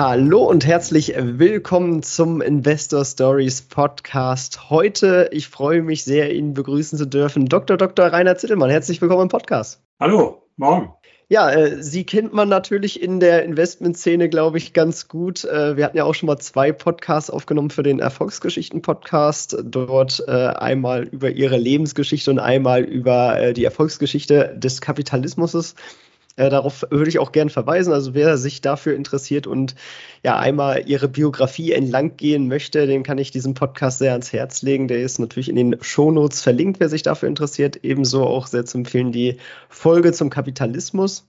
Hallo 0.00 0.44
und 0.44 0.64
herzlich 0.64 1.12
willkommen 1.18 2.04
zum 2.04 2.40
Investor 2.40 3.04
Stories 3.04 3.62
Podcast. 3.62 4.70
Heute, 4.70 5.28
ich 5.32 5.48
freue 5.48 5.82
mich 5.82 6.04
sehr, 6.04 6.32
ihn 6.32 6.54
begrüßen 6.54 6.96
zu 6.96 7.04
dürfen, 7.04 7.46
Dr. 7.46 7.76
Dr. 7.76 8.06
Rainer 8.06 8.36
Zittelmann. 8.36 8.70
Herzlich 8.70 9.02
willkommen 9.02 9.22
im 9.22 9.28
Podcast. 9.28 9.82
Hallo, 9.98 10.46
morgen. 10.56 10.92
Ja, 11.28 11.50
äh, 11.50 11.82
Sie 11.82 12.04
kennt 12.06 12.32
man 12.32 12.48
natürlich 12.48 13.02
in 13.02 13.18
der 13.18 13.44
Investmentszene, 13.44 14.28
glaube 14.28 14.58
ich, 14.58 14.72
ganz 14.72 15.08
gut. 15.08 15.44
Äh, 15.44 15.76
wir 15.76 15.84
hatten 15.84 15.96
ja 15.96 16.04
auch 16.04 16.14
schon 16.14 16.28
mal 16.28 16.38
zwei 16.38 16.70
Podcasts 16.70 17.28
aufgenommen 17.28 17.70
für 17.70 17.82
den 17.82 17.98
Erfolgsgeschichten-Podcast. 17.98 19.56
Dort 19.64 20.22
äh, 20.28 20.30
einmal 20.30 21.08
über 21.08 21.30
Ihre 21.30 21.56
Lebensgeschichte 21.56 22.30
und 22.30 22.38
einmal 22.38 22.84
über 22.84 23.52
die 23.52 23.64
Erfolgsgeschichte 23.64 24.54
des 24.56 24.80
Kapitalismus. 24.80 25.74
Äh, 26.38 26.50
darauf 26.50 26.86
würde 26.90 27.08
ich 27.08 27.18
auch 27.18 27.32
gerne 27.32 27.50
verweisen. 27.50 27.92
Also 27.92 28.14
wer 28.14 28.38
sich 28.38 28.60
dafür 28.60 28.94
interessiert 28.94 29.48
und 29.48 29.74
ja 30.22 30.38
einmal 30.38 30.88
ihre 30.88 31.08
Biografie 31.08 31.72
entlang 31.72 32.16
gehen 32.16 32.46
möchte, 32.46 32.86
den 32.86 33.02
kann 33.02 33.18
ich 33.18 33.32
diesen 33.32 33.54
Podcast 33.54 33.98
sehr 33.98 34.12
ans 34.12 34.32
Herz 34.32 34.62
legen. 34.62 34.86
Der 34.86 35.00
ist 35.00 35.18
natürlich 35.18 35.48
in 35.48 35.56
den 35.56 35.76
Shownotes 35.80 36.40
verlinkt, 36.40 36.78
wer 36.78 36.88
sich 36.88 37.02
dafür 37.02 37.28
interessiert. 37.28 37.80
Ebenso 37.82 38.24
auch 38.24 38.46
sehr 38.46 38.64
zu 38.64 38.78
empfehlen 38.78 39.10
die 39.10 39.38
Folge 39.68 40.12
zum 40.12 40.30
Kapitalismus. 40.30 41.26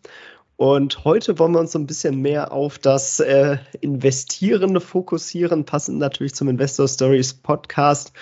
Und 0.58 1.06
heute 1.06 1.40
wollen 1.40 1.54
wir 1.54 1.60
uns 1.60 1.72
so 1.72 1.80
ein 1.80 1.88
bisschen 1.88 2.22
mehr 2.22 2.52
auf 2.52 2.78
das 2.78 3.20
äh, 3.20 3.58
Investieren 3.82 4.80
fokussieren, 4.80 5.66
passend 5.66 5.98
natürlich 5.98 6.36
zum 6.36 6.50
Investor 6.50 6.88
Stories 6.88 7.34
Podcast. 7.34 8.14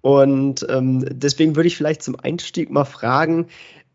Und 0.00 0.66
ähm, 0.68 1.04
deswegen 1.08 1.54
würde 1.54 1.68
ich 1.68 1.76
vielleicht 1.76 2.02
zum 2.02 2.18
Einstieg 2.18 2.70
mal 2.70 2.84
fragen, 2.84 3.46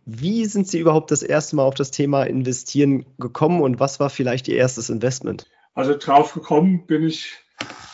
wie 0.10 0.46
sind 0.46 0.70
Sie 0.70 0.80
überhaupt 0.80 1.12
das 1.12 1.22
erste 1.22 1.58
Mal 1.58 1.64
auf 1.64 1.76
das 1.76 1.92
Thema 1.92 2.24
Investieren 2.24 3.06
gekommen 3.18 3.62
und 3.62 3.82
was 3.82 4.00
war 4.00 4.10
vielleicht 4.10 4.48
Ihr 4.48 4.56
erstes 4.56 4.90
Investment? 4.90 5.50
Also 5.74 5.98
drauf 5.98 6.34
gekommen 6.34 6.88
bin 6.88 7.04
ich 7.04 7.34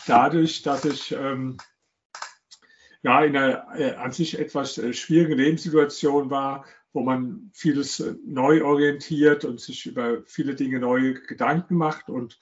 dadurch, 0.06 0.62
dass 0.62 0.84
ich 0.84 1.10
ähm, 1.10 1.56
ja 3.02 3.24
in 3.24 3.36
einer 3.36 3.66
äh, 3.76 3.94
an 3.96 4.12
sich 4.12 4.38
etwas 4.38 4.78
äh, 4.78 4.92
schwierigen 4.92 5.36
Lebenssituation 5.36 6.30
war, 6.30 6.64
wo 6.92 7.02
man 7.02 7.50
vieles 7.52 7.98
äh, 7.98 8.14
neu 8.24 8.64
orientiert 8.64 9.44
und 9.44 9.60
sich 9.60 9.84
über 9.84 10.22
viele 10.24 10.54
Dinge 10.54 10.78
neue 10.78 11.14
Gedanken 11.14 11.74
macht. 11.74 12.10
Und 12.10 12.38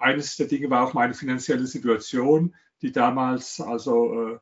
eines 0.00 0.34
der 0.36 0.48
Dinge 0.48 0.68
war 0.68 0.84
auch 0.84 0.94
meine 0.94 1.14
finanzielle 1.14 1.66
Situation, 1.68 2.56
die 2.82 2.90
damals 2.90 3.60
also 3.60 4.32
äh, 4.32 4.38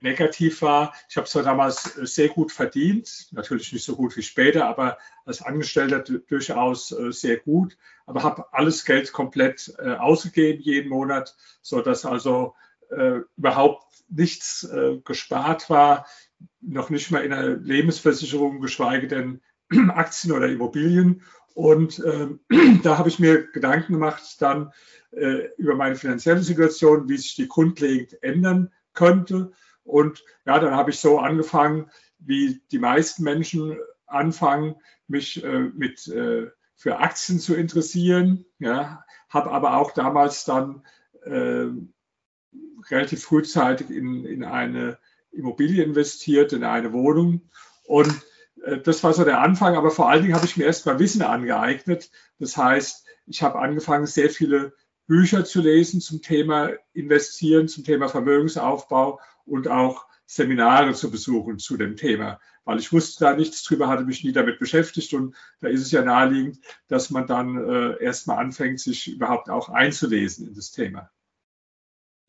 negativ 0.00 0.62
war. 0.62 0.94
Ich 1.08 1.16
habe 1.16 1.26
zwar 1.26 1.42
damals 1.42 1.96
äh, 1.96 2.06
sehr 2.06 2.28
gut 2.28 2.52
verdient, 2.52 3.28
natürlich 3.32 3.72
nicht 3.72 3.84
so 3.84 3.96
gut 3.96 4.16
wie 4.16 4.22
später, 4.22 4.66
aber 4.66 4.98
als 5.24 5.42
Angestellter 5.42 6.00
durchaus 6.00 6.92
äh, 6.92 7.12
sehr 7.12 7.36
gut, 7.36 7.76
aber 8.06 8.22
habe 8.22 8.52
alles 8.52 8.84
Geld 8.84 9.12
komplett 9.12 9.72
äh, 9.78 9.92
ausgegeben 9.92 10.62
jeden 10.62 10.88
Monat, 10.88 11.36
so 11.62 11.80
dass 11.80 12.04
also 12.04 12.54
überhaupt 13.36 13.86
nichts 14.08 14.68
gespart 15.04 15.70
war, 15.70 16.06
noch 16.60 16.90
nicht 16.90 17.12
mal 17.12 17.22
in 17.24 17.32
einer 17.32 17.50
Lebensversicherung, 17.50 18.60
geschweige 18.60 19.06
denn 19.06 19.40
Aktien 19.90 20.32
oder 20.32 20.48
Immobilien. 20.48 21.22
Und 21.54 22.00
äh, 22.00 22.26
da 22.82 22.98
habe 22.98 23.08
ich 23.08 23.20
mir 23.20 23.46
Gedanken 23.52 23.92
gemacht 23.92 24.24
dann 24.40 24.72
über 25.56 25.76
meine 25.76 25.94
finanzielle 25.94 26.42
Situation, 26.42 27.08
wie 27.08 27.16
sich 27.16 27.36
die 27.36 27.46
grundlegend 27.46 28.20
ändern 28.24 28.72
könnte. 28.92 29.52
Und 29.84 30.24
ja, 30.46 30.58
dann 30.58 30.74
habe 30.74 30.90
ich 30.90 30.98
so 30.98 31.18
angefangen, 31.18 31.90
wie 32.18 32.60
die 32.70 32.78
meisten 32.78 33.22
Menschen 33.24 33.78
anfangen, 34.06 34.76
mich 35.08 35.42
äh, 35.44 35.70
mit, 35.74 36.06
äh, 36.08 36.50
für 36.76 36.98
Aktien 36.98 37.38
zu 37.38 37.54
interessieren. 37.54 38.44
Ja, 38.58 39.04
habe 39.28 39.50
aber 39.50 39.76
auch 39.76 39.92
damals 39.92 40.44
dann 40.44 40.84
äh, 41.24 41.66
relativ 42.90 43.22
frühzeitig 43.24 43.90
in, 43.90 44.24
in 44.24 44.44
eine 44.44 44.98
Immobilie 45.32 45.84
investiert, 45.84 46.52
in 46.52 46.64
eine 46.64 46.92
Wohnung. 46.92 47.50
Und 47.84 48.12
äh, 48.64 48.78
das 48.78 49.02
war 49.04 49.12
so 49.12 49.24
der 49.24 49.40
Anfang, 49.40 49.76
aber 49.76 49.90
vor 49.90 50.08
allen 50.08 50.22
Dingen 50.22 50.34
habe 50.34 50.46
ich 50.46 50.56
mir 50.56 50.64
erst 50.64 50.86
mal 50.86 50.98
Wissen 50.98 51.22
angeeignet. 51.22 52.10
Das 52.38 52.56
heißt, 52.56 53.06
ich 53.26 53.42
habe 53.42 53.58
angefangen, 53.58 54.06
sehr 54.06 54.30
viele 54.30 54.72
Bücher 55.06 55.44
zu 55.44 55.60
lesen 55.60 56.00
zum 56.00 56.22
Thema 56.22 56.70
Investieren, 56.92 57.68
zum 57.68 57.84
Thema 57.84 58.08
Vermögensaufbau 58.08 59.20
und 59.44 59.68
auch 59.68 60.06
Seminare 60.26 60.94
zu 60.94 61.10
besuchen 61.10 61.58
zu 61.58 61.76
dem 61.76 61.96
Thema, 61.96 62.38
weil 62.64 62.78
ich 62.78 62.92
wusste 62.92 63.24
da 63.24 63.34
nichts 63.34 63.64
drüber, 63.64 63.88
hatte 63.88 64.04
mich 64.04 64.22
nie 64.22 64.32
damit 64.32 64.60
beschäftigt 64.60 65.12
und 65.12 65.34
da 65.60 65.68
ist 65.68 65.82
es 65.82 65.90
ja 65.90 66.02
naheliegend, 66.02 66.58
dass 66.86 67.10
man 67.10 67.26
dann 67.26 67.56
äh, 67.56 68.02
erstmal 68.02 68.38
anfängt, 68.38 68.78
sich 68.78 69.08
überhaupt 69.08 69.50
auch 69.50 69.68
einzulesen 69.68 70.46
in 70.46 70.54
das 70.54 70.70
Thema. 70.70 71.10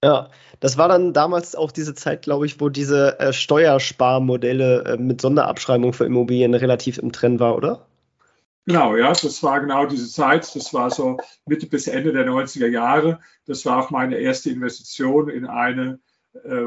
Ja, 0.03 0.31
das 0.59 0.79
war 0.79 0.89
dann 0.89 1.13
damals 1.13 1.55
auch 1.55 1.71
diese 1.71 1.93
Zeit, 1.93 2.23
glaube 2.23 2.47
ich, 2.47 2.59
wo 2.59 2.69
diese 2.69 3.19
äh, 3.19 3.33
Steuersparmodelle 3.33 4.83
äh, 4.85 4.97
mit 4.97 5.21
Sonderabschreibung 5.21 5.93
für 5.93 6.05
Immobilien 6.05 6.55
relativ 6.55 6.97
im 6.97 7.11
Trend 7.11 7.39
war, 7.39 7.55
oder? 7.55 7.85
Genau, 8.65 8.95
ja, 8.95 9.09
das 9.09 9.43
war 9.43 9.59
genau 9.59 9.85
diese 9.85 10.09
Zeit. 10.09 10.55
Das 10.55 10.73
war 10.73 10.89
so 10.89 11.17
Mitte 11.45 11.67
bis 11.67 11.87
Ende 11.87 12.13
der 12.13 12.27
90er 12.27 12.67
Jahre. 12.67 13.19
Das 13.45 13.65
war 13.65 13.77
auch 13.77 13.91
meine 13.91 14.17
erste 14.17 14.49
Investition 14.49 15.29
in 15.29 15.45
eine 15.45 15.99
äh, 16.33 16.65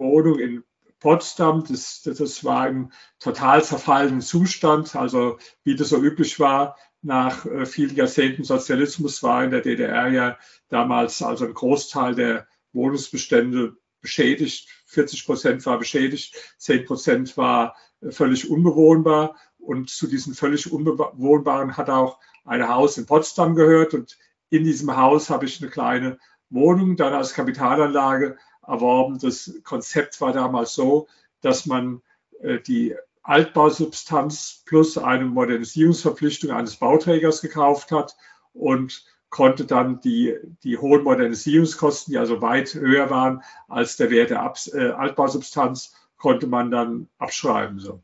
Wohnung 0.00 0.40
in 0.40 0.64
Potsdam. 0.98 1.64
Das, 1.68 2.02
das 2.02 2.44
war 2.44 2.68
im 2.68 2.90
total 3.20 3.62
zerfallenen 3.62 4.20
Zustand. 4.20 4.96
Also 4.96 5.38
wie 5.62 5.76
das 5.76 5.90
so 5.90 5.98
üblich 6.02 6.40
war, 6.40 6.76
nach 7.02 7.46
äh, 7.46 7.66
vielen 7.66 7.94
Jahrzehnten 7.96 8.44
Sozialismus 8.44 9.22
war 9.22 9.44
in 9.44 9.50
der 9.50 9.62
DDR 9.62 10.08
ja 10.08 10.38
damals 10.68 11.22
also 11.22 11.46
ein 11.46 11.54
Großteil 11.54 12.14
der 12.14 12.46
Wohnungsbestände 12.72 13.76
beschädigt. 14.00 14.68
40 14.86 15.26
Prozent 15.26 15.66
war 15.66 15.78
beschädigt, 15.78 16.34
10 16.58 16.84
Prozent 16.84 17.36
war 17.36 17.76
äh, 18.00 18.10
völlig 18.10 18.50
unbewohnbar. 18.50 19.36
Und 19.58 19.90
zu 19.90 20.06
diesen 20.06 20.34
völlig 20.34 20.72
unbewohnbaren 20.72 21.76
hat 21.76 21.90
auch 21.90 22.18
ein 22.44 22.66
Haus 22.66 22.98
in 22.98 23.06
Potsdam 23.06 23.54
gehört. 23.54 23.94
Und 23.94 24.18
in 24.48 24.64
diesem 24.64 24.96
Haus 24.96 25.30
habe 25.30 25.44
ich 25.46 25.60
eine 25.60 25.70
kleine 25.70 26.18
Wohnung 26.48 26.96
dann 26.96 27.12
als 27.12 27.34
Kapitalanlage 27.34 28.36
erworben. 28.66 29.18
Das 29.18 29.60
Konzept 29.64 30.20
war 30.20 30.32
damals 30.32 30.74
so, 30.74 31.08
dass 31.40 31.66
man 31.66 32.02
äh, 32.40 32.60
die 32.60 32.94
Altbausubstanz 33.22 34.62
plus 34.66 34.98
eine 34.98 35.24
Modernisierungsverpflichtung 35.26 36.50
eines 36.50 36.76
Bauträgers 36.76 37.42
gekauft 37.42 37.92
hat 37.92 38.16
und 38.52 39.04
konnte 39.28 39.64
dann 39.64 40.00
die, 40.00 40.36
die 40.64 40.78
hohen 40.78 41.04
Modernisierungskosten, 41.04 42.12
die 42.12 42.18
also 42.18 42.42
weit 42.42 42.74
höher 42.74 43.10
waren 43.10 43.42
als 43.68 43.96
der 43.96 44.10
Wert 44.10 44.30
der 44.30 44.42
Abs 44.42 44.72
äh, 44.72 44.90
Altbausubstanz, 44.90 45.94
konnte 46.16 46.46
man 46.46 46.70
dann 46.70 47.08
abschreiben. 47.18 47.78
So. 47.78 48.02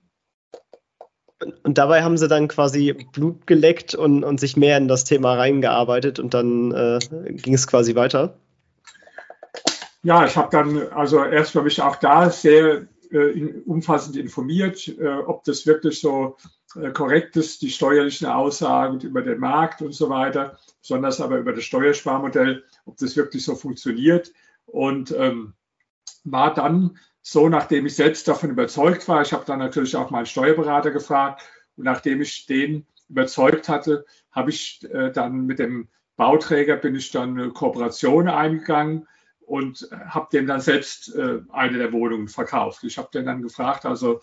Und 1.64 1.76
dabei 1.76 2.02
haben 2.02 2.16
sie 2.16 2.28
dann 2.28 2.48
quasi 2.48 2.92
Blut 2.92 3.46
geleckt 3.46 3.94
und, 3.94 4.24
und 4.24 4.40
sich 4.40 4.56
mehr 4.56 4.78
in 4.78 4.88
das 4.88 5.04
Thema 5.04 5.34
reingearbeitet 5.34 6.18
und 6.18 6.32
dann 6.32 6.72
äh, 6.72 6.98
ging 7.32 7.54
es 7.54 7.66
quasi 7.66 7.94
weiter? 7.94 8.38
Ja, 10.06 10.24
ich 10.24 10.36
habe 10.36 10.50
dann 10.52 10.92
also 10.92 11.24
erstmal 11.24 11.64
mich 11.64 11.82
auch 11.82 11.96
da 11.96 12.30
sehr 12.30 12.86
äh, 13.10 13.60
umfassend 13.64 14.14
informiert, 14.14 14.86
äh, 14.86 15.08
ob 15.08 15.42
das 15.42 15.66
wirklich 15.66 16.00
so 16.00 16.36
äh, 16.76 16.92
korrekt 16.92 17.36
ist, 17.36 17.60
die 17.62 17.70
steuerlichen 17.70 18.28
Aussagen 18.28 19.00
über 19.00 19.22
den 19.22 19.40
Markt 19.40 19.82
und 19.82 19.92
so 19.92 20.08
weiter, 20.08 20.60
besonders 20.80 21.20
aber 21.20 21.38
über 21.38 21.52
das 21.52 21.64
Steuersparmodell, 21.64 22.62
ob 22.84 22.96
das 22.98 23.16
wirklich 23.16 23.44
so 23.44 23.56
funktioniert. 23.56 24.32
Und 24.66 25.10
ähm, 25.10 25.54
war 26.22 26.54
dann 26.54 26.98
so, 27.20 27.48
nachdem 27.48 27.86
ich 27.86 27.96
selbst 27.96 28.28
davon 28.28 28.50
überzeugt 28.50 29.08
war, 29.08 29.22
ich 29.22 29.32
habe 29.32 29.44
dann 29.44 29.58
natürlich 29.58 29.96
auch 29.96 30.10
meinen 30.10 30.26
Steuerberater 30.26 30.92
gefragt 30.92 31.42
und 31.76 31.82
nachdem 31.82 32.20
ich 32.20 32.46
den 32.46 32.86
überzeugt 33.08 33.68
hatte, 33.68 34.06
habe 34.30 34.50
ich 34.50 34.86
äh, 34.88 35.10
dann 35.10 35.46
mit 35.46 35.58
dem 35.58 35.88
Bauträger 36.14 36.76
bin 36.76 36.94
ich 36.94 37.10
dann 37.10 37.36
eine 37.36 37.50
Kooperation 37.50 38.28
eingegangen 38.28 39.08
und 39.46 39.88
habe 40.08 40.28
dem 40.32 40.46
dann 40.46 40.60
selbst 40.60 41.14
äh, 41.14 41.38
eine 41.50 41.78
der 41.78 41.92
Wohnungen 41.92 42.28
verkauft. 42.28 42.84
Ich 42.84 42.98
habe 42.98 43.08
den 43.14 43.24
dann 43.24 43.42
gefragt, 43.42 43.86
also 43.86 44.20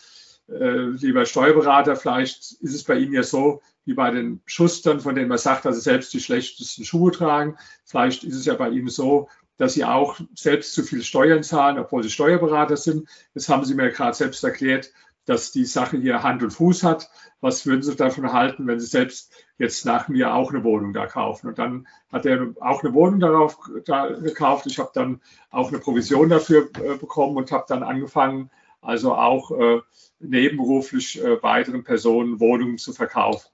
äh, 0.49 0.89
lieber 0.89 1.25
Steuerberater, 1.25 1.95
vielleicht 1.95 2.51
ist 2.59 2.75
es 2.75 2.83
bei 2.83 2.95
Ihnen 2.95 3.13
ja 3.13 3.23
so 3.23 3.61
wie 3.85 3.93
bei 3.93 4.11
den 4.11 4.41
Schustern, 4.45 4.99
von 4.99 5.15
denen 5.15 5.29
man 5.29 5.37
sagt, 5.37 5.65
dass 5.65 5.75
sie 5.75 5.81
selbst 5.81 6.13
die 6.13 6.19
schlechtesten 6.19 6.85
Schuhe 6.85 7.11
tragen. 7.11 7.57
Vielleicht 7.85 8.23
ist 8.23 8.35
es 8.35 8.45
ja 8.45 8.53
bei 8.55 8.69
Ihnen 8.69 8.89
so, 8.89 9.29
dass 9.57 9.73
Sie 9.73 9.85
auch 9.85 10.19
selbst 10.35 10.73
zu 10.73 10.83
viel 10.83 11.03
Steuern 11.03 11.43
zahlen, 11.43 11.77
obwohl 11.77 12.03
Sie 12.03 12.09
Steuerberater 12.09 12.77
sind. 12.77 13.07
Das 13.33 13.49
haben 13.49 13.65
Sie 13.65 13.75
mir 13.75 13.91
gerade 13.91 14.15
selbst 14.15 14.43
erklärt. 14.43 14.91
dass 15.25 15.51
die 15.51 15.65
Sache 15.65 15.97
hier 15.97 16.21
Hand 16.23 16.43
und 16.43 16.51
Fuß 16.51 16.83
hat. 16.83 17.09
Was 17.39 17.65
würden 17.65 17.81
Sie 17.81 17.95
davon 17.95 18.33
halten, 18.33 18.67
wenn 18.67 18.79
Sie 18.79 18.87
selbst 18.87 19.31
jetzt 19.63 19.85
nach 19.85 20.07
mir 20.07 20.35
auch 20.35 20.51
eine 20.51 20.63
Wohnung 20.63 20.93
da 20.93 21.07
kaufen? 21.07 21.47
Und 21.47 21.57
dann 21.57 21.87
hat 22.11 22.25
er 22.25 22.53
auch 22.59 22.83
eine 22.83 22.93
Wohnung 22.93 23.19
darauf 23.19 23.57
da 23.85 24.07
gekauft. 24.07 24.65
Ich 24.67 24.77
habe 24.77 24.91
dann 24.93 25.21
auch 25.49 25.69
eine 25.69 25.79
Provision 25.79 26.29
dafür 26.29 26.69
äh, 26.83 26.97
bekommen 26.97 27.37
und 27.37 27.51
habe 27.51 27.65
dann 27.67 27.83
angefangen, 27.83 28.51
also 28.81 29.15
auch 29.15 29.51
äh, 29.51 29.79
nebenberuflich 30.19 31.23
äh, 31.23 31.41
weiteren 31.41 31.83
Personen 31.83 32.39
Wohnungen 32.39 32.77
zu 32.77 32.93
verkaufen. 32.93 33.47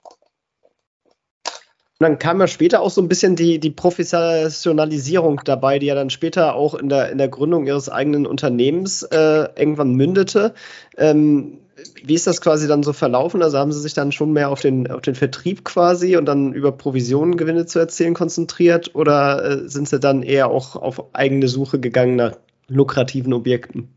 Und 2.02 2.06
dann 2.06 2.18
kam 2.18 2.40
ja 2.40 2.48
später 2.48 2.82
auch 2.82 2.92
so 2.92 3.02
ein 3.02 3.10
bisschen 3.10 3.36
die, 3.36 3.60
die 3.60 3.72
Professionalisierung 3.72 5.42
dabei, 5.44 5.80
die 5.80 5.88
ja 5.88 5.96
dann 5.96 6.10
später 6.10 6.56
auch 6.56 6.74
in 6.74 6.88
der, 6.88 7.12
in 7.12 7.18
der 7.18 7.28
Gründung 7.28 7.68
ihres 7.68 7.90
eigenen 7.90 8.26
Unternehmens 8.26 9.04
äh, 9.04 9.50
irgendwann 9.58 9.96
mündete. 9.96 10.54
Ähm, 10.98 11.60
wie 12.04 12.14
ist 12.14 12.28
das 12.28 12.42
quasi 12.42 12.68
dann 12.68 12.84
so 12.84 12.94
verlaufen? 12.94 13.42
Also 13.42 13.58
haben 13.58 13.72
Sie 13.72 13.80
sich 13.80 13.94
dann 13.94 14.12
schon 14.12 14.34
mehr 14.34 14.50
auf 14.50 14.62
den, 14.62 14.90
auf 14.90 15.02
den 15.02 15.16
Vertrieb 15.16 15.64
quasi 15.64 16.18
und 16.18 16.26
dann 16.26 16.54
über 16.54 16.72
Provisionengewinne 16.72 17.66
zu 17.66 17.80
erzielen 17.80 18.14
konzentriert 18.14 18.96
oder 18.96 19.44
äh, 19.44 19.70
sind 19.70 19.90
Sie 19.90 20.00
dann 20.00 20.24
eher 20.24 20.50
auch 20.50 20.76
auf 20.76 21.14
eigene 21.14 21.48
Suche 21.48 21.80
gegangen 21.80 22.16
nach 22.16 22.38
lukrativen 22.68 23.34
Objekten? 23.34 23.94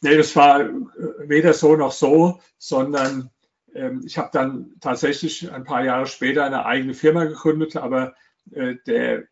Nee, 0.00 0.16
das 0.16 0.34
war 0.36 0.60
äh, 0.60 0.70
weder 1.26 1.52
so 1.52 1.76
noch 1.76 1.92
so, 1.92 2.40
sondern 2.58 3.30
ähm, 3.74 4.02
ich 4.04 4.18
habe 4.18 4.30
dann 4.32 4.72
tatsächlich 4.80 5.50
ein 5.52 5.64
paar 5.64 5.84
Jahre 5.84 6.06
später 6.06 6.44
eine 6.44 6.66
eigene 6.66 6.94
Firma 6.94 7.24
gegründet, 7.24 7.76
aber 7.76 8.14
äh, 8.52 8.76
der 8.86 9.24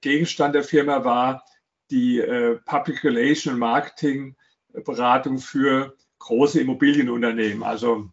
Gegenstand 0.00 0.54
der 0.54 0.64
Firma 0.64 1.04
war 1.04 1.44
die 1.90 2.18
äh, 2.18 2.58
Public 2.64 3.04
Relation 3.04 3.58
Marketing 3.58 4.36
Beratung 4.84 5.38
für 5.38 5.96
große 6.26 6.60
Immobilienunternehmen. 6.60 7.62
Also 7.62 8.08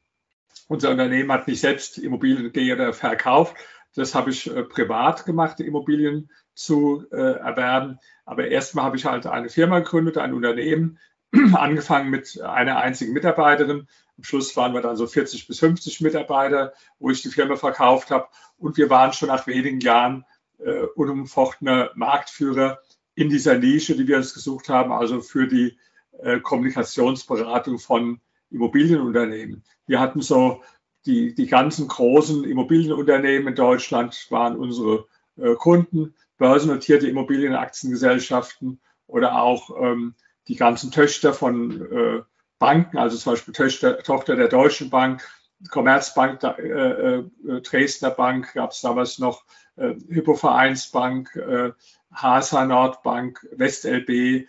unser 0.68 0.92
Unternehmen 0.92 1.32
hat 1.32 1.48
nicht 1.48 1.60
selbst 1.60 1.98
Immobilien 1.98 2.94
verkauft. 2.94 3.56
Das 3.96 4.16
habe 4.16 4.32
ich 4.32 4.50
äh, 4.50 4.64
privat 4.64 5.26
gemacht, 5.26 5.60
Immobilien 5.60 6.30
zu 6.56 7.06
erwerben. 7.12 7.98
Aber 8.26 8.48
erstmal 8.48 8.86
habe 8.86 8.98
ich 8.98 9.06
halt 9.06 9.26
eine 9.26 9.50
Firma 9.50 9.80
gegründet, 9.80 10.18
ein 10.18 10.34
Unternehmen, 10.34 11.00
angefangen 11.54 12.12
mit 12.12 12.40
einer 12.42 12.78
einzigen 12.78 13.14
Mitarbeiterin 13.14 13.88
am 14.18 14.24
Schluss 14.24 14.56
waren 14.56 14.74
wir 14.74 14.82
dann 14.82 14.96
so 14.96 15.08
40 15.08 15.48
bis 15.48 15.60
50 15.60 16.02
Mitarbeiter, 16.02 16.74
wo 17.00 17.10
ich 17.10 17.22
die 17.22 17.30
Firma 17.30 17.56
verkauft 17.56 18.12
habe. 18.12 18.28
Und 18.58 18.78
wir 18.78 18.90
waren 18.90 19.14
schon 19.14 19.30
nach 19.30 19.48
wenigen 19.48 19.80
Jahren 19.80 20.26
äh, 20.60 20.84
unumfochtener 20.96 21.92
Marktführer 21.96 22.80
in 23.16 23.30
dieser 23.30 23.58
Nische, 23.58 23.96
die 23.96 24.08
wir 24.08 24.18
uns 24.18 24.34
gesucht 24.34 24.70
haben, 24.70 24.92
also 24.92 25.22
für 25.22 25.48
die 25.48 25.78
äh, 26.24 26.40
Kommunikationsberatung 26.40 27.80
von 27.80 28.20
Immobilienunternehmen. 28.50 29.64
Wir 29.86 30.00
hatten 30.00 30.22
so 30.22 30.62
die, 31.06 31.34
die 31.36 31.48
ganzen 31.48 31.88
großen 31.88 32.44
Immobilienunternehmen 32.46 33.50
in 33.50 33.56
Deutschland 33.56 34.28
waren 34.30 34.56
unsere 34.56 35.06
äh, 35.38 35.56
Kunden, 35.56 36.14
börsennotierte 36.38 37.08
Immobilienaktiengesellschaften 37.08 38.80
oder 39.08 39.42
auch 39.42 39.70
ähm, 39.82 40.16
die 40.48 40.56
ganzen 40.56 40.92
Töchter 40.92 41.34
von 41.34 41.82
äh, 41.92 42.22
Banken, 42.60 42.98
also 42.98 43.18
zum 43.18 43.34
Beispiel 43.34 43.54
Töchter, 43.54 44.00
Tochter 44.00 44.36
der 44.36 44.48
Deutschen 44.48 44.90
Bank, 44.90 45.28
Commerzbank, 45.70 46.44
äh, 46.44 47.20
äh, 47.20 47.24
Dresdner 47.62 48.12
Bank 48.12 48.54
gab 48.54 48.72
es 48.72 48.82
damals 48.82 49.20
noch, 49.20 49.44
äh, 49.76 49.96
Hypovereinsbank, 50.10 51.36
äh, 51.36 51.72
HSH 52.14 52.66
Nordbank, 52.66 53.46
WestLB, 53.52 54.48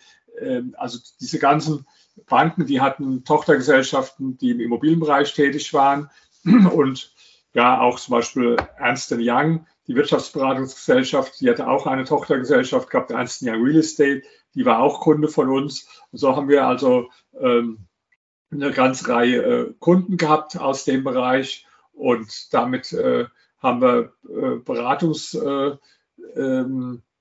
also 0.76 0.98
diese 1.20 1.38
ganzen 1.38 1.86
Banken, 2.28 2.66
die 2.66 2.80
hatten 2.80 3.24
Tochtergesellschaften, 3.24 4.38
die 4.38 4.50
im 4.50 4.60
Immobilienbereich 4.60 5.34
tätig 5.34 5.72
waren 5.74 6.10
und 6.44 7.12
ja, 7.54 7.80
auch 7.80 8.00
zum 8.00 8.12
Beispiel 8.12 8.56
Ernst 8.78 9.12
Young, 9.16 9.66
die 9.86 9.94
Wirtschaftsberatungsgesellschaft, 9.94 11.40
die 11.40 11.48
hatte 11.48 11.68
auch 11.68 11.86
eine 11.86 12.04
Tochtergesellschaft 12.04 12.90
gehabt, 12.90 13.10
Ernst 13.10 13.42
Young 13.42 13.62
Real 13.62 13.78
Estate, 13.78 14.22
die 14.54 14.64
war 14.64 14.80
auch 14.80 15.00
Kunde 15.00 15.28
von 15.28 15.48
uns. 15.50 15.88
Und 16.10 16.18
so 16.18 16.34
haben 16.34 16.48
wir 16.48 16.66
also 16.66 17.10
ähm, 17.38 17.86
eine 18.50 18.72
ganze 18.72 19.08
Reihe 19.08 19.42
äh, 19.42 19.74
Kunden 19.78 20.16
gehabt 20.16 20.56
aus 20.56 20.84
dem 20.84 21.04
Bereich 21.04 21.66
und 21.92 22.52
damit 22.52 22.92
äh, 22.92 23.26
haben 23.58 23.80
wir 23.80 24.12
äh, 24.28 24.56
Beratungs, 24.56 25.34
äh, 25.34 25.76
ähm, 26.36 27.02
äh, 27.02 27.13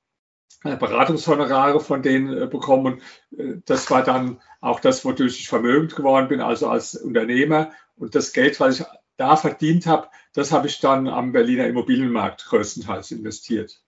Beratungshonorare 0.63 1.79
von 1.79 2.01
denen 2.01 2.43
äh, 2.43 2.47
bekommen. 2.47 3.01
Und 3.31 3.69
das 3.69 3.89
war 3.91 4.03
dann 4.03 4.41
auch 4.61 4.79
das, 4.79 5.03
wodurch 5.05 5.39
ich 5.39 5.47
vermögend 5.47 5.95
geworden 5.95 6.27
bin, 6.27 6.41
also 6.41 6.67
als 6.67 6.95
Unternehmer. 6.95 7.71
Und 7.95 8.15
das 8.15 8.33
Geld, 8.33 8.59
was 8.59 8.79
ich 8.79 8.85
da 9.17 9.35
verdient 9.35 9.85
habe, 9.85 10.07
das 10.33 10.51
habe 10.51 10.67
ich 10.67 10.79
dann 10.79 11.07
am 11.07 11.31
Berliner 11.31 11.67
Immobilienmarkt 11.67 12.45
größtenteils 12.45 13.11
investiert. 13.11 13.81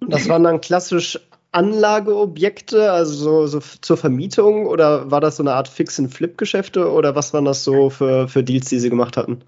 Das 0.00 0.28
waren 0.28 0.44
dann 0.44 0.60
klassisch 0.60 1.18
Anlageobjekte, 1.52 2.92
also 2.92 3.12
so, 3.12 3.46
so, 3.46 3.60
zur 3.80 3.96
Vermietung 3.98 4.66
oder 4.66 5.10
war 5.10 5.20
das 5.20 5.36
so 5.36 5.42
eine 5.42 5.52
Art 5.52 5.68
Fix-and-Flip-Geschäfte 5.68 6.90
oder 6.90 7.14
was 7.14 7.34
waren 7.34 7.44
das 7.44 7.62
so 7.62 7.90
für, 7.90 8.26
für 8.28 8.42
Deals, 8.42 8.70
die 8.70 8.78
Sie 8.78 8.88
gemacht 8.88 9.18
hatten? 9.18 9.44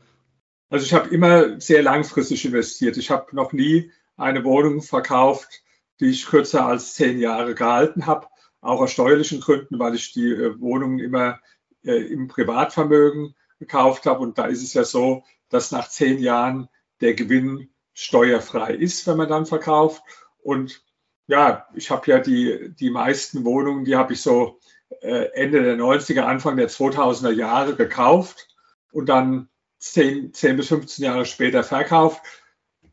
Also 0.69 0.85
ich 0.85 0.93
habe 0.93 1.09
immer 1.09 1.61
sehr 1.61 1.83
langfristig 1.83 2.45
investiert. 2.45 2.99
Ich 2.99 3.11
habe 3.11 3.35
noch 3.35 3.53
nie 3.53 3.91
eine 4.17 4.45
Wohnung 4.45 4.83
verkauft, 4.83 5.63
die 6.01 6.11
ich 6.11 6.27
kürzer 6.27 6.67
als 6.67 6.95
zehn 6.95 7.19
Jahre 7.19 7.55
gehalten 7.55 8.07
habe, 8.07 8.27
auch 8.61 8.81
aus 8.81 8.93
steuerlichen 8.93 9.41
Gründen, 9.41 9.79
weil 9.79 9.95
ich 9.95 10.13
die 10.13 10.31
äh, 10.31 10.61
Wohnungen 10.61 10.99
immer 10.99 11.41
äh, 11.85 11.97
im 11.97 12.29
Privatvermögen 12.29 13.35
gekauft 13.59 14.07
habe. 14.07 14.21
Und 14.21 14.39
da 14.39 14.47
ist 14.47 14.63
es 14.63 14.75
ja 14.75 14.85
so, 14.85 15.25
dass 15.49 15.71
nach 15.71 15.89
zehn 15.89 16.19
Jahren 16.19 16.69
der 17.01 17.15
Gewinn 17.15 17.71
steuerfrei 17.93 18.75
ist, 18.75 19.07
wenn 19.07 19.17
man 19.17 19.29
dann 19.29 19.47
verkauft. 19.47 20.03
Und 20.43 20.83
ja, 21.27 21.67
ich 21.75 21.91
habe 21.91 22.11
ja 22.11 22.19
die, 22.19 22.75
die 22.79 22.91
meisten 22.91 23.45
Wohnungen, 23.45 23.85
die 23.85 23.97
habe 23.97 24.13
ich 24.13 24.23
so 24.23 24.59
äh, 25.01 25.31
Ende 25.35 25.63
der 25.63 25.77
90er, 25.77 26.23
Anfang 26.23 26.57
der 26.57 26.69
2000er 26.69 27.31
Jahre 27.31 27.77
gekauft 27.77 28.49
und 28.93 29.09
dann 29.09 29.49
10, 29.79 30.33
10 30.33 30.57
bis 30.57 30.69
15 30.69 31.05
Jahre 31.05 31.27
später 31.27 31.63
verkauft. 31.63 32.23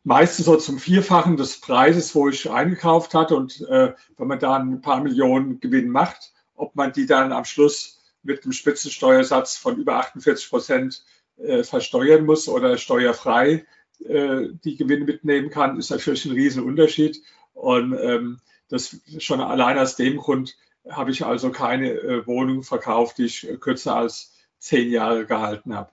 Meistens 0.03 0.45
so 0.45 0.56
zum 0.56 0.80
Vierfachen 0.80 1.38
des 1.38 1.59
Preises, 1.59 2.15
wo 2.15 2.27
ich 2.27 2.50
eingekauft 2.50 3.13
hatte. 3.13 3.36
Und 3.36 3.62
äh, 3.62 3.94
wenn 4.18 4.27
man 4.27 4.39
da 4.39 4.56
ein 4.56 4.81
paar 4.81 5.01
Millionen 5.01 5.59
Gewinn 5.59 5.89
macht, 5.89 6.33
ob 6.56 6.75
man 6.75 6.92
die 6.92 7.06
dann 7.06 7.31
am 7.31 7.45
Schluss 7.45 8.00
mit 8.24 8.44
einem 8.44 8.53
Spitzensteuersatz 8.53 9.57
von 9.57 9.77
über 9.77 9.98
48 9.98 10.50
Prozent 10.50 11.03
äh, 11.38 11.63
versteuern 11.63 12.25
muss 12.25 12.48
oder 12.48 12.77
steuerfrei 12.77 13.65
äh, 14.05 14.48
die 14.63 14.75
Gewinne 14.75 15.05
mitnehmen 15.05 15.50
kann, 15.50 15.77
ist 15.77 15.91
natürlich 15.91 16.25
ein 16.25 16.34
Riesenunterschied. 16.34 17.22
Und 17.53 17.93
ähm, 18.00 18.39
das 18.70 18.98
schon 19.20 19.41
allein 19.41 19.77
aus 19.77 19.96
dem 19.96 20.17
Grund 20.17 20.55
habe 20.89 21.12
ich 21.12 21.25
also 21.25 21.51
keine 21.51 21.91
äh, 21.91 22.25
Wohnung 22.25 22.63
verkauft, 22.63 23.17
die 23.17 23.25
ich 23.25 23.48
kürzer 23.60 23.96
als 23.96 24.34
zehn 24.58 24.89
Jahre 24.89 25.25
gehalten 25.25 25.75
habe. 25.75 25.91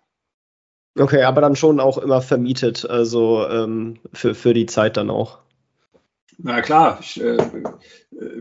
Okay, 0.98 1.22
aber 1.22 1.40
dann 1.40 1.56
schon 1.56 1.80
auch 1.80 1.98
immer 1.98 2.20
vermietet, 2.22 2.88
also 2.88 3.46
ähm, 3.48 3.98
für, 4.12 4.34
für 4.34 4.54
die 4.54 4.66
Zeit 4.66 4.96
dann 4.96 5.10
auch. 5.10 5.38
Na 6.38 6.60
klar, 6.60 6.98
ich, 7.00 7.20
äh, 7.20 7.36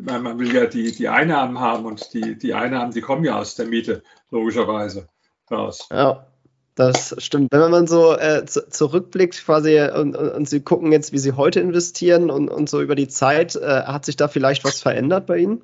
man 0.02 0.38
will 0.40 0.54
ja 0.54 0.66
die, 0.66 0.92
die 0.92 1.10
Einnahmen 1.10 1.60
haben 1.60 1.86
und 1.86 2.14
die, 2.14 2.38
die 2.38 2.54
Einnahmen, 2.54 2.92
die 2.92 3.02
kommen 3.02 3.24
ja 3.24 3.40
aus 3.40 3.56
der 3.56 3.68
Miete, 3.68 4.04
logischerweise 4.30 5.08
raus. 5.50 5.88
Ja. 5.92 6.28
Das 6.76 7.16
stimmt. 7.18 7.52
Wenn 7.52 7.72
man 7.72 7.88
so 7.88 8.16
äh, 8.16 8.46
zurückblickt 8.46 9.44
quasi 9.44 9.82
und, 9.82 10.16
und, 10.16 10.48
Sie 10.48 10.62
gucken 10.62 10.92
jetzt, 10.92 11.12
wie 11.12 11.18
Sie 11.18 11.32
heute 11.32 11.60
investieren 11.60 12.30
und, 12.30 12.50
und 12.50 12.70
so 12.70 12.84
über 12.84 12.94
die 12.94 13.08
Zeit, 13.08 13.56
äh, 13.56 13.82
hat 13.86 14.06
sich 14.06 14.16
da 14.16 14.28
vielleicht 14.28 14.64
was 14.64 14.80
verändert 14.80 15.26
bei 15.26 15.40
Ihnen? 15.40 15.64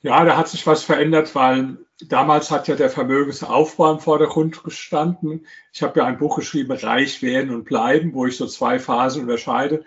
Ja, 0.00 0.24
da 0.24 0.38
hat 0.38 0.48
sich 0.48 0.66
was 0.66 0.84
verändert, 0.84 1.34
weil 1.34 1.76
damals 2.08 2.50
hat 2.50 2.68
ja 2.68 2.76
der 2.76 2.90
Vermögensaufbau 2.90 3.92
im 3.92 4.00
Vordergrund 4.00 4.62
gestanden. 4.62 5.46
Ich 5.72 5.82
habe 5.82 6.00
ja 6.00 6.06
ein 6.06 6.18
Buch 6.18 6.36
geschrieben, 6.36 6.72
Reich 6.72 7.22
werden 7.22 7.54
und 7.54 7.64
bleiben, 7.64 8.14
wo 8.14 8.26
ich 8.26 8.36
so 8.36 8.46
zwei 8.46 8.78
Phasen 8.78 9.22
unterscheide. 9.22 9.84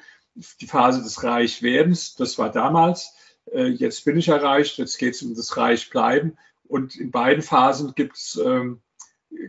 Die 0.62 0.68
Phase 0.68 1.02
des 1.02 1.24
Reichwerdens, 1.24 2.16
das 2.16 2.38
war 2.38 2.52
damals. 2.52 3.14
Äh, 3.52 3.68
jetzt 3.68 4.06
bin 4.06 4.18
ich 4.18 4.28
erreicht, 4.28 4.78
jetzt 4.78 4.98
geht 4.98 5.16
es 5.16 5.24
um 5.24 5.36
das 5.36 5.58
Reichbleiben. 5.58 6.38
Und 6.64 6.96
in 6.96 7.12
beiden 7.12 7.44
Phasen 7.44 7.94
gibt 7.96 8.18
es 8.18 8.42
ähm, 8.44 8.82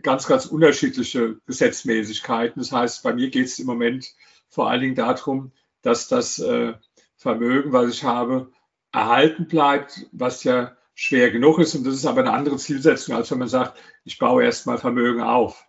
ganz, 0.01 0.27
ganz 0.27 0.45
unterschiedliche 0.45 1.39
Gesetzmäßigkeiten. 1.45 2.61
Das 2.61 2.71
heißt, 2.71 3.03
bei 3.03 3.13
mir 3.13 3.29
geht 3.29 3.47
es 3.47 3.59
im 3.59 3.65
Moment 3.65 4.13
vor 4.49 4.69
allen 4.69 4.81
Dingen 4.81 4.95
darum, 4.95 5.51
dass 5.81 6.07
das 6.07 6.39
äh, 6.39 6.73
Vermögen, 7.15 7.71
was 7.71 7.89
ich 7.89 8.03
habe, 8.03 8.51
erhalten 8.91 9.47
bleibt, 9.47 10.07
was 10.11 10.43
ja 10.43 10.75
schwer 10.95 11.29
genug 11.29 11.59
ist. 11.59 11.75
Und 11.75 11.85
das 11.85 11.93
ist 11.93 12.05
aber 12.05 12.21
eine 12.21 12.33
andere 12.33 12.57
Zielsetzung, 12.57 13.15
als 13.15 13.29
wenn 13.29 13.39
man 13.39 13.49
sagt, 13.49 13.77
ich 14.05 14.17
baue 14.17 14.43
erstmal 14.43 14.77
Vermögen 14.77 15.21
auf. 15.21 15.65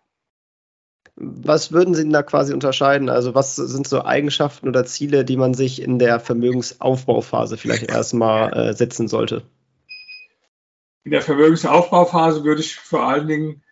Was 1.17 1.73
würden 1.73 1.95
Sie 1.95 2.03
denn 2.03 2.13
da 2.13 2.23
quasi 2.23 2.53
unterscheiden? 2.53 3.09
Also 3.09 3.35
was 3.35 3.57
sind 3.57 3.89
so 3.89 4.05
Eigenschaften 4.05 4.69
oder 4.69 4.85
Ziele, 4.85 5.25
die 5.25 5.37
man 5.37 5.55
sich 5.55 5.81
in 5.81 5.99
der 5.99 6.21
Vermögensaufbauphase 6.21 7.57
vielleicht 7.57 7.91
erstmal 7.91 8.53
äh, 8.53 8.75
setzen 8.75 9.09
sollte? 9.09 9.43
In 11.05 11.13
der 11.13 11.23
Vermögensaufbauphase 11.23 12.45
würde 12.45 12.61
ich 12.61 12.77
vor 12.77 13.05
allen 13.05 13.29
Dingen 13.29 13.63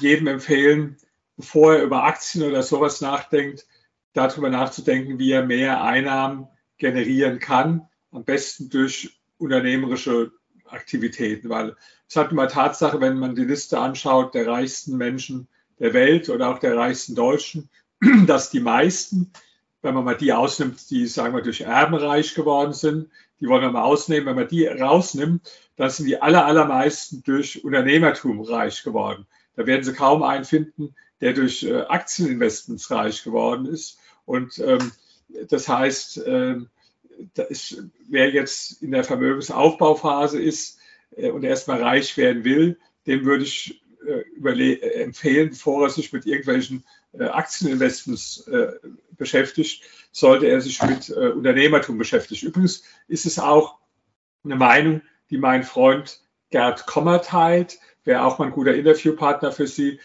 jedem 0.00 0.26
empfehlen, 0.26 0.96
bevor 1.36 1.76
er 1.76 1.82
über 1.82 2.04
Aktien 2.04 2.44
oder 2.44 2.62
sowas 2.62 3.00
nachdenkt, 3.00 3.66
darüber 4.12 4.50
nachzudenken, 4.50 5.18
wie 5.18 5.30
er 5.30 5.44
mehr 5.44 5.82
Einnahmen 5.82 6.48
generieren 6.78 7.38
kann, 7.38 7.88
am 8.10 8.24
besten 8.24 8.70
durch 8.70 9.20
unternehmerische 9.38 10.32
Aktivitäten, 10.68 11.48
weil 11.48 11.76
es 12.08 12.16
hat 12.16 12.32
immer 12.32 12.48
Tatsache, 12.48 13.00
wenn 13.00 13.18
man 13.18 13.34
die 13.34 13.44
Liste 13.44 13.78
anschaut 13.78 14.34
der 14.34 14.46
reichsten 14.46 14.96
Menschen 14.96 15.48
der 15.78 15.92
Welt 15.92 16.28
oder 16.28 16.48
auch 16.48 16.58
der 16.58 16.76
reichsten 16.76 17.14
Deutschen, 17.14 17.68
dass 18.26 18.50
die 18.50 18.60
meisten, 18.60 19.32
wenn 19.82 19.94
man 19.94 20.04
mal 20.04 20.16
die 20.16 20.32
ausnimmt, 20.32 20.90
die, 20.90 21.06
sagen 21.06 21.34
wir, 21.34 21.42
durch 21.42 21.60
Erben 21.62 21.94
reich 21.94 22.34
geworden 22.34 22.72
sind, 22.72 23.10
die 23.40 23.46
wollen 23.46 23.62
wir 23.62 23.70
mal 23.70 23.82
ausnehmen, 23.82 24.26
wenn 24.26 24.36
man 24.36 24.48
die 24.48 24.66
rausnimmt, 24.66 25.48
dann 25.76 25.90
sind 25.90 26.06
die 26.06 26.20
aller, 26.20 26.44
allermeisten 26.44 27.22
durch 27.22 27.64
Unternehmertum 27.64 28.40
reich 28.40 28.82
geworden. 28.82 29.26
Da 29.54 29.66
werden 29.66 29.84
Sie 29.84 29.92
kaum 29.92 30.22
einen 30.22 30.44
finden, 30.44 30.94
der 31.20 31.32
durch 31.32 31.62
äh, 31.62 31.82
Aktieninvestments 31.82 32.90
reich 32.90 33.22
geworden 33.22 33.66
ist. 33.66 33.98
Und 34.24 34.58
ähm, 34.58 34.92
das 35.48 35.68
heißt, 35.68 36.22
ähm, 36.26 36.68
ist, 37.48 37.82
wer 38.08 38.30
jetzt 38.30 38.82
in 38.82 38.90
der 38.90 39.04
Vermögensaufbauphase 39.04 40.40
ist 40.40 40.78
äh, 41.16 41.30
und 41.30 41.44
erstmal 41.44 41.82
reich 41.82 42.16
werden 42.16 42.44
will, 42.44 42.78
dem 43.06 43.24
würde 43.24 43.44
ich 43.44 43.82
äh, 44.06 45.02
empfehlen, 45.02 45.50
bevor 45.50 45.86
er 45.86 45.90
sich 45.90 46.12
mit 46.12 46.26
irgendwelchen 46.26 46.84
äh, 47.12 47.24
Aktieninvestments 47.24 48.46
äh, 48.48 48.72
beschäftigt, 49.16 49.82
sollte 50.12 50.46
er 50.46 50.60
sich 50.60 50.82
mit 50.82 51.10
äh, 51.10 51.28
Unternehmertum 51.30 51.98
beschäftigen. 51.98 52.46
Übrigens 52.46 52.82
ist 53.08 53.26
es 53.26 53.38
auch 53.38 53.78
eine 54.44 54.56
Meinung, 54.56 55.02
die 55.30 55.38
mein 55.38 55.62
Freund 55.64 56.20
Gerd 56.50 56.86
Kommer 56.86 57.20
teilt, 57.20 57.78
wäre 58.04 58.24
auch 58.24 58.38
mal 58.38 58.46
ein 58.46 58.52
guter 58.52 58.74
Interviewpartner 58.74 59.52
für 59.52 59.66
Sie. 59.66 60.00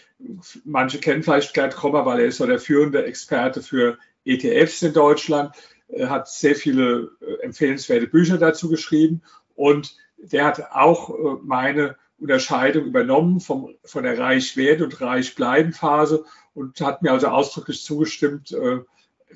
Manche 0.64 0.98
kennen 0.98 1.22
vielleicht 1.22 1.54
Gerd 1.54 1.74
Kommer, 1.74 2.04
weil 2.04 2.20
er 2.20 2.26
ist 2.26 2.36
so 2.36 2.46
der 2.46 2.58
führende 2.58 3.04
Experte 3.04 3.62
für 3.62 3.98
ETFs 4.24 4.82
in 4.82 4.92
Deutschland. 4.92 5.54
Er 5.94 6.10
hat 6.10 6.28
sehr 6.28 6.56
viele 6.56 7.12
äh, 7.20 7.42
empfehlenswerte 7.42 8.06
Bücher 8.06 8.38
dazu 8.38 8.68
geschrieben 8.68 9.22
und 9.54 9.96
der 10.18 10.44
hat 10.44 10.72
auch 10.72 11.10
äh, 11.10 11.38
meine 11.42 11.96
Unterscheidung 12.18 12.86
übernommen 12.86 13.40
vom, 13.40 13.74
von 13.84 14.04
der 14.04 14.18
Reich-Werden- 14.18 14.84
und 14.84 15.00
Reich-Bleiben-Phase 15.00 16.24
und 16.54 16.80
hat 16.80 17.02
mir 17.02 17.12
also 17.12 17.28
ausdrücklich 17.28 17.82
zugestimmt, 17.82 18.52
äh, 18.52 18.80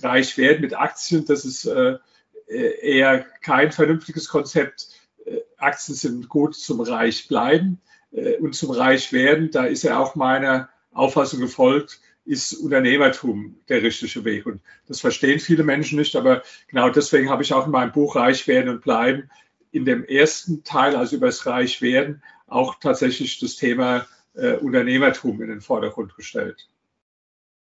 reich 0.00 0.37
werden 0.38 0.61
mit 0.61 0.75
Aktien, 0.75 1.25
das 1.25 1.45
ist 1.45 1.67
äh, 1.67 1.99
eher 2.47 3.27
kein 3.43 3.73
vernünftiges 3.73 4.29
Konzept. 4.29 4.88
Äh, 5.25 5.41
Aktien 5.57 5.95
sind 5.95 6.29
gut 6.29 6.55
zum 6.55 6.81
Reich 6.81 7.29
bleiben 7.29 7.81
äh, 8.12 8.37
und 8.37 8.55
zum 8.55 8.71
Reich 8.71 9.12
werden. 9.12 9.50
Da 9.50 9.65
ist 9.65 9.85
er 9.85 9.99
auch 9.99 10.15
meiner 10.15 10.69
Auffassung 10.93 11.41
gefolgt, 11.41 12.00
ist 12.28 12.52
Unternehmertum 12.52 13.56
der 13.68 13.82
richtige 13.82 14.25
Weg. 14.25 14.47
Und 14.47 14.61
das 14.87 15.00
verstehen 15.00 15.40
viele 15.40 15.64
Menschen 15.64 15.99
nicht, 15.99 16.14
aber 16.14 16.42
genau 16.68 16.90
deswegen 16.90 17.30
habe 17.30 17.42
ich 17.42 17.54
auch 17.54 17.66
in 17.66 17.73
meinem 17.73 17.92
Buch 17.92 18.16
Reich 18.16 18.47
werden 18.47 18.68
und 18.68 18.82
bleiben 18.82 19.30
in 19.73 19.85
dem 19.85 20.04
ersten 20.04 20.62
Teil, 20.62 20.94
also 20.94 21.16
über 21.16 21.26
das 21.26 21.47
Reich 21.47 21.80
werden, 21.80 22.23
auch 22.47 22.78
tatsächlich 22.80 23.38
das 23.40 23.56
Thema 23.56 24.06
äh, 24.35 24.52
Unternehmertum 24.52 25.40
in 25.42 25.49
den 25.49 25.61
Vordergrund 25.61 26.16
gestellt. 26.16 26.68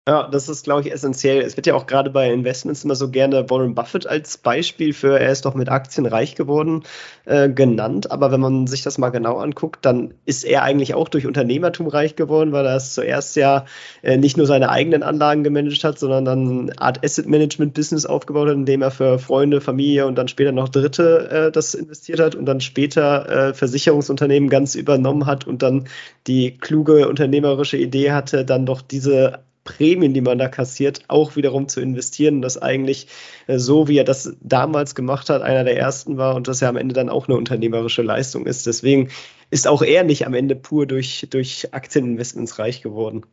Ja, 0.06 0.28
das 0.28 0.50
ist, 0.50 0.66
glaube 0.66 0.82
ich, 0.82 0.92
essentiell. 0.92 1.40
Es 1.42 1.56
wird 1.56 1.66
ja 1.66 1.76
auch 1.76 1.88
gerade 1.88 2.10
bei 2.10 2.30
Investments 2.30 2.84
immer 2.84 2.94
so 2.96 3.10
gerne 3.10 3.50
Warren 3.50 3.74
Buffett 3.74 4.06
als 4.06 4.38
Beispiel 4.38 4.92
für, 4.92 5.18
er 5.18 5.32
ist 5.32 5.46
doch 5.46 5.56
mit 5.56 5.70
Aktien 5.70 6.06
reich 6.06 6.36
geworden, 6.36 6.84
äh, 7.24 7.48
genannt. 7.48 8.12
Aber 8.12 8.30
wenn 8.30 8.42
man 8.42 8.68
sich 8.68 8.82
das 8.82 8.98
mal 8.98 9.12
genau 9.12 9.38
anguckt, 9.38 9.86
dann 9.86 10.14
ist 10.26 10.44
er 10.44 10.64
eigentlich 10.64 10.94
auch 10.94 11.08
durch 11.08 11.26
Unternehmertum 11.26 11.88
reich 11.88 12.18
geworden, 12.18 12.52
weil 12.52 12.66
er 12.66 12.76
es 12.76 12.94
zuerst 12.94 13.38
ja 13.38 13.64
äh, 14.02 14.18
nicht 14.18 14.36
nur 14.36 14.46
seine 14.46 14.68
eigenen 14.68 15.04
Anlagen 15.04 15.42
gemanagt 15.46 15.86
hat, 15.86 15.98
sondern 16.00 16.26
dann 16.26 16.60
eine 16.64 16.82
Art 16.82 17.02
Asset 17.06 17.28
Management 17.28 17.74
Business 17.74 18.06
aufgebaut 18.06 18.50
hat, 18.50 18.56
indem 18.56 18.82
er 18.82 18.92
für 18.92 19.20
Freunde, 19.20 19.62
Familie 19.62 20.06
und 20.06 20.16
dann 20.18 20.28
später 20.28 20.52
noch 20.52 20.68
Dritte 20.68 21.30
äh, 21.48 21.52
das 21.52 21.76
investiert 21.76 22.20
hat 22.20 22.36
und 22.36 22.46
dann 22.46 22.60
später 22.60 23.30
äh, 23.30 23.54
Versicherungsunternehmen 23.54 24.50
ganz 24.50 24.76
übernommen 24.76 25.28
hat 25.28 25.48
und 25.48 25.62
dann 25.64 25.88
die 26.28 26.58
kluge 26.58 27.08
unternehmerische 27.08 27.78
Idee 27.78 28.12
hatte, 28.12 28.44
dann 28.44 28.66
doch 28.66 28.82
diese 28.82 29.40
Prämien, 29.64 30.14
die 30.14 30.22
man 30.22 30.38
da 30.38 30.48
kassiert, 30.48 31.04
auch 31.08 31.36
wiederum 31.36 31.68
zu 31.68 31.82
investieren. 31.82 32.42
Das 32.42 32.62
eigentlich 32.62 33.08
äh, 33.48 33.58
so, 33.58 33.88
wie 33.88 33.98
er 33.98 34.04
das 34.04 34.36
damals 34.42 34.96
gemacht 34.96 35.30
hat, 35.30 35.42
einer 35.42 35.64
der 35.64 35.78
ersten 35.78 36.18
war 36.18 36.36
und 36.36 36.48
das 36.48 36.60
ja 36.60 36.70
am 36.70 36.78
Ende 36.78 36.94
dann 36.94 37.10
auch 37.10 37.28
eine 37.28 37.38
unternehmerische 37.38 38.02
Leistung 38.02 38.46
ist. 38.46 38.66
Deswegen 38.66 39.10
ist 39.52 39.68
auch 39.68 39.82
er 39.82 40.04
nicht 40.04 40.26
am 40.26 40.34
Ende 40.34 40.56
pur 40.56 40.86
durch, 40.86 41.28
durch 41.30 41.74
Aktieninvestments 41.74 42.60
reich 42.60 42.82
geworden. 42.82 43.26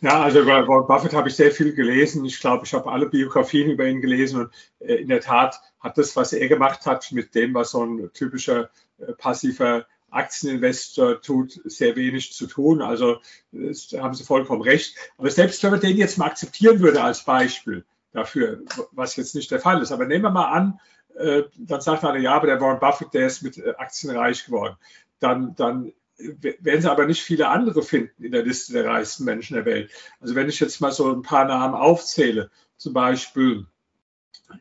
Ja, 0.00 0.22
also 0.22 0.40
über 0.40 0.68
Warren 0.68 0.86
Buffett 0.86 1.14
habe 1.14 1.28
ich 1.28 1.36
sehr 1.36 1.50
viel 1.50 1.72
gelesen. 1.72 2.24
Ich 2.24 2.40
glaube, 2.40 2.66
ich 2.66 2.74
habe 2.74 2.90
alle 2.90 3.06
Biografien 3.06 3.70
über 3.70 3.86
ihn 3.86 4.00
gelesen 4.00 4.40
und 4.40 4.50
äh, 4.80 4.96
in 4.96 5.08
der 5.08 5.20
Tat 5.20 5.60
hat 5.80 5.98
das, 5.98 6.14
was 6.16 6.32
er 6.32 6.48
gemacht 6.48 6.84
hat, 6.86 7.10
mit 7.12 7.34
dem, 7.34 7.54
was 7.54 7.70
so 7.70 7.84
ein 7.84 8.10
typischer 8.12 8.70
äh, 8.98 9.12
passiver 9.12 9.86
Aktieninvestor 10.14 11.20
tut 11.20 11.60
sehr 11.64 11.96
wenig 11.96 12.32
zu 12.32 12.46
tun. 12.46 12.82
Also 12.82 13.20
haben 13.52 14.14
Sie 14.14 14.24
vollkommen 14.24 14.62
recht. 14.62 14.96
Aber 15.18 15.30
selbst 15.30 15.62
wenn 15.62 15.70
man 15.70 15.80
den 15.80 15.96
jetzt 15.96 16.18
mal 16.18 16.26
akzeptieren 16.26 16.80
würde 16.80 17.02
als 17.02 17.24
Beispiel 17.24 17.84
dafür, 18.12 18.62
was 18.92 19.16
jetzt 19.16 19.34
nicht 19.34 19.50
der 19.50 19.60
Fall 19.60 19.82
ist, 19.82 19.92
aber 19.92 20.06
nehmen 20.06 20.24
wir 20.24 20.30
mal 20.30 20.52
an, 20.52 20.80
äh, 21.16 21.42
dann 21.56 21.80
sagt 21.80 22.04
einer, 22.04 22.18
ja, 22.18 22.34
aber 22.34 22.46
der 22.46 22.60
Warren 22.60 22.80
Buffett, 22.80 23.14
der 23.14 23.26
ist 23.26 23.42
mit 23.42 23.58
äh, 23.58 23.74
Aktien 23.76 24.16
reich 24.16 24.46
geworden. 24.46 24.76
Dann, 25.20 25.54
dann 25.54 25.92
werden 26.16 26.80
Sie 26.80 26.90
aber 26.90 27.06
nicht 27.06 27.22
viele 27.22 27.48
andere 27.48 27.82
finden 27.82 28.22
in 28.22 28.32
der 28.32 28.44
Liste 28.44 28.72
der 28.72 28.86
reichsten 28.86 29.24
Menschen 29.24 29.54
der 29.54 29.64
Welt. 29.64 29.90
Also 30.20 30.34
wenn 30.34 30.48
ich 30.48 30.60
jetzt 30.60 30.80
mal 30.80 30.92
so 30.92 31.12
ein 31.12 31.22
paar 31.22 31.44
Namen 31.44 31.74
aufzähle, 31.74 32.50
zum 32.76 32.92
Beispiel 32.92 33.66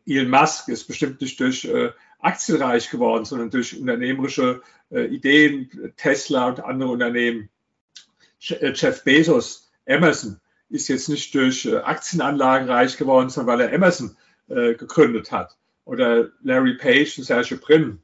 Elon 0.06 0.30
Musk 0.30 0.70
ist 0.70 0.86
bestimmt 0.86 1.22
nicht 1.22 1.40
durch 1.40 1.66
äh, 1.66 1.92
aktienreich 2.20 2.90
geworden, 2.90 3.26
sondern 3.26 3.50
durch 3.50 3.78
unternehmerische 3.80 4.62
Ideen, 5.02 5.94
Tesla 5.98 6.48
und 6.48 6.60
andere 6.60 6.90
Unternehmen. 6.90 7.50
Äh, 8.50 8.74
Jeff 8.74 9.04
Bezos, 9.04 9.72
Amazon 9.88 10.40
ist 10.70 10.88
jetzt 10.88 11.10
nicht 11.10 11.34
durch 11.36 11.66
äh, 11.66 11.78
Aktienanlagen 11.78 12.70
reich 12.70 12.98
geworden, 12.98 13.30
sondern 13.30 13.60
weil 13.60 13.68
er 13.68 13.76
Amazon 13.76 14.16
äh, 14.50 14.74
gegründet 14.74 15.32
hat. 15.32 15.58
Oder 15.86 16.30
Larry 16.42 16.76
Page 16.76 17.18
und 17.18 17.26
Sergey 17.26 17.58
Brin 17.58 18.00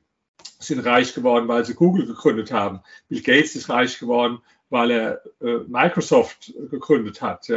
sind 0.59 0.85
reich 0.85 1.13
geworden, 1.13 1.47
weil 1.47 1.65
sie 1.65 1.73
Google 1.73 2.05
gegründet 2.05 2.51
haben. 2.51 2.81
Bill 3.07 3.21
Gates 3.21 3.55
ist 3.55 3.69
reich 3.69 3.99
geworden, 3.99 4.39
weil 4.69 4.91
er 4.91 5.21
äh, 5.41 5.59
Microsoft 5.67 6.53
gegründet 6.69 7.21
hat. 7.21 7.49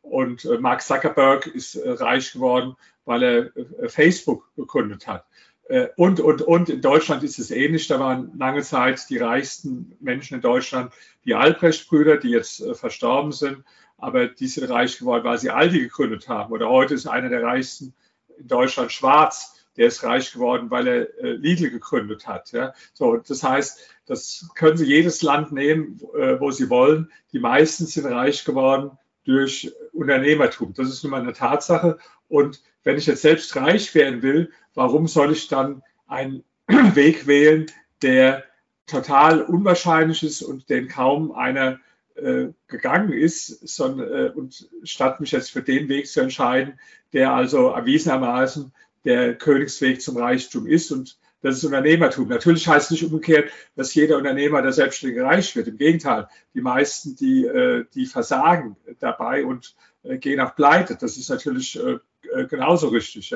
Und 0.00 0.44
äh, 0.44 0.58
Mark 0.58 0.82
Zuckerberg 0.82 1.46
ist 1.46 1.78
reich 1.84 2.32
geworden, 2.32 2.76
weil 3.04 3.22
er 3.22 3.88
Facebook 3.88 4.50
gegründet 4.56 5.06
hat. 5.06 5.26
Äh, 5.68 5.88
und, 5.96 6.20
und, 6.20 6.42
und 6.42 6.68
in 6.68 6.80
Deutschland 6.80 7.22
ist 7.22 7.38
es 7.38 7.50
ähnlich. 7.50 7.88
Da 7.88 7.98
waren 7.98 8.32
lange 8.38 8.62
Zeit 8.62 9.08
die 9.10 9.18
reichsten 9.18 9.96
Menschen 10.00 10.36
in 10.36 10.40
Deutschland 10.40 10.92
die 11.24 11.34
Albrecht-Brüder, 11.34 12.18
die 12.18 12.30
jetzt 12.30 12.60
äh, 12.60 12.74
verstorben 12.74 13.32
sind. 13.32 13.64
Aber 13.98 14.26
die 14.26 14.46
sind 14.46 14.70
reich 14.70 14.98
geworden, 14.98 15.24
weil 15.24 15.38
sie 15.38 15.50
Aldi 15.50 15.80
gegründet 15.80 16.28
haben. 16.28 16.52
Oder 16.52 16.68
heute 16.68 16.94
ist 16.94 17.06
einer 17.06 17.30
der 17.30 17.42
reichsten 17.42 17.94
in 18.38 18.46
Deutschland 18.46 18.92
Schwarz. 18.92 19.54
Der 19.76 19.88
ist 19.88 20.04
reich 20.04 20.32
geworden, 20.32 20.70
weil 20.70 20.86
er 20.86 21.18
äh, 21.18 21.32
Lidl 21.32 21.70
gegründet 21.70 22.26
hat. 22.26 22.52
Ja? 22.52 22.72
So, 22.92 23.16
das 23.16 23.42
heißt, 23.42 23.78
das 24.06 24.48
können 24.54 24.76
Sie 24.76 24.86
jedes 24.86 25.22
Land 25.22 25.50
nehmen, 25.50 26.00
wo 26.38 26.52
Sie 26.52 26.70
wollen. 26.70 27.10
Die 27.32 27.40
meisten 27.40 27.86
sind 27.86 28.06
reich 28.06 28.44
geworden 28.44 28.96
durch 29.26 29.72
Unternehmertum. 29.92 30.72
Das 30.74 30.88
ist 30.88 31.02
nun 31.02 31.10
mal 31.10 31.20
eine 31.20 31.32
Tatsache. 31.32 31.98
Und 32.28 32.62
wenn 32.84 32.96
ich 32.96 33.06
jetzt 33.06 33.22
selbst 33.22 33.54
reich 33.56 33.94
werden 33.94 34.22
will, 34.22 34.52
warum 34.74 35.08
soll 35.08 35.32
ich 35.32 35.48
dann 35.48 35.82
einen 36.06 36.44
Weg 36.68 37.26
wählen, 37.26 37.66
der 38.02 38.44
total 38.86 39.42
unwahrscheinlich 39.42 40.22
ist 40.22 40.42
und 40.42 40.70
den 40.70 40.88
kaum 40.88 41.32
einer 41.32 41.80
äh, 42.14 42.48
gegangen 42.68 43.12
ist, 43.12 43.68
sondern, 43.68 44.08
äh, 44.08 44.30
und 44.30 44.68
statt 44.84 45.20
mich 45.20 45.32
jetzt 45.32 45.50
für 45.50 45.62
den 45.62 45.88
Weg 45.88 46.06
zu 46.06 46.20
entscheiden, 46.20 46.78
der 47.12 47.32
also 47.32 47.68
erwiesenermaßen 47.70 48.72
der 49.04 49.34
Königsweg 49.34 50.00
zum 50.00 50.16
Reichtum 50.16 50.66
ist 50.66 50.90
und 50.92 51.18
das 51.42 51.58
ist 51.58 51.64
Unternehmertum. 51.64 52.28
Natürlich 52.28 52.66
heißt 52.66 52.86
es 52.86 52.90
nicht 52.90 53.04
umgekehrt, 53.04 53.50
dass 53.74 53.94
jeder 53.94 54.16
Unternehmer 54.16 54.62
der 54.62 54.72
Selbstständige 54.72 55.24
reich 55.24 55.54
wird. 55.54 55.68
Im 55.68 55.76
Gegenteil, 55.76 56.28
die 56.54 56.60
meisten, 56.60 57.16
die, 57.16 57.44
äh, 57.44 57.84
die 57.94 58.06
versagen 58.06 58.76
dabei 59.00 59.44
und 59.44 59.76
äh, 60.02 60.18
gehen 60.18 60.40
auch 60.40 60.54
pleite. 60.56 60.96
Das 60.98 61.16
ist 61.16 61.28
natürlich 61.28 61.78
äh, 61.78 61.98
genauso 62.46 62.88
richtig. 62.88 63.32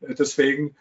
Deswegen 0.00 0.76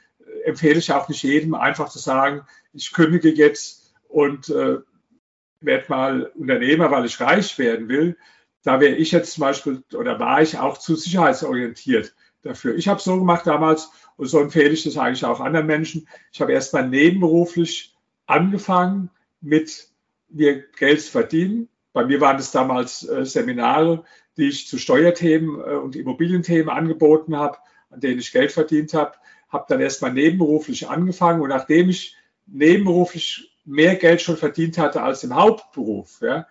empfehle 0.46 0.78
ich 0.78 0.92
auch 0.92 1.10
nicht 1.10 1.24
jedem 1.24 1.56
einfach 1.56 1.90
zu 1.90 1.98
sagen, 1.98 2.46
ich 2.72 2.94
kündige 2.94 3.30
jetzt 3.30 3.96
und 4.08 4.50
werde 4.50 5.86
mal 5.90 6.32
Unternehmer, 6.36 6.92
weil 6.92 7.06
ich 7.06 7.20
reich 7.20 7.58
werden 7.58 7.90
will. 7.90 8.16
Da 8.62 8.80
wäre 8.80 8.96
ich 8.96 9.12
jetzt 9.12 9.34
zum 9.34 9.42
Beispiel 9.42 9.84
oder 9.94 10.20
war 10.20 10.44
ich 10.44 10.60
auch 10.60 10.78
zu 10.78 10.96
sicherheitsorientiert 10.96 12.14
dafür. 12.41 12.75
Ich 12.75 12.88
habe 12.88 13.01
so 13.01 13.17
gemacht 13.17 13.46
damals 13.48 13.89
und 14.15 14.27
so 14.27 14.39
empfehle 14.39 14.70
ich 14.70 14.84
das 14.84 14.98
eigentlich 14.98 15.25
auch 15.25 15.39
anderen 15.39 15.67
Menschen. 15.67 16.08
Ich 16.32 16.41
habe 16.41 16.53
erst 16.53 16.74
mal 16.74 16.88
nebenberuflich 16.88 17.96
angefangen 18.25 19.10
mit 19.41 19.89
mir 20.29 20.63
Geld 20.77 21.01
zu 21.01 21.12
verdienen. 21.12 21.70
Bei 21.94 22.06
mir 22.06 22.22
waren 22.22 22.38
es 22.38 22.51
damals 22.51 23.08
äh, 23.08 23.25
Seminare, 23.25 24.03
die 24.38 24.50
ich 24.50 24.67
zu 24.67 24.77
Steuerthemen 24.77 25.60
äh, 25.60 25.75
und 25.75 25.96
Immobilienthemen 25.96 26.70
angeboten 26.70 27.36
habe, 27.36 27.58
an 27.89 28.00
denen 28.00 28.20
ich 28.20 28.32
Geld 28.32 28.51
verdient 28.51 28.94
habe. 28.94 29.13
Habe 29.50 29.65
dann 29.70 29.82
erstmal 29.82 30.13
nebenberuflich 30.13 30.89
angefangen 30.89 31.41
und 31.41 31.50
nachdem 31.50 31.89
ich 31.89 32.15
nebenberuflich 32.46 33.58
mehr 33.65 33.96
Geld 33.96 34.22
schon 34.22 34.38
verdient 34.38 34.77
hatte 34.77 35.01
als 35.01 35.24
im 35.24 35.36
Hauptberuf, 35.36 36.22
ja, 36.22 36.48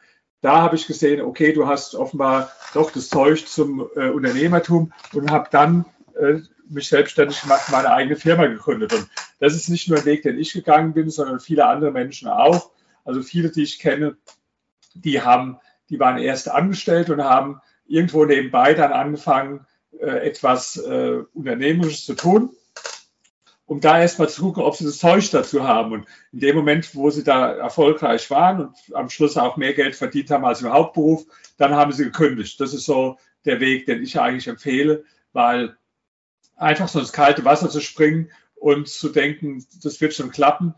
da 0.47 0.63
habe 0.63 0.77
ich 0.77 0.87
gesehen, 0.87 1.21
okay, 1.21 1.53
du 1.53 1.67
hast 1.67 1.97
offenbar 1.97 2.53
doch 2.73 2.93
das 2.93 3.09
Zeug 3.09 3.49
zum 3.49 3.89
äh, 3.97 4.11
Unternehmertum 4.11 4.93
und 5.13 5.33
habe 5.33 5.49
dann 5.51 5.87
äh, 6.17 6.39
mich 6.69 6.89
selbstständig 6.89 7.43
gemacht, 7.43 7.63
meine 7.73 7.91
eigene 7.91 8.15
Firma 8.15 8.47
gegründet. 8.47 8.93
Und 8.93 9.09
das 9.41 9.57
ist 9.57 9.69
nicht 9.69 9.89
nur 9.89 9.99
ein 9.99 10.05
Weg, 10.05 10.23
den 10.23 10.39
ich 10.39 10.53
gegangen 10.53 10.93
bin, 10.93 11.11
sondern 11.11 11.41
viele 11.41 11.67
andere 11.67 11.91
Menschen 11.91 12.29
auch. 12.29 12.71
Also 13.05 13.23
viele, 13.23 13.51
die 13.51 13.65
ich 13.65 13.81
kenne, 13.81 14.17
die 14.95 15.21
haben, 15.21 15.59
die 15.91 15.99
waren 15.99 16.19
erst 16.19 16.49
angestellt 16.49 17.11
und 17.11 17.25
haben 17.25 17.61
irgendwo 17.89 18.25
nebenbei 18.25 18.73
dann 18.75 18.93
angefangen, 18.93 19.67
äh, 19.99 20.29
etwas 20.29 20.77
äh, 20.77 21.25
Unternehmerisches 21.35 22.05
zu 22.05 22.15
tun, 22.15 22.51
um 23.67 23.81
da 23.81 24.01
erstmal 24.01 24.29
zu 24.29 24.43
gucken, 24.43 24.63
ob 24.63 24.77
sie 24.77 24.85
das 24.85 24.99
Zeug 24.99 25.29
dazu 25.31 25.67
haben. 25.67 25.93
Und 25.93 26.07
in 26.33 26.41
dem 26.41 26.57
Moment, 26.57 26.95
wo 26.95 27.11
sie 27.11 27.25
da 27.25 27.53
erfolgreich 27.53 28.31
waren 28.31 28.61
und 28.61 28.77
am 28.95 29.11
Schluss 29.11 29.37
auch 29.37 29.57
mehr 29.57 29.75
Geld 29.75 29.97
verdient 29.97 30.31
haben 30.31 30.45
als 30.45 30.63
im 30.63 30.73
Hauptberuf, 30.73 31.27
dann 31.59 31.75
haben 31.75 31.93
sie 31.93 32.05
gekündigt. 32.05 32.61
Das 32.61 32.73
ist 32.73 32.85
so 32.85 33.19
der 33.45 33.61
Weg, 33.61 33.87
den 33.87 34.03
ich 34.03 34.19
eigentlich 34.19 34.49
empfehle, 34.49 35.05
weil 35.33 35.77
einfach 36.57 36.89
so 36.89 37.01
ins 37.01 37.13
kalte 37.13 37.45
Wasser 37.45 37.69
zu 37.69 37.81
springen 37.81 38.31
und 38.55 38.89
zu 38.89 39.11
denken, 39.11 39.65
das 39.83 40.01
wird 40.01 40.15
schon 40.15 40.31
klappen, 40.31 40.75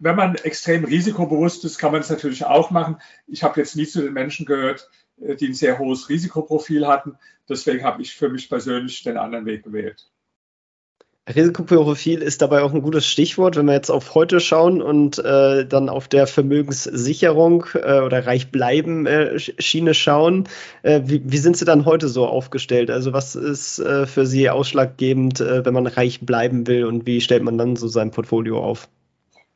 wenn 0.00 0.16
man 0.16 0.34
extrem 0.36 0.84
risikobewusst 0.84 1.64
ist, 1.64 1.78
kann 1.78 1.92
man 1.92 2.00
es 2.00 2.10
natürlich 2.10 2.44
auch 2.44 2.70
machen. 2.70 2.96
Ich 3.26 3.42
habe 3.42 3.60
jetzt 3.60 3.76
nie 3.76 3.86
zu 3.86 4.02
den 4.02 4.14
Menschen 4.14 4.46
gehört, 4.46 4.88
äh, 5.20 5.36
die 5.36 5.48
ein 5.48 5.54
sehr 5.54 5.78
hohes 5.78 6.08
Risikoprofil 6.08 6.86
hatten. 6.86 7.16
Deswegen 7.48 7.84
habe 7.84 8.02
ich 8.02 8.16
für 8.16 8.30
mich 8.30 8.48
persönlich 8.48 9.02
den 9.02 9.18
anderen 9.18 9.44
Weg 9.46 9.62
gewählt. 9.62 10.10
Risikoprofil 11.34 12.22
ist 12.22 12.42
dabei 12.42 12.62
auch 12.62 12.72
ein 12.72 12.82
gutes 12.82 13.06
Stichwort, 13.06 13.56
wenn 13.56 13.66
wir 13.66 13.74
jetzt 13.74 13.90
auf 13.90 14.14
heute 14.14 14.40
schauen 14.40 14.82
und 14.82 15.18
äh, 15.18 15.66
dann 15.66 15.88
auf 15.88 16.08
der 16.08 16.26
Vermögenssicherung 16.26 17.66
äh, 17.74 18.00
oder 18.00 18.26
reich 18.26 18.50
bleiben 18.50 19.06
äh, 19.06 19.38
Schiene 19.38 19.94
schauen. 19.94 20.48
Äh, 20.82 21.02
wie, 21.04 21.22
wie, 21.24 21.38
sind 21.38 21.56
Sie 21.56 21.64
dann 21.64 21.84
heute 21.84 22.08
so 22.08 22.26
aufgestellt? 22.26 22.90
Also 22.90 23.12
was 23.12 23.34
ist 23.34 23.78
äh, 23.78 24.06
für 24.06 24.26
Sie 24.26 24.50
ausschlaggebend, 24.50 25.40
wenn 25.40 25.74
man 25.74 25.86
reich 25.86 26.20
bleiben 26.20 26.66
will 26.66 26.84
und 26.84 27.06
wie 27.06 27.20
stellt 27.20 27.42
man 27.42 27.58
dann 27.58 27.76
so 27.76 27.88
sein 27.88 28.10
Portfolio 28.10 28.62
auf? 28.62 28.88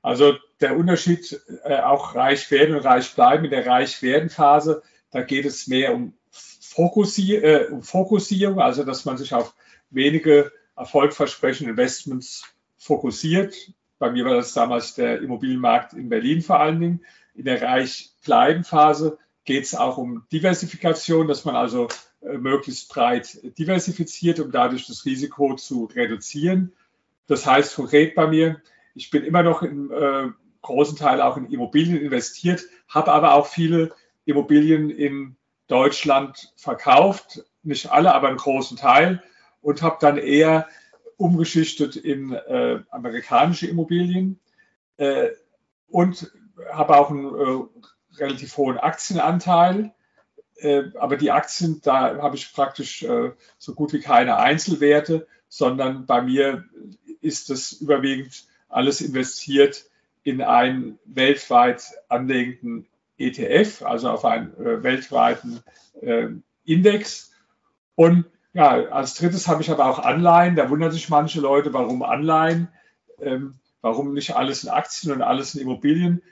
Also 0.05 0.35
der 0.61 0.77
Unterschied 0.77 1.41
äh, 1.65 1.79
auch 1.79 2.15
reich 2.15 2.51
werden 2.51 2.77
und 2.77 2.85
reich 2.85 3.15
bleiben 3.15 3.47
in 3.47 3.51
der 3.51 3.67
reich 3.67 4.03
werden 4.03 4.29
Phase, 4.29 4.83
da 5.11 5.23
geht 5.23 5.47
es 5.47 5.67
mehr 5.67 5.95
um, 5.95 6.13
Fokussier 6.31 7.43
äh, 7.43 7.67
um 7.71 7.83
Fokussierung, 7.83 8.61
also 8.61 8.85
dass 8.85 9.07
man 9.07 9.17
sich 9.17 9.33
auf 9.33 9.55
wenige 9.89 10.53
erfolgversprechende 10.77 11.71
Investments 11.71 12.45
fokussiert. 12.77 13.73
Bei 13.99 14.11
mir 14.11 14.25
war 14.25 14.35
das 14.35 14.53
damals 14.53 14.95
der 14.95 15.21
Immobilienmarkt 15.23 15.93
in 15.93 16.09
Berlin 16.09 16.43
vor 16.43 16.61
allen 16.61 16.81
Dingen. 16.81 17.05
In 17.35 17.45
der 17.45 17.63
reich 17.63 18.11
bleiben 18.25 18.65
Phase 18.65 19.19
geht 19.45 19.65
es 19.65 19.75
auch 19.75 19.99
um 19.99 20.25
Diversifikation, 20.33 21.29
dass 21.29 21.45
man 21.45 21.57
also 21.57 21.89
äh, 22.21 22.39
möglichst 22.39 22.89
breit 22.89 23.39
diversifiziert, 23.59 24.41
um 24.41 24.51
dadurch 24.51 24.87
das 24.87 25.05
Risiko 25.05 25.55
zu 25.55 25.85
reduzieren. 25.87 26.73
Das 27.27 27.47
heißt 27.47 27.77
konkret 27.77 28.15
bei 28.15 28.27
mir, 28.27 28.61
ich 28.95 29.11
bin 29.11 29.25
immer 29.25 29.43
noch 29.43 29.63
im 29.63 29.91
äh, 29.91 30.31
großen 30.63 30.97
Teil 30.97 31.21
auch 31.21 31.37
in 31.37 31.51
Immobilien 31.51 32.01
investiert, 32.01 32.63
habe 32.89 33.13
aber 33.13 33.35
auch 33.35 33.47
viele 33.47 33.95
Immobilien 34.25 34.91
in 34.91 35.37
Deutschland 35.67 36.53
verkauft, 36.57 37.45
nicht 37.63 37.91
alle, 37.91 38.15
aber 38.15 38.29
einen 38.29 38.37
großen 38.37 38.77
Teil 38.77 39.23
und 39.65 39.81
habe 39.81 39.97
dann 39.99 40.19
eher 40.19 40.69
umgeschichtet 41.17 41.97
in 41.97 42.33
äh, 42.33 42.81
amerikanische 42.91 43.67
Immobilien 43.67 44.39
äh, 44.99 45.31
und 45.89 46.31
habe 46.71 46.97
auch 46.97 47.11
einen 47.11 47.35
äh, 47.35 48.19
relativ 48.19 48.57
hohen 48.59 48.77
Aktienanteil. 48.77 49.95
Äh, 50.57 50.85
aber 50.99 51.17
die 51.17 51.31
Aktien, 51.31 51.81
da 51.83 52.19
habe 52.19 52.37
ich 52.37 52.53
praktisch 52.53 53.03
äh, 53.05 53.33
so 53.57 53.75
gut 53.75 53.95
wie 53.95 54.01
keine 54.01 54.37
Einzelwerte, 54.37 55.27
sondern 55.49 56.05
bei 56.05 56.21
mir 56.21 56.65
ist 57.23 57.49
es 57.49 57.73
überwiegend 57.73 58.45
alles 58.69 59.01
investiert 59.01 59.87
in 60.25 60.43
einen 60.43 60.99
weltweit 61.07 61.85
anlegenden 62.09 62.87
ETF, 63.17 63.83
also 63.83 64.11
auf 64.11 64.27
einen 64.27 64.55
äh, 64.59 64.83
weltweiten 64.83 65.63
Index. 66.65 67.33
Und 67.95 68.27
ja, 68.55 68.71
als 68.87 69.15
drittes 69.15 69.49
habe 69.49 69.63
ich 69.63 69.71
aber 69.71 69.87
auch 69.87 69.99
Anleihen. 69.99 70.57
Da 70.57 70.71
wundern 70.71 70.93
sich 70.93 71.09
manche 71.09 71.41
Leute, 71.41 71.73
warum 71.75 72.03
Anleihen, 72.03 72.69
ähm, 73.21 73.59
warum 73.83 74.15
nicht 74.15 74.37
alles 74.37 74.65
in 74.65 74.71
Aktien 74.71 75.13
und 75.13 75.23
alles 75.23 75.55
in 75.55 75.61
Immobilien. 75.61 76.23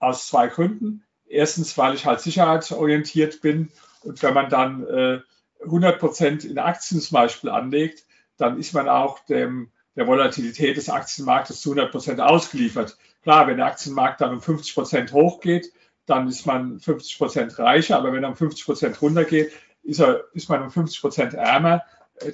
Aus 0.00 0.26
zwei 0.26 0.48
Gründen. 0.48 1.04
Erstens, 1.26 1.76
weil 1.76 1.94
ich 1.94 2.06
halt 2.06 2.20
sicherheitsorientiert 2.20 3.42
bin 3.42 3.70
und 4.02 4.22
wenn 4.22 4.32
man 4.32 4.48
dann 4.48 4.86
äh, 4.86 5.20
100 5.64 5.98
Prozent 5.98 6.44
in 6.44 6.58
Aktien 6.58 7.00
zum 7.00 7.14
Beispiel 7.14 7.50
anlegt, 7.50 8.04
dann 8.38 8.58
ist 8.58 8.72
man 8.72 8.88
auch 8.88 9.18
dem 9.26 9.70
der 9.96 10.06
Volatilität 10.06 10.76
des 10.76 10.88
Aktienmarktes 10.88 11.60
zu 11.60 11.70
100 11.70 11.90
Prozent 11.90 12.20
ausgeliefert. 12.20 12.96
Klar, 13.22 13.48
wenn 13.48 13.56
der 13.56 13.66
Aktienmarkt 13.66 14.20
dann 14.20 14.32
um 14.32 14.40
50 14.40 14.74
Prozent 14.74 15.12
hochgeht, 15.12 15.72
dann 16.06 16.28
ist 16.28 16.46
man 16.46 16.78
50 16.78 17.18
Prozent 17.18 17.58
reicher, 17.58 17.98
aber 17.98 18.12
wenn 18.12 18.22
er 18.22 18.30
um 18.30 18.36
50 18.36 18.64
Prozent 18.64 19.02
runtergeht, 19.02 19.52
ist, 19.88 20.00
er, 20.00 20.24
ist 20.34 20.48
man 20.48 20.62
um 20.62 20.70
50 20.70 21.00
Prozent 21.00 21.34
ärmer. 21.34 21.82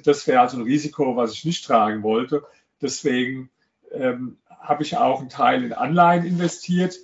Das 0.03 0.27
wäre 0.27 0.41
also 0.41 0.57
ein 0.57 0.63
Risiko, 0.63 1.15
was 1.15 1.31
ich 1.33 1.45
nicht 1.45 1.65
tragen 1.65 2.03
wollte. 2.03 2.43
Deswegen 2.81 3.49
ähm, 3.91 4.37
habe 4.59 4.83
ich 4.83 4.97
auch 4.97 5.21
einen 5.21 5.29
Teil 5.29 5.63
in 5.63 5.73
Anleihen 5.73 6.25
investiert. 6.25 6.97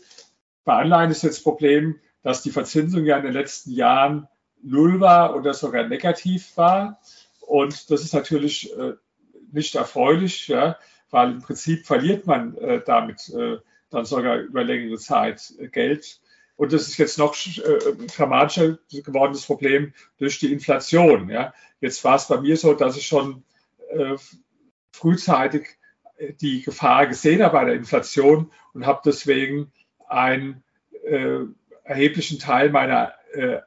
Bei 0.65 0.73
Anleihen 0.73 1.11
ist 1.11 1.23
jetzt 1.23 1.37
das 1.37 1.43
Problem, 1.43 1.99
dass 2.21 2.43
die 2.43 2.51
Verzinsung 2.51 3.05
ja 3.05 3.17
in 3.17 3.23
den 3.23 3.33
letzten 3.33 3.71
Jahren 3.71 4.27
null 4.61 4.99
war 4.99 5.35
oder 5.35 5.53
sogar 5.53 5.87
negativ 5.87 6.57
war. 6.57 6.99
Und 7.39 7.89
das 7.89 8.03
ist 8.03 8.13
natürlich 8.13 8.75
äh, 8.77 8.93
nicht 9.51 9.75
erfreulich, 9.75 10.49
ja, 10.49 10.77
weil 11.11 11.31
im 11.31 11.41
Prinzip 11.41 11.85
verliert 11.85 12.27
man 12.27 12.57
äh, 12.57 12.81
damit 12.85 13.29
äh, 13.29 13.57
dann 13.89 14.05
sogar 14.05 14.37
über 14.37 14.63
längere 14.63 14.97
Zeit 14.97 15.53
äh, 15.59 15.67
Geld. 15.69 16.19
Und 16.61 16.73
das 16.73 16.87
ist 16.87 16.97
jetzt 16.99 17.17
noch 17.17 17.35
äh, 17.35 18.05
dramatischer 18.15 18.77
geworden, 18.91 19.33
das 19.33 19.47
Problem 19.47 19.95
durch 20.19 20.37
die 20.37 20.53
Inflation. 20.53 21.27
Ja. 21.27 21.55
Jetzt 21.79 22.03
war 22.03 22.17
es 22.17 22.27
bei 22.27 22.39
mir 22.39 22.55
so, 22.55 22.75
dass 22.75 22.95
ich 22.95 23.07
schon 23.07 23.43
äh, 23.89 24.15
frühzeitig 24.91 25.79
äh, 26.17 26.33
die 26.33 26.61
Gefahr 26.61 27.07
gesehen 27.07 27.41
habe 27.41 27.53
bei 27.53 27.65
der 27.65 27.73
Inflation 27.73 28.51
und 28.75 28.85
habe 28.85 29.01
deswegen 29.03 29.71
einen 30.07 30.61
äh, 31.03 31.39
erheblichen 31.83 32.37
Teil 32.37 32.69
meiner 32.69 33.13
äh, 33.33 33.61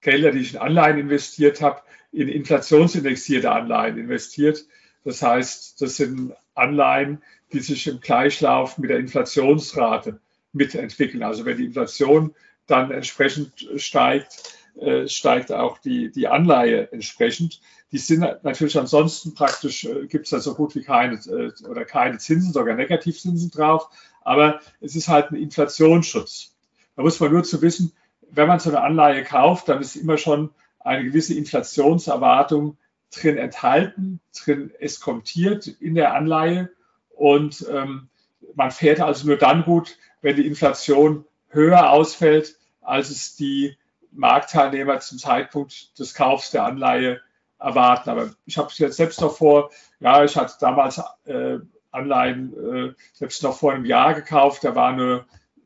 Gelder, 0.00 0.32
die 0.32 0.40
ich 0.40 0.54
in 0.54 0.58
Anleihen 0.58 0.98
investiert 0.98 1.62
habe, 1.62 1.82
in 2.10 2.26
inflationsindexierte 2.26 3.52
Anleihen 3.52 3.98
investiert. 3.98 4.66
Das 5.04 5.22
heißt, 5.22 5.80
das 5.80 5.96
sind 5.96 6.34
Anleihen, 6.56 7.22
die 7.52 7.60
sich 7.60 7.86
im 7.86 8.00
Gleichlauf 8.00 8.78
mit 8.78 8.90
der 8.90 8.98
Inflationsrate 8.98 10.18
mitentwickeln. 10.52 11.22
Also 11.22 11.44
wenn 11.44 11.56
die 11.56 11.66
Inflation 11.66 12.34
dann 12.66 12.90
entsprechend 12.90 13.68
steigt, 13.76 14.56
äh, 14.80 15.06
steigt 15.08 15.52
auch 15.52 15.78
die, 15.78 16.10
die 16.10 16.28
Anleihe 16.28 16.90
entsprechend. 16.92 17.60
Die 17.90 17.98
sind 17.98 18.20
natürlich 18.42 18.78
ansonsten 18.78 19.34
praktisch, 19.34 19.84
äh, 19.84 20.06
gibt 20.06 20.24
es 20.24 20.30
da 20.30 20.40
so 20.40 20.54
gut 20.54 20.74
wie 20.74 20.82
keine 20.82 21.16
äh, 21.16 21.52
oder 21.68 21.84
keine 21.84 22.18
Zinsen, 22.18 22.52
sogar 22.52 22.74
Negativzinsen 22.74 23.50
drauf. 23.50 23.88
Aber 24.22 24.60
es 24.80 24.96
ist 24.96 25.08
halt 25.08 25.30
ein 25.30 25.36
Inflationsschutz. 25.36 26.54
Da 26.96 27.02
muss 27.02 27.20
man 27.20 27.32
nur 27.32 27.44
zu 27.44 27.60
wissen, 27.60 27.92
wenn 28.30 28.48
man 28.48 28.60
so 28.60 28.70
eine 28.70 28.80
Anleihe 28.80 29.24
kauft, 29.24 29.68
dann 29.68 29.80
ist 29.80 29.96
immer 29.96 30.16
schon 30.16 30.50
eine 30.80 31.04
gewisse 31.04 31.34
Inflationserwartung 31.34 32.78
drin 33.10 33.36
enthalten, 33.36 34.20
drin 34.34 34.72
eskontiert 34.78 35.66
in 35.66 35.94
der 35.94 36.14
Anleihe 36.14 36.70
und 37.10 37.66
ähm, 37.70 38.08
man 38.54 38.70
fährt 38.70 39.00
also 39.00 39.26
nur 39.26 39.36
dann 39.36 39.64
gut, 39.64 39.96
wenn 40.20 40.36
die 40.36 40.46
Inflation 40.46 41.24
höher 41.48 41.90
ausfällt, 41.90 42.56
als 42.80 43.10
es 43.10 43.36
die 43.36 43.76
Marktteilnehmer 44.12 45.00
zum 45.00 45.18
Zeitpunkt 45.18 45.98
des 45.98 46.14
Kaufs 46.14 46.50
der 46.50 46.64
Anleihe 46.64 47.20
erwarten. 47.58 48.10
Aber 48.10 48.30
ich 48.44 48.58
habe 48.58 48.68
es 48.68 48.78
jetzt 48.78 48.96
selbst 48.96 49.20
noch 49.20 49.36
vor, 49.36 49.70
ja, 50.00 50.24
ich 50.24 50.36
hatte 50.36 50.54
damals 50.60 51.00
äh, 51.24 51.58
Anleihen 51.90 52.52
äh, 52.54 52.94
selbst 53.12 53.42
noch 53.42 53.56
vor 53.56 53.72
einem 53.72 53.84
Jahr 53.84 54.14
gekauft, 54.14 54.64
da 54.64 54.74
war 54.74 54.88
eine 54.92 55.24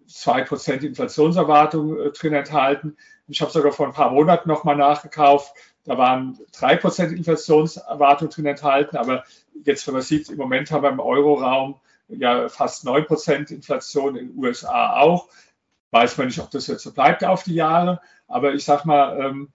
2% 0.08 0.84
Inflationserwartung 0.84 1.98
äh, 1.98 2.10
drin 2.10 2.34
enthalten. 2.34 2.96
Ich 3.28 3.40
habe 3.40 3.50
sogar 3.50 3.72
vor 3.72 3.86
ein 3.86 3.92
paar 3.92 4.10
Monaten 4.10 4.48
nochmal 4.48 4.76
nachgekauft. 4.76 5.52
Da 5.84 5.98
waren 5.98 6.38
3% 6.54 7.10
Inflationserwartung 7.10 8.28
drin 8.28 8.46
enthalten. 8.46 8.96
Aber 8.96 9.24
jetzt, 9.64 9.86
wenn 9.86 9.94
man 9.94 10.02
sieht, 10.02 10.28
im 10.28 10.36
Moment 10.36 10.70
haben 10.70 10.82
wir 10.82 10.90
im 10.90 11.00
Euroraum 11.00 11.80
ja 12.08 12.48
fast 12.48 12.86
9% 12.86 13.52
Inflation, 13.52 14.16
in 14.16 14.28
den 14.28 14.38
USA 14.38 14.98
auch. 14.98 15.28
weiß 15.90 16.18
man 16.18 16.26
nicht, 16.28 16.40
ob 16.40 16.50
das 16.50 16.66
jetzt 16.66 16.82
so 16.82 16.92
bleibt 16.92 17.24
auf 17.24 17.42
die 17.42 17.54
Jahre, 17.54 18.00
aber 18.28 18.54
ich 18.54 18.64
sage 18.64 18.86
mal, 18.86 19.18
ähm, 19.20 19.52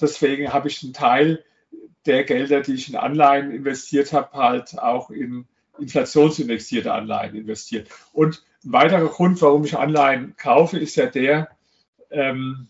deswegen 0.00 0.52
habe 0.52 0.68
ich 0.68 0.82
einen 0.82 0.92
Teil 0.92 1.44
der 2.06 2.24
Gelder, 2.24 2.60
die 2.60 2.74
ich 2.74 2.88
in 2.88 2.96
Anleihen 2.96 3.50
investiert 3.50 4.12
habe, 4.12 4.36
halt 4.36 4.78
auch 4.78 5.10
in 5.10 5.46
inflationsindexierte 5.78 6.92
Anleihen 6.92 7.34
investiert. 7.34 7.88
Und 8.12 8.42
ein 8.64 8.72
weiterer 8.72 9.08
Grund, 9.08 9.40
warum 9.42 9.64
ich 9.64 9.76
Anleihen 9.76 10.36
kaufe, 10.36 10.78
ist 10.78 10.96
ja 10.96 11.06
der, 11.06 11.48
ähm, 12.10 12.68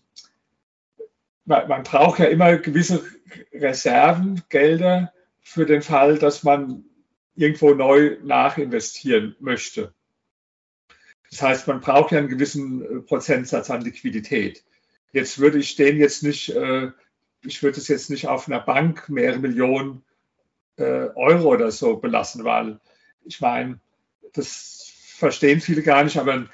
man, 1.45 1.67
man, 1.67 1.83
braucht 1.83 2.19
ja 2.19 2.25
immer 2.25 2.57
gewisse 2.57 3.03
Reserven, 3.53 4.41
Gelder 4.49 5.13
für 5.41 5.65
den 5.65 5.81
Fall, 5.81 6.17
dass 6.17 6.43
man 6.43 6.85
irgendwo 7.35 7.73
neu 7.73 8.17
nachinvestieren 8.23 9.35
möchte. 9.39 9.93
Das 11.29 11.41
heißt, 11.41 11.67
man 11.67 11.81
braucht 11.81 12.11
ja 12.11 12.19
einen 12.19 12.29
gewissen 12.29 12.81
äh, 12.81 13.01
Prozentsatz 13.01 13.69
an 13.69 13.81
Liquidität. 13.81 14.63
Jetzt 15.11 15.39
würde 15.39 15.59
ich 15.59 15.75
den 15.75 15.97
jetzt 15.97 16.23
nicht, 16.23 16.49
äh, 16.49 16.91
ich 17.41 17.61
würde 17.61 17.77
es 17.77 17.87
jetzt 17.87 18.09
nicht 18.09 18.27
auf 18.27 18.47
einer 18.47 18.59
Bank 18.59 19.09
mehrere 19.09 19.39
Millionen 19.39 20.03
äh, 20.77 21.09
Euro 21.15 21.53
oder 21.53 21.71
so 21.71 21.97
belassen, 21.97 22.43
weil 22.43 22.79
ich 23.23 23.41
meine, 23.41 23.79
das 24.33 24.91
verstehen 25.17 25.61
viele 25.61 25.81
gar 25.81 26.03
nicht, 26.03 26.17
aber 26.17 26.33
ein 26.33 26.49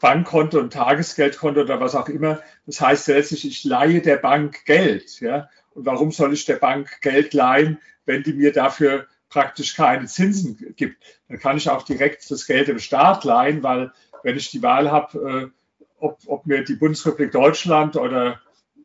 Bankkonto, 0.00 0.60
ein 0.60 0.70
Tagesgeldkonto 0.70 1.62
oder 1.62 1.80
was 1.80 1.94
auch 1.94 2.08
immer, 2.08 2.40
das 2.66 2.80
heißt 2.80 3.08
letztlich, 3.08 3.46
ich 3.46 3.64
leihe 3.64 4.00
der 4.00 4.16
Bank 4.16 4.64
Geld. 4.64 5.20
Ja? 5.20 5.50
Und 5.74 5.86
warum 5.86 6.12
soll 6.12 6.32
ich 6.32 6.44
der 6.44 6.56
Bank 6.56 7.00
Geld 7.00 7.34
leihen, 7.34 7.80
wenn 8.04 8.22
die 8.22 8.32
mir 8.32 8.52
dafür 8.52 9.06
praktisch 9.28 9.74
keine 9.74 10.06
Zinsen 10.06 10.74
gibt? 10.76 11.02
Dann 11.28 11.38
kann 11.38 11.56
ich 11.56 11.68
auch 11.68 11.82
direkt 11.82 12.30
das 12.30 12.46
Geld 12.46 12.68
im 12.68 12.78
Staat 12.78 13.24
leihen, 13.24 13.62
weil 13.62 13.92
wenn 14.22 14.36
ich 14.36 14.50
die 14.50 14.62
Wahl 14.62 14.90
habe, 14.90 15.52
äh, 15.52 15.74
ob, 16.00 16.18
ob 16.26 16.46
mir 16.46 16.64
die 16.64 16.74
Bundesrepublik 16.74 17.32
Deutschland 17.32 17.96
oder 17.96 18.40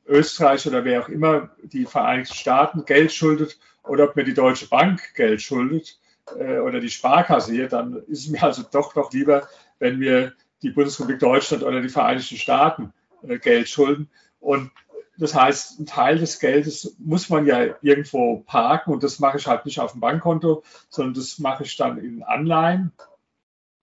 Österreich 0.05 0.67
oder 0.67 0.83
wer 0.83 1.01
auch 1.01 1.09
immer 1.09 1.51
die 1.63 1.85
Vereinigten 1.85 2.33
Staaten 2.33 2.85
Geld 2.85 3.11
schuldet 3.11 3.57
oder 3.83 4.05
ob 4.05 4.15
mir 4.15 4.23
die 4.23 4.33
Deutsche 4.33 4.67
Bank 4.67 5.13
Geld 5.15 5.41
schuldet 5.41 5.99
äh, 6.37 6.57
oder 6.59 6.79
die 6.79 6.89
Sparkasse 6.89 7.51
hier, 7.51 7.67
dann 7.67 8.03
ist 8.07 8.25
es 8.25 8.29
mir 8.29 8.43
also 8.43 8.63
doch 8.69 8.95
noch 8.95 9.11
lieber, 9.13 9.47
wenn 9.79 9.99
mir 9.99 10.33
die 10.61 10.71
Bundesrepublik 10.71 11.19
Deutschland 11.19 11.63
oder 11.63 11.81
die 11.81 11.89
Vereinigten 11.89 12.37
Staaten 12.37 12.93
äh, 13.27 13.37
Geld 13.37 13.69
schulden. 13.69 14.09
Und 14.39 14.71
das 15.17 15.35
heißt, 15.35 15.79
ein 15.79 15.85
Teil 15.85 16.17
des 16.17 16.39
Geldes 16.39 16.95
muss 16.97 17.29
man 17.29 17.45
ja 17.45 17.75
irgendwo 17.81 18.37
parken 18.39 18.91
und 18.91 19.03
das 19.03 19.19
mache 19.19 19.37
ich 19.37 19.47
halt 19.47 19.65
nicht 19.65 19.79
auf 19.79 19.91
dem 19.91 20.01
Bankkonto, 20.01 20.63
sondern 20.89 21.13
das 21.13 21.39
mache 21.39 21.63
ich 21.63 21.75
dann 21.75 21.97
in 21.97 22.23
Anleihen. 22.23 22.91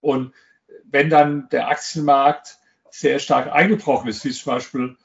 Und 0.00 0.32
wenn 0.84 1.10
dann 1.10 1.48
der 1.50 1.68
Aktienmarkt 1.68 2.58
sehr 2.90 3.18
stark 3.20 3.52
eingebrochen 3.52 4.08
ist, 4.08 4.24
wie 4.24 4.32
zum 4.32 4.54
Beispiel 4.54 4.96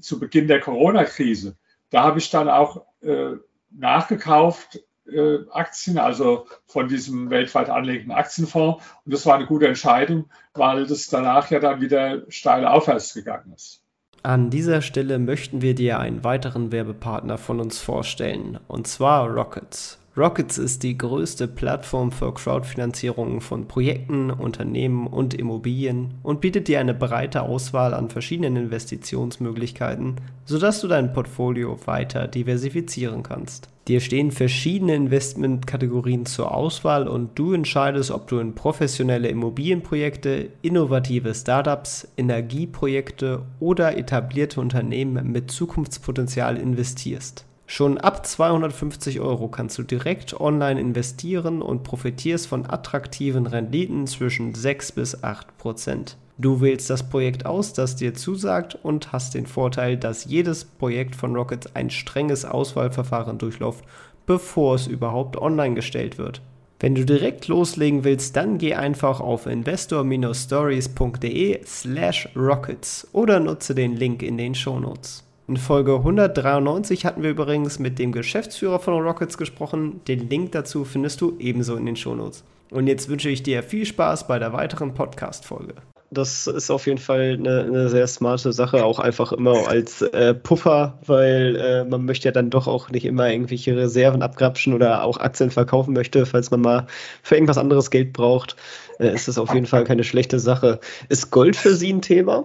zu 0.00 0.18
Beginn 0.18 0.48
der 0.48 0.60
Corona-Krise, 0.60 1.56
da 1.88 2.02
habe 2.02 2.18
ich 2.18 2.30
dann 2.30 2.48
auch 2.48 2.84
äh, 3.02 3.36
nachgekauft 3.70 4.80
äh, 5.10 5.38
Aktien, 5.50 5.98
also 5.98 6.46
von 6.66 6.88
diesem 6.88 7.30
weltweit 7.30 7.70
anlegenden 7.70 8.12
Aktienfonds. 8.12 8.84
Und 9.04 9.14
das 9.14 9.26
war 9.26 9.36
eine 9.36 9.46
gute 9.46 9.66
Entscheidung, 9.66 10.30
weil 10.54 10.86
das 10.86 11.08
danach 11.08 11.50
ja 11.50 11.58
dann 11.58 11.80
wieder 11.80 12.30
steil 12.30 12.66
aufwärts 12.66 13.14
gegangen 13.14 13.52
ist. 13.54 13.82
An 14.22 14.50
dieser 14.50 14.82
Stelle 14.82 15.18
möchten 15.18 15.62
wir 15.62 15.74
dir 15.74 15.98
einen 15.98 16.24
weiteren 16.24 16.72
Werbepartner 16.72 17.38
von 17.38 17.58
uns 17.58 17.78
vorstellen, 17.78 18.58
und 18.68 18.86
zwar 18.86 19.26
Rockets. 19.30 19.99
Rockets 20.16 20.58
ist 20.58 20.82
die 20.82 20.98
größte 20.98 21.46
Plattform 21.46 22.10
für 22.10 22.34
Crowdfinanzierungen 22.34 23.40
von 23.40 23.68
Projekten, 23.68 24.32
Unternehmen 24.32 25.06
und 25.06 25.34
Immobilien 25.34 26.14
und 26.24 26.40
bietet 26.40 26.66
dir 26.66 26.80
eine 26.80 26.94
breite 26.94 27.42
Auswahl 27.42 27.94
an 27.94 28.10
verschiedenen 28.10 28.56
Investitionsmöglichkeiten, 28.56 30.16
sodass 30.44 30.80
du 30.80 30.88
dein 30.88 31.12
Portfolio 31.12 31.78
weiter 31.84 32.26
diversifizieren 32.26 33.22
kannst. 33.22 33.68
Dir 33.86 34.00
stehen 34.00 34.32
verschiedene 34.32 34.96
Investmentkategorien 34.96 36.26
zur 36.26 36.52
Auswahl 36.54 37.06
und 37.06 37.38
du 37.38 37.52
entscheidest, 37.52 38.10
ob 38.10 38.26
du 38.26 38.40
in 38.40 38.56
professionelle 38.56 39.28
Immobilienprojekte, 39.28 40.50
innovative 40.62 41.34
Startups, 41.34 42.08
Energieprojekte 42.16 43.42
oder 43.60 43.96
etablierte 43.96 44.60
Unternehmen 44.60 45.30
mit 45.30 45.52
Zukunftspotenzial 45.52 46.56
investierst. 46.56 47.46
Schon 47.72 47.98
ab 47.98 48.26
250 48.26 49.20
Euro 49.20 49.46
kannst 49.46 49.78
du 49.78 49.84
direkt 49.84 50.40
online 50.40 50.80
investieren 50.80 51.62
und 51.62 51.84
profitierst 51.84 52.48
von 52.48 52.68
attraktiven 52.68 53.46
Renditen 53.46 54.08
zwischen 54.08 54.56
6 54.56 54.90
bis 54.90 55.22
8 55.22 55.56
Prozent. 55.56 56.16
Du 56.36 56.60
wählst 56.60 56.90
das 56.90 57.08
Projekt 57.08 57.46
aus, 57.46 57.72
das 57.72 57.94
dir 57.94 58.14
zusagt 58.14 58.76
und 58.82 59.12
hast 59.12 59.34
den 59.34 59.46
Vorteil, 59.46 59.96
dass 59.96 60.24
jedes 60.24 60.64
Projekt 60.64 61.14
von 61.14 61.36
Rockets 61.36 61.76
ein 61.76 61.90
strenges 61.90 62.44
Auswahlverfahren 62.44 63.38
durchläuft, 63.38 63.84
bevor 64.26 64.74
es 64.74 64.88
überhaupt 64.88 65.36
online 65.36 65.76
gestellt 65.76 66.18
wird. 66.18 66.42
Wenn 66.80 66.96
du 66.96 67.06
direkt 67.06 67.46
loslegen 67.46 68.02
willst, 68.02 68.34
dann 68.34 68.58
geh 68.58 68.74
einfach 68.74 69.20
auf 69.20 69.46
investor-stories.de 69.46 71.60
slash 71.64 72.28
rockets 72.34 73.06
oder 73.12 73.38
nutze 73.38 73.76
den 73.76 73.94
Link 73.94 74.24
in 74.24 74.38
den 74.38 74.56
Shownotes. 74.56 75.29
In 75.50 75.56
Folge 75.56 75.96
193 75.96 77.04
hatten 77.04 77.24
wir 77.24 77.30
übrigens 77.30 77.80
mit 77.80 77.98
dem 77.98 78.12
Geschäftsführer 78.12 78.78
von 78.78 78.94
Rockets 79.02 79.36
gesprochen. 79.36 80.00
Den 80.06 80.28
Link 80.28 80.52
dazu 80.52 80.84
findest 80.84 81.20
du 81.20 81.36
ebenso 81.40 81.74
in 81.74 81.86
den 81.86 81.96
Shownotes. 81.96 82.44
Und 82.70 82.86
jetzt 82.86 83.08
wünsche 83.08 83.30
ich 83.30 83.42
dir 83.42 83.64
viel 83.64 83.84
Spaß 83.84 84.28
bei 84.28 84.38
der 84.38 84.52
weiteren 84.52 84.94
Podcast-Folge. 84.94 85.74
Das 86.12 86.46
ist 86.46 86.70
auf 86.70 86.86
jeden 86.86 87.00
Fall 87.00 87.36
eine, 87.36 87.64
eine, 87.64 87.88
sehr 87.88 88.06
smarte 88.06 88.52
Sache, 88.52 88.84
auch 88.84 89.00
einfach 89.00 89.32
immer 89.32 89.66
als 89.66 90.02
äh, 90.02 90.34
Puffer, 90.34 91.00
weil 91.04 91.56
äh, 91.56 91.84
man 91.84 92.04
möchte 92.04 92.28
ja 92.28 92.32
dann 92.32 92.50
doch 92.50 92.68
auch 92.68 92.88
nicht 92.90 93.04
immer 93.04 93.28
irgendwelche 93.28 93.76
Reserven 93.76 94.22
abgrapschen 94.22 94.72
oder 94.72 95.02
auch 95.02 95.18
Aktien 95.18 95.50
verkaufen 95.50 95.94
möchte, 95.94 96.26
falls 96.26 96.52
man 96.52 96.60
mal 96.60 96.86
für 97.24 97.34
irgendwas 97.34 97.58
anderes 97.58 97.90
Geld 97.90 98.12
braucht. 98.12 98.54
Äh, 99.00 99.14
ist 99.14 99.26
das 99.26 99.36
auf 99.36 99.52
jeden 99.52 99.66
Fall 99.66 99.82
keine 99.82 100.04
schlechte 100.04 100.38
Sache. 100.38 100.78
Ist 101.08 101.32
Gold 101.32 101.56
für 101.56 101.74
Sie 101.74 101.92
ein 101.92 102.02
Thema? 102.02 102.44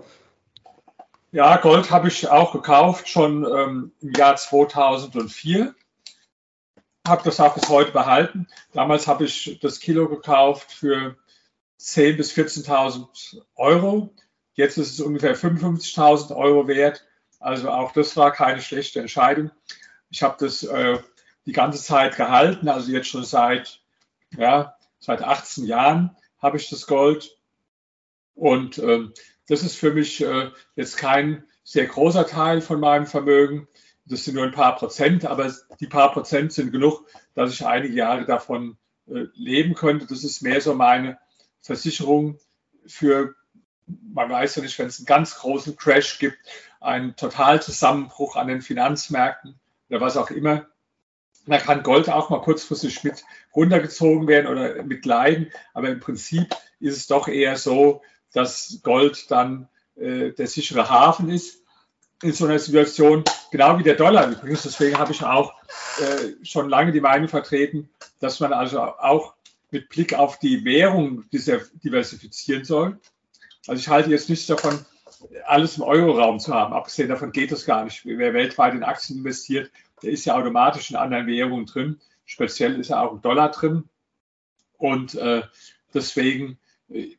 Ja, 1.36 1.58
Gold 1.58 1.92
habe 1.92 2.08
ich 2.08 2.30
auch 2.30 2.54
gekauft, 2.54 3.10
schon 3.10 3.44
ähm, 3.44 3.92
im 4.00 4.14
Jahr 4.14 4.38
2004. 4.38 5.76
Habe 7.06 7.24
das 7.26 7.42
auch 7.42 7.54
bis 7.54 7.68
heute 7.68 7.92
behalten. 7.92 8.48
Damals 8.72 9.06
habe 9.06 9.26
ich 9.26 9.60
das 9.62 9.82
Kilo 9.82 10.08
gekauft 10.08 10.72
für 10.72 11.18
10.000 11.78 12.16
bis 12.16 12.32
14.000 12.32 13.42
Euro. 13.58 14.16
Jetzt 14.54 14.78
ist 14.78 14.94
es 14.94 15.02
ungefähr 15.02 15.36
55.000 15.36 16.34
Euro 16.34 16.70
wert. 16.70 17.06
Also 17.42 17.70
auch 17.70 17.92
das 17.92 18.16
war 18.16 18.32
keine 18.32 18.62
schlechte 18.62 19.02
Entscheidung. 19.02 19.52
Ich 20.10 20.24
habe 20.24 20.38
das 20.40 20.64
äh, 20.64 21.00
die 21.46 21.52
ganze 21.52 21.84
Zeit 21.84 22.16
gehalten, 22.16 22.70
also 22.70 22.94
jetzt 22.94 23.10
schon 23.10 23.26
seit, 23.26 23.82
ja, 24.38 24.78
seit 25.00 25.22
18 25.22 25.66
Jahren 25.66 26.16
habe 26.42 26.56
ich 26.56 26.70
das 26.70 26.88
Gold. 26.88 27.38
Und 28.36 28.78
äh, 28.78 29.10
das 29.48 29.64
ist 29.64 29.76
für 29.76 29.94
mich 29.94 30.24
äh, 30.24 30.50
jetzt 30.76 30.98
kein 30.98 31.44
sehr 31.64 31.86
großer 31.88 32.28
Teil 32.28 32.62
von 32.62 32.80
meinem 32.80 33.06
Vermögen. 33.06 33.68
Das 34.06 34.24
sind 34.24 34.36
nur 34.36 34.44
ein 34.44 34.52
paar 34.52 34.76
Prozent, 34.76 35.26
aber 35.26 35.52
die 35.80 35.88
paar 35.88 36.12
Prozent 36.12 36.54
sind 36.54 36.72
genug, 36.72 37.06
dass 37.34 37.52
ich 37.52 37.66
einige 37.66 37.94
Jahre 37.94 38.26
davon 38.26 38.78
äh, 39.08 39.26
leben 39.34 39.74
könnte. 39.74 40.06
Das 40.06 40.24
ist 40.24 40.42
mehr 40.42 40.62
so 40.62 40.76
meine 40.76 41.18
Versicherung 41.62 42.40
für, 42.86 43.36
man 43.88 44.30
weiß 44.30 44.56
ja 44.56 44.62
nicht, 44.62 44.78
wenn 44.78 44.88
es 44.88 45.00
einen 45.00 45.08
ganz 45.08 45.36
großen 45.36 45.76
Crash 45.76 46.20
gibt, 46.20 46.38
einen 46.80 47.16
Totalzusammenbruch 47.16 48.36
an 48.36 48.48
den 48.48 48.62
Finanzmärkten 48.62 49.60
oder 49.90 50.02
was 50.02 50.18
auch 50.18 50.30
immer. 50.30 50.68
Da 51.48 51.60
kann 51.60 51.84
Gold 51.84 52.10
auch 52.10 52.30
mal 52.30 52.42
kurzfristig 52.42 53.04
mit 53.04 53.24
runtergezogen 53.56 54.28
werden 54.28 54.48
oder 54.48 54.84
mit 54.84 55.06
leiden, 55.06 55.52
aber 55.74 55.90
im 55.90 56.00
Prinzip 56.00 56.56
ist 56.80 56.98
es 56.98 57.08
doch 57.08 57.28
eher 57.28 57.56
so, 57.56 58.02
dass 58.36 58.80
Gold 58.84 59.32
dann 59.32 59.70
äh, 59.96 60.32
der 60.32 60.48
sichere 60.48 60.90
Hafen 60.90 61.30
ist 61.30 61.64
in 62.22 62.34
so 62.34 62.46
einer 62.46 62.60
Situation, 62.60 63.24
genau 63.52 63.80
wie 63.80 63.84
der 63.84 63.96
Dollar 63.96 64.30
übrigens. 64.30 64.64
Deswegen 64.64 64.98
habe 64.98 65.14
ich 65.14 65.24
auch 65.24 65.54
äh, 66.00 66.46
schon 66.46 66.70
lange 66.70 66.92
die 66.92 67.02
Meinung 67.02 67.30
vertreten, 67.30 67.90
dass 68.20 68.40
man 68.40 68.52
also 68.52 68.82
auch 68.82 69.36
mit 69.72 69.90
Blick 69.90 70.14
auf 70.14 70.38
die 70.40 70.66
Währung 70.66 71.24
diversifizieren 71.32 72.66
soll. 72.66 73.00
Also 73.68 73.80
ich 73.80 73.88
halte 73.88 74.10
jetzt 74.10 74.30
nichts 74.30 74.48
davon, 74.48 74.86
alles 75.46 75.78
im 75.78 75.84
Euroraum 75.84 76.40
zu 76.40 76.54
haben. 76.54 76.74
Abgesehen 76.74 77.10
davon 77.10 77.32
geht 77.32 77.52
das 77.52 77.66
gar 77.66 77.86
nicht. 77.86 78.06
Wer 78.06 78.34
weltweit 78.34 78.74
in 78.74 78.84
Aktien 78.84 79.20
investiert, 79.20 79.72
der 80.04 80.12
ist 80.12 80.26
ja 80.26 80.36
automatisch 80.36 80.90
in 80.92 80.98
anderen 80.98 81.28
Währungen 81.28 81.66
drin. 81.66 82.02
Speziell 82.26 82.80
ist 82.80 82.90
ja 82.90 83.02
auch 83.02 83.14
im 83.14 83.22
Dollar 83.22 83.52
drin. 83.52 83.86
Und 84.78 85.16
äh, 85.16 85.44
deswegen 85.94 86.60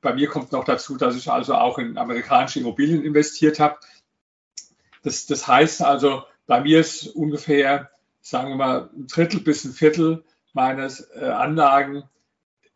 bei 0.01 0.15
mir 0.15 0.29
kommt 0.29 0.53
noch 0.53 0.65
dazu, 0.65 0.97
dass 0.97 1.17
ich 1.17 1.31
also 1.31 1.55
auch 1.55 1.79
in 1.79 1.99
amerikanische 1.99 2.61
Immobilien 2.61 3.05
investiert 3.05 3.59
habe. 3.59 3.79
Das, 5.03 5.27
das 5.27 5.47
heißt 5.47 5.83
also, 5.83 6.23
bei 6.47 6.61
mir 6.61 6.81
ist 6.81 7.09
ungefähr, 7.09 7.91
sagen 8.21 8.51
wir 8.51 8.57
mal, 8.57 8.91
ein 8.97 9.07
Drittel 9.07 9.41
bis 9.41 9.65
ein 9.65 9.73
Viertel 9.73 10.25
meines 10.53 11.01
äh, 11.15 11.25
Anlagen 11.25 12.05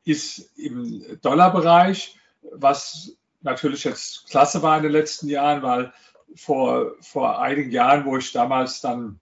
ist 0.04 0.56
im 0.58 1.04
Dollarbereich, 1.22 2.18
was 2.52 3.16
natürlich 3.42 3.84
jetzt 3.84 4.28
klasse 4.28 4.62
war 4.62 4.76
in 4.76 4.82
den 4.82 4.92
letzten 4.92 5.28
Jahren, 5.28 5.62
weil 5.62 5.92
vor, 6.34 6.94
vor 7.00 7.40
einigen 7.40 7.70
Jahren, 7.70 8.04
wo 8.04 8.16
ich 8.16 8.32
damals 8.32 8.80
dann 8.80 9.20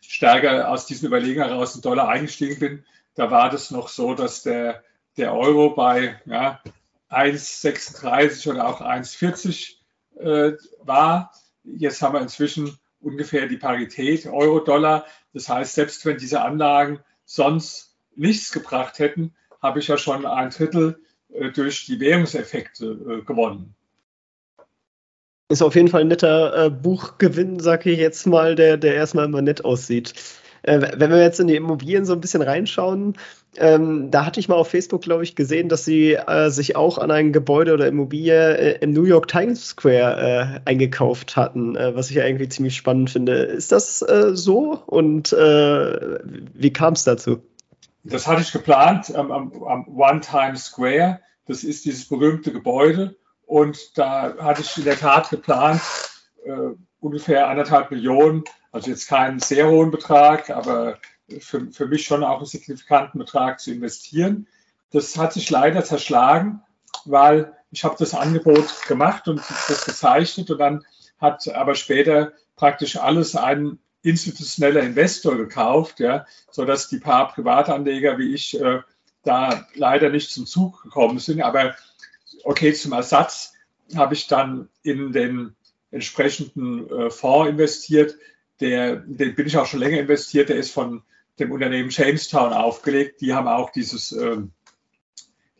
stärker 0.00 0.70
aus 0.70 0.86
diesen 0.86 1.08
Überlegungen 1.08 1.48
heraus 1.48 1.74
in 1.74 1.82
Dollar 1.82 2.08
eingestiegen 2.08 2.58
bin, 2.58 2.84
da 3.14 3.30
war 3.30 3.50
das 3.50 3.70
noch 3.70 3.88
so, 3.88 4.14
dass 4.14 4.42
der, 4.42 4.84
der 5.16 5.34
Euro 5.34 5.70
bei 5.70 6.20
ja, 6.26 6.60
1,36 7.10 8.50
oder 8.50 8.68
auch 8.68 8.80
1,40 8.80 9.76
äh, 10.18 10.56
war. 10.82 11.32
Jetzt 11.64 12.02
haben 12.02 12.14
wir 12.14 12.20
inzwischen 12.20 12.78
ungefähr 13.00 13.46
die 13.46 13.56
Parität 13.56 14.26
Euro-Dollar. 14.26 15.06
Das 15.32 15.48
heißt, 15.48 15.74
selbst 15.74 16.04
wenn 16.04 16.18
diese 16.18 16.42
Anlagen 16.42 17.00
sonst 17.24 17.96
nichts 18.14 18.52
gebracht 18.52 18.98
hätten, 18.98 19.34
habe 19.62 19.78
ich 19.78 19.88
ja 19.88 19.98
schon 19.98 20.26
ein 20.26 20.50
Drittel 20.50 21.00
äh, 21.32 21.50
durch 21.50 21.86
die 21.86 22.00
Währungseffekte 22.00 22.86
äh, 22.86 23.24
gewonnen. 23.24 23.74
Ist 25.48 25.62
auf 25.62 25.76
jeden 25.76 25.88
Fall 25.88 26.00
ein 26.00 26.08
netter 26.08 26.66
äh, 26.66 26.70
Buchgewinn, 26.70 27.60
sage 27.60 27.90
ich 27.92 27.98
jetzt 27.98 28.26
mal, 28.26 28.56
der, 28.56 28.76
der 28.76 28.94
erstmal 28.94 29.26
immer 29.26 29.42
nett 29.42 29.64
aussieht. 29.64 30.14
Äh, 30.66 30.92
wenn 30.96 31.10
wir 31.10 31.22
jetzt 31.22 31.40
in 31.40 31.46
die 31.46 31.56
Immobilien 31.56 32.04
so 32.04 32.12
ein 32.12 32.20
bisschen 32.20 32.42
reinschauen, 32.42 33.16
ähm, 33.56 34.10
da 34.10 34.26
hatte 34.26 34.40
ich 34.40 34.48
mal 34.48 34.56
auf 34.56 34.68
Facebook, 34.68 35.02
glaube 35.02 35.24
ich, 35.24 35.34
gesehen, 35.34 35.68
dass 35.68 35.84
sie 35.84 36.14
äh, 36.14 36.50
sich 36.50 36.76
auch 36.76 36.98
an 36.98 37.10
ein 37.10 37.32
Gebäude 37.32 37.72
oder 37.72 37.86
Immobilie 37.86 38.56
äh, 38.56 38.78
im 38.80 38.92
New 38.92 39.04
York 39.04 39.28
Times 39.28 39.68
Square 39.68 40.60
äh, 40.64 40.70
eingekauft 40.70 41.36
hatten, 41.36 41.76
äh, 41.76 41.94
was 41.94 42.10
ich 42.10 42.16
ja 42.16 42.26
irgendwie 42.26 42.48
ziemlich 42.48 42.76
spannend 42.76 43.10
finde. 43.10 43.34
Ist 43.34 43.72
das 43.72 44.02
äh, 44.02 44.34
so 44.34 44.82
und 44.86 45.32
wie 45.32 46.72
kam 46.72 46.94
es 46.94 47.04
dazu? 47.04 47.42
Das 48.04 48.26
hatte 48.26 48.42
ich 48.42 48.52
geplant 48.52 49.14
am, 49.14 49.32
am, 49.32 49.62
am 49.64 49.88
One 49.88 50.20
Times 50.20 50.66
Square. 50.66 51.20
Das 51.46 51.64
ist 51.64 51.84
dieses 51.84 52.08
berühmte 52.08 52.52
Gebäude. 52.52 53.16
Und 53.46 53.96
da 53.96 54.34
hatte 54.38 54.62
ich 54.62 54.76
in 54.76 54.84
der 54.84 54.98
Tat 54.98 55.30
geplant, 55.30 55.80
äh, 56.44 56.74
ungefähr 57.00 57.48
anderthalb 57.48 57.90
Millionen, 57.90 58.44
also 58.76 58.90
jetzt 58.90 59.08
keinen 59.08 59.40
sehr 59.40 59.68
hohen 59.68 59.90
Betrag, 59.90 60.50
aber 60.50 60.98
für, 61.40 61.72
für 61.72 61.86
mich 61.86 62.04
schon 62.04 62.22
auch 62.22 62.36
einen 62.36 62.46
signifikanten 62.46 63.18
Betrag 63.18 63.58
zu 63.58 63.72
investieren. 63.72 64.46
Das 64.90 65.16
hat 65.16 65.32
sich 65.32 65.50
leider 65.50 65.82
zerschlagen, 65.82 66.60
weil 67.06 67.54
ich 67.70 67.84
habe 67.84 67.96
das 67.98 68.14
Angebot 68.14 68.86
gemacht 68.86 69.28
und 69.28 69.40
das 69.68 69.86
gezeichnet 69.86 70.50
und 70.50 70.58
dann 70.58 70.84
hat 71.18 71.48
aber 71.48 71.74
später 71.74 72.32
praktisch 72.54 72.96
alles 72.96 73.34
ein 73.34 73.78
institutioneller 74.02 74.82
Investor 74.82 75.36
gekauft, 75.36 75.98
ja, 75.98 76.26
sodass 76.50 76.88
die 76.88 76.98
paar 76.98 77.32
Privatanleger 77.32 78.18
wie 78.18 78.34
ich 78.34 78.60
äh, 78.60 78.80
da 79.22 79.66
leider 79.74 80.10
nicht 80.10 80.30
zum 80.30 80.46
Zug 80.46 80.82
gekommen 80.82 81.18
sind. 81.18 81.40
Aber 81.40 81.74
okay, 82.44 82.74
zum 82.74 82.92
Ersatz 82.92 83.54
habe 83.96 84.14
ich 84.14 84.26
dann 84.26 84.68
in 84.82 85.12
den 85.12 85.56
entsprechenden 85.90 86.88
äh, 86.90 87.10
Fonds 87.10 87.50
investiert. 87.50 88.16
Der, 88.60 88.96
den 88.96 89.34
bin 89.34 89.46
ich 89.46 89.56
auch 89.56 89.66
schon 89.66 89.80
länger 89.80 89.98
investiert. 89.98 90.48
Der 90.48 90.56
ist 90.56 90.70
von 90.70 91.02
dem 91.38 91.52
Unternehmen 91.52 91.90
Jamestown 91.90 92.52
aufgelegt. 92.52 93.20
Die 93.20 93.34
haben 93.34 93.48
auch 93.48 93.70
dieses, 93.70 94.12
äh, 94.12 94.38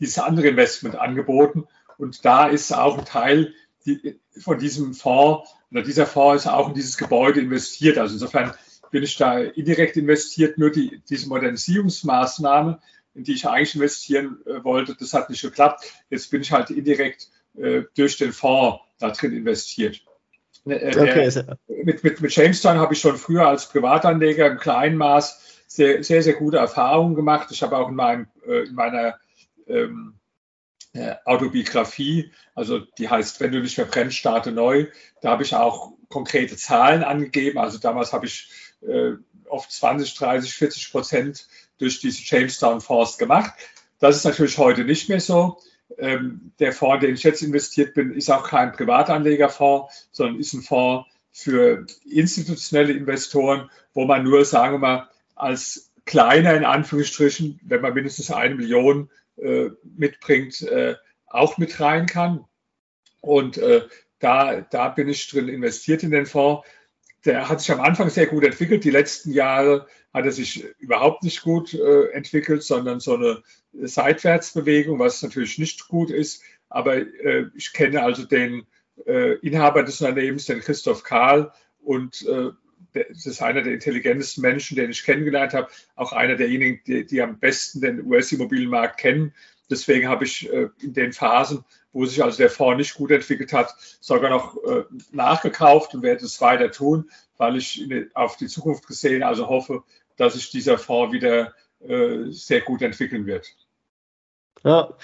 dieses 0.01 0.19
andere 0.19 0.49
Investment 0.49 0.97
angeboten. 0.97 1.67
Und 1.99 2.25
da 2.25 2.47
ist 2.47 2.73
auch 2.73 2.99
ein 2.99 3.05
Teil 3.05 3.55
die, 3.85 4.19
von 4.39 4.59
diesem 4.59 4.95
Fonds 4.95 5.51
oder 5.71 5.83
dieser 5.83 6.07
Fonds 6.07 6.45
ist 6.45 6.51
auch 6.51 6.69
in 6.69 6.75
dieses 6.75 6.97
Gebäude 6.97 7.41
investiert. 7.41 7.99
Also 7.99 8.15
insofern 8.15 8.55
bin 8.91 9.03
ich 9.03 9.17
da 9.17 9.39
indirekt 9.39 9.97
investiert. 9.97 10.59
Nur 10.59 10.71
die, 10.71 11.03
diese 11.09 11.29
Modernisierungsmaßnahme 11.29 12.81
in 13.17 13.25
die 13.25 13.33
ich 13.33 13.49
eigentlich 13.49 13.75
investieren 13.75 14.39
äh, 14.45 14.63
wollte. 14.63 14.95
Das 14.95 15.15
hat 15.15 15.31
nicht 15.31 15.43
geklappt. 15.43 15.91
Jetzt 16.11 16.31
bin 16.31 16.43
ich 16.43 16.53
halt 16.53 16.71
indirekt 16.71 17.31
äh, 17.57 17.83
durch 17.97 18.19
den 18.19 18.33
Fonds 18.33 18.81
da 18.99 19.11
drin 19.11 19.33
investiert. 19.33 20.03
Äh, 20.67 20.89
okay. 20.99 21.31
Der, 21.31 21.59
mit, 21.85 22.03
mit, 22.03 22.21
mit 22.21 22.35
Jamestown 22.35 22.79
habe 22.79 22.95
ich 22.95 23.01
schon 23.01 23.17
früher 23.17 23.47
als 23.47 23.69
Privatanleger 23.69 24.47
im 24.47 24.59
kleinen 24.59 24.97
Maß 24.97 25.65
sehr, 25.67 26.03
sehr, 26.03 26.23
sehr 26.23 26.35
gute 26.35 26.59
Erfahrungen 26.59 27.15
gemacht. 27.15 27.49
Ich 27.51 27.63
habe 27.63 27.77
auch 27.77 27.89
in, 27.89 27.95
meinem, 27.95 28.27
äh, 28.47 28.67
in 28.67 28.75
meiner 28.75 29.19
ähm, 29.67 30.15
äh, 30.93 31.15
Autobiografie, 31.25 32.33
also 32.55 32.81
die 32.99 33.09
heißt, 33.09 33.41
wenn 33.41 33.53
du 33.53 33.61
nicht 33.61 33.77
mehr 33.77 33.87
brennst, 33.87 34.17
starte 34.17 34.53
neu. 34.53 34.87
Da 35.21 35.31
habe 35.31 35.43
ich 35.43 35.55
auch 35.55 35.93
konkrete 36.09 36.57
Zahlen 36.57 37.03
angegeben. 37.03 37.59
Also 37.59 37.79
damals 37.79 38.13
habe 38.13 38.27
ich 38.27 38.51
äh, 38.81 39.13
oft 39.49 39.71
20, 39.71 40.15
30, 40.15 40.55
40 40.55 40.91
Prozent 40.91 41.47
durch 41.79 42.01
diese 42.01 42.23
Jamestown 42.25 42.81
Fonds 42.81 43.19
gemacht. 43.19 43.53
Das 43.99 44.17
ist 44.17 44.25
natürlich 44.25 44.59
heute 44.59 44.85
nicht 44.85 45.09
mehr 45.09 45.21
so. 45.21 45.59
Ähm, 45.99 46.53
der 46.59 46.73
Fonds, 46.73 47.05
den 47.05 47.15
ich 47.15 47.23
jetzt 47.23 47.43
investiert 47.43 47.95
bin, 47.95 48.13
ist 48.13 48.31
auch 48.31 48.49
kein 48.49 48.73
Privatanlegerfonds, 48.73 50.09
sondern 50.13 50.41
ist 50.41 50.53
ein 50.53 50.63
Fonds 50.63 51.09
für 51.33 51.87
institutionelle 52.05 52.93
Investoren, 52.93 53.71
wo 53.93 54.05
man 54.05 54.25
nur, 54.25 54.45
sagen 54.45 54.75
wir 54.75 54.79
mal, 54.79 55.11
als 55.35 55.93
kleiner 56.07 56.55
in 56.55 56.65
Anführungsstrichen, 56.65 57.61
wenn 57.63 57.83
man 57.83 57.95
mindestens 57.95 58.31
eine 58.31 58.55
Million 58.55 59.11
äh, 59.37 59.71
mitbringt, 59.97 60.63
äh, 60.63 60.95
auch 61.27 61.59
mit 61.59 61.79
rein 61.79 62.07
kann. 62.07 62.45
Und 63.21 63.59
äh, 63.59 63.83
da, 64.19 64.63
da 64.63 64.89
bin 64.89 65.09
ich 65.09 65.29
drin 65.29 65.49
investiert 65.49 66.03
in 66.03 66.11
den 66.11 66.27
Fonds 66.27 66.67
der 67.27 67.49
hat 67.49 67.61
sich 67.61 67.71
am 67.73 67.81
Anfang 67.81 68.09
sehr 68.09 68.27
gut 68.27 68.45
entwickelt. 68.45 68.85
Die 68.85 68.91
letzten 68.91 69.33
Jahre 69.33 69.87
hat 70.15 70.25
er 70.25 70.33
sich 70.33 70.65
überhaupt 70.79 71.23
nicht 71.25 71.43
gut 71.43 71.75
äh, 71.75 72.11
entwickelt, 72.13 72.63
sondern 72.63 73.01
so 73.01 73.15
eine 73.15 73.43
Seitwärtsbewegung, 73.73 74.99
was 74.99 75.23
natürlich 75.23 75.59
nicht 75.59 75.89
gut 75.89 76.11
ist. 76.11 76.43
Aber 76.69 76.97
äh, 76.97 77.47
ich 77.55 77.73
kenne 77.73 78.03
also 78.03 78.25
den 78.25 78.67
äh, 79.07 79.35
Inhaber 79.41 79.83
des 79.83 80.01
Unternehmens, 80.01 80.47
den 80.47 80.61
Christoph 80.61 81.03
Karl, 81.03 81.53
und 81.83 82.27
äh, 82.27 82.51
das 82.93 83.27
ist 83.27 83.43
einer 83.43 83.63
der 83.63 83.75
intelligentesten 83.75 84.41
Menschen, 84.41 84.77
den 84.77 84.91
ich 84.91 85.05
kennengelernt 85.05 85.53
habe, 85.53 85.69
auch 85.95 86.13
einer 86.13 86.37
derjenigen, 86.37 86.81
die, 86.87 87.05
die 87.05 87.21
am 87.21 87.39
besten 87.39 87.81
den 87.81 88.05
US-Immobilienmarkt 88.07 88.99
kennen. 88.99 89.35
Deswegen 89.71 90.09
habe 90.09 90.25
ich 90.25 90.51
äh, 90.53 90.69
in 90.81 90.93
den 90.93 91.13
Phasen, 91.13 91.65
wo 91.93 92.05
sich 92.05 92.23
also 92.23 92.39
der 92.39 92.51
Fonds 92.51 92.79
nicht 92.79 92.95
gut 92.95 93.11
entwickelt 93.11 93.53
hat, 93.53 93.75
sogar 94.01 94.31
noch 94.31 94.57
äh, 94.65 94.85
nachgekauft 95.13 95.95
und 95.95 96.03
werde 96.03 96.25
es 96.25 96.41
weiter 96.41 96.71
tun, 96.71 97.11
weil 97.37 97.57
ich 97.57 97.89
auf 98.15 98.37
die 98.37 98.47
Zukunft 98.47 98.87
gesehen 98.87 99.23
also 99.23 99.49
hoffe, 99.49 99.83
dass 100.17 100.35
sich 100.35 100.51
dieser 100.51 100.79
Fonds 100.79 101.13
wieder 101.13 101.55
äh, 101.81 102.31
sehr 102.31 102.61
gut 102.61 102.83
entwickeln 102.83 103.27
wird. 103.27 103.55
Ja, 104.65 104.95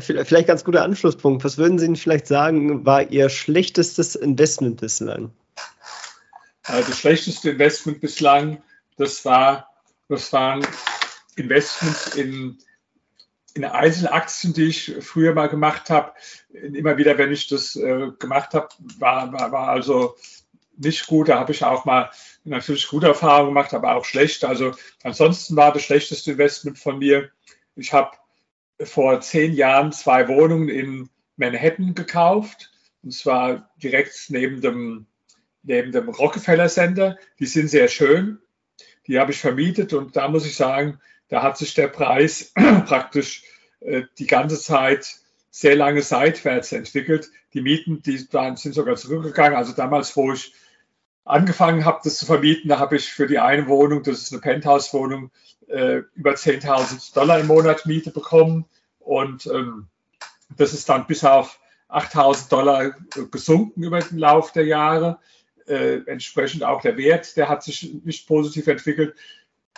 vielleicht 0.00 0.48
ganz 0.48 0.64
guter 0.64 0.82
Anschlusspunkt. 0.82 1.44
Was 1.44 1.56
würden 1.56 1.78
Sie 1.78 1.94
vielleicht 1.94 2.26
sagen, 2.26 2.84
war 2.84 3.08
Ihr 3.08 3.28
schlechtestes 3.28 4.16
Investment 4.16 4.80
bislang? 4.80 5.30
Das 6.64 6.98
schlechteste 6.98 7.50
Investment 7.50 8.00
bislang, 8.00 8.62
das 8.96 9.24
war, 9.24 9.68
das 10.08 10.32
waren 10.32 10.66
Investments 11.36 12.16
in 12.16 12.58
in 13.54 13.64
Einzelaktien, 13.64 14.52
die 14.54 14.64
ich 14.64 14.96
früher 15.00 15.34
mal 15.34 15.48
gemacht 15.48 15.90
habe, 15.90 16.12
immer 16.52 16.96
wieder, 16.96 17.18
wenn 17.18 17.32
ich 17.32 17.48
das 17.48 17.76
äh, 17.76 18.08
gemacht 18.18 18.54
habe, 18.54 18.68
war, 18.98 19.32
war, 19.32 19.52
war 19.52 19.68
also 19.68 20.16
nicht 20.76 21.06
gut. 21.06 21.28
Da 21.28 21.38
habe 21.38 21.52
ich 21.52 21.64
auch 21.64 21.84
mal 21.84 22.10
natürlich 22.44 22.88
gute 22.88 23.08
Erfahrungen 23.08 23.50
gemacht, 23.50 23.74
aber 23.74 23.94
auch 23.94 24.04
schlecht. 24.04 24.44
Also 24.44 24.72
ansonsten 25.02 25.56
war 25.56 25.72
das 25.72 25.82
schlechteste 25.82 26.32
Investment 26.32 26.78
von 26.78 26.98
mir. 26.98 27.30
Ich 27.76 27.92
habe 27.92 28.10
vor 28.82 29.20
zehn 29.20 29.52
Jahren 29.52 29.92
zwei 29.92 30.28
Wohnungen 30.28 30.68
in 30.68 31.10
Manhattan 31.36 31.94
gekauft. 31.94 32.70
Und 33.02 33.12
zwar 33.12 33.70
direkt 33.82 34.14
neben 34.28 34.60
dem, 34.60 35.06
neben 35.62 35.92
dem 35.92 36.08
Rockefeller 36.08 36.68
Center. 36.68 37.18
Die 37.38 37.46
sind 37.46 37.68
sehr 37.68 37.88
schön. 37.88 38.38
Die 39.06 39.18
habe 39.18 39.32
ich 39.32 39.40
vermietet 39.40 39.92
und 39.92 40.16
da 40.16 40.28
muss 40.28 40.46
ich 40.46 40.54
sagen, 40.54 41.00
da 41.30 41.42
hat 41.42 41.56
sich 41.56 41.74
der 41.74 41.88
Preis 41.88 42.52
praktisch 42.86 43.44
äh, 43.80 44.02
die 44.18 44.26
ganze 44.26 44.60
Zeit 44.60 45.16
sehr 45.50 45.76
lange 45.76 46.02
seitwärts 46.02 46.72
entwickelt. 46.72 47.30
Die 47.54 47.62
Mieten, 47.62 48.02
die 48.02 48.18
sind 48.18 48.74
sogar 48.74 48.96
zurückgegangen. 48.96 49.56
Also 49.56 49.72
damals, 49.72 50.16
wo 50.16 50.32
ich 50.32 50.52
angefangen 51.24 51.84
habe, 51.84 52.00
das 52.04 52.18
zu 52.18 52.26
vermieten, 52.26 52.68
da 52.68 52.78
habe 52.78 52.96
ich 52.96 53.10
für 53.10 53.26
die 53.26 53.38
eine 53.38 53.66
Wohnung, 53.66 54.02
das 54.02 54.22
ist 54.22 54.32
eine 54.32 54.40
Penthouse-Wohnung, 54.40 55.30
äh, 55.68 56.02
über 56.14 56.32
10.000 56.32 57.14
Dollar 57.14 57.40
im 57.40 57.46
Monat 57.46 57.86
Miete 57.86 58.10
bekommen. 58.10 58.66
Und 58.98 59.46
ähm, 59.46 59.88
das 60.56 60.72
ist 60.72 60.88
dann 60.88 61.06
bis 61.06 61.24
auf 61.24 61.60
8.000 61.88 62.48
Dollar 62.48 62.94
gesunken 63.30 63.82
über 63.82 64.00
den 64.00 64.18
Lauf 64.18 64.52
der 64.52 64.64
Jahre. 64.64 65.18
Äh, 65.66 66.00
entsprechend 66.06 66.64
auch 66.64 66.82
der 66.82 66.96
Wert, 66.96 67.36
der 67.36 67.48
hat 67.48 67.62
sich 67.62 67.94
nicht 68.04 68.26
positiv 68.26 68.66
entwickelt. 68.66 69.14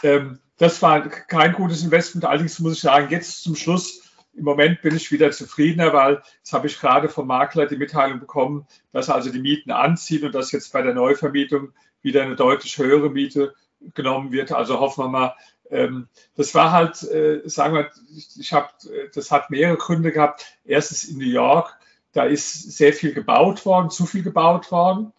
Ähm, 0.02 0.38
das 0.62 0.80
war 0.80 1.08
kein 1.08 1.52
gutes 1.54 1.82
Investment. 1.82 2.24
Allerdings 2.24 2.58
muss 2.60 2.74
ich 2.74 2.80
sagen, 2.80 3.08
jetzt 3.10 3.42
zum 3.42 3.56
Schluss, 3.56 4.02
im 4.34 4.44
Moment 4.44 4.80
bin 4.80 4.94
ich 4.94 5.10
wieder 5.10 5.30
zufriedener, 5.32 5.92
weil 5.92 6.22
jetzt 6.38 6.52
habe 6.52 6.68
ich 6.68 6.78
gerade 6.78 7.08
vom 7.08 7.26
Makler 7.26 7.66
die 7.66 7.76
Mitteilung 7.76 8.20
bekommen, 8.20 8.66
dass 8.92 9.10
also 9.10 9.30
die 9.30 9.40
Mieten 9.40 9.72
anziehen 9.72 10.24
und 10.24 10.34
dass 10.34 10.52
jetzt 10.52 10.72
bei 10.72 10.82
der 10.82 10.94
Neuvermietung 10.94 11.72
wieder 12.00 12.22
eine 12.22 12.36
deutlich 12.36 12.78
höhere 12.78 13.10
Miete 13.10 13.54
genommen 13.94 14.30
wird. 14.30 14.52
Also 14.52 14.78
hoffen 14.78 15.04
wir 15.04 15.08
mal, 15.08 15.34
ähm, 15.68 16.08
das 16.36 16.54
war 16.54 16.70
halt, 16.70 17.02
äh, 17.02 17.42
sagen 17.46 17.74
wir, 17.74 17.90
ich 18.38 18.52
habe, 18.52 18.68
das 19.14 19.32
hat 19.32 19.50
mehrere 19.50 19.76
Gründe 19.76 20.12
gehabt. 20.12 20.46
Erstens 20.64 21.04
in 21.04 21.18
New 21.18 21.24
York 21.24 21.76
da 22.12 22.24
ist 22.24 22.76
sehr 22.76 22.92
viel 22.92 23.14
gebaut 23.14 23.64
worden, 23.64 23.90
zu 23.90 24.06
viel 24.06 24.22
gebaut 24.22 24.70
worden. 24.70 25.12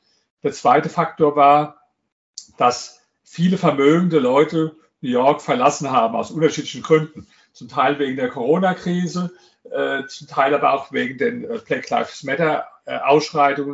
Der 0.44 0.52
zweite 0.52 0.90
Faktor 0.90 1.36
war, 1.36 1.82
dass 2.58 3.02
viele 3.24 3.58
vermögende 3.58 4.20
Leute 4.20 4.76
New 5.04 5.10
York 5.10 5.42
verlassen 5.42 5.92
haben 5.92 6.16
aus 6.16 6.32
unterschiedlichen 6.32 6.82
Gründen. 6.82 7.28
Zum 7.52 7.68
Teil 7.68 8.00
wegen 8.00 8.16
der 8.16 8.30
Corona-Krise, 8.30 9.32
äh, 9.70 10.06
zum 10.08 10.28
Teil 10.28 10.56
aber 10.56 10.74
auch 10.74 10.92
wegen 10.94 11.18
den 11.18 11.44
äh, 11.44 11.60
Black 11.60 11.90
Lives 11.90 12.24
Matter 12.24 12.66
äh, 12.86 12.98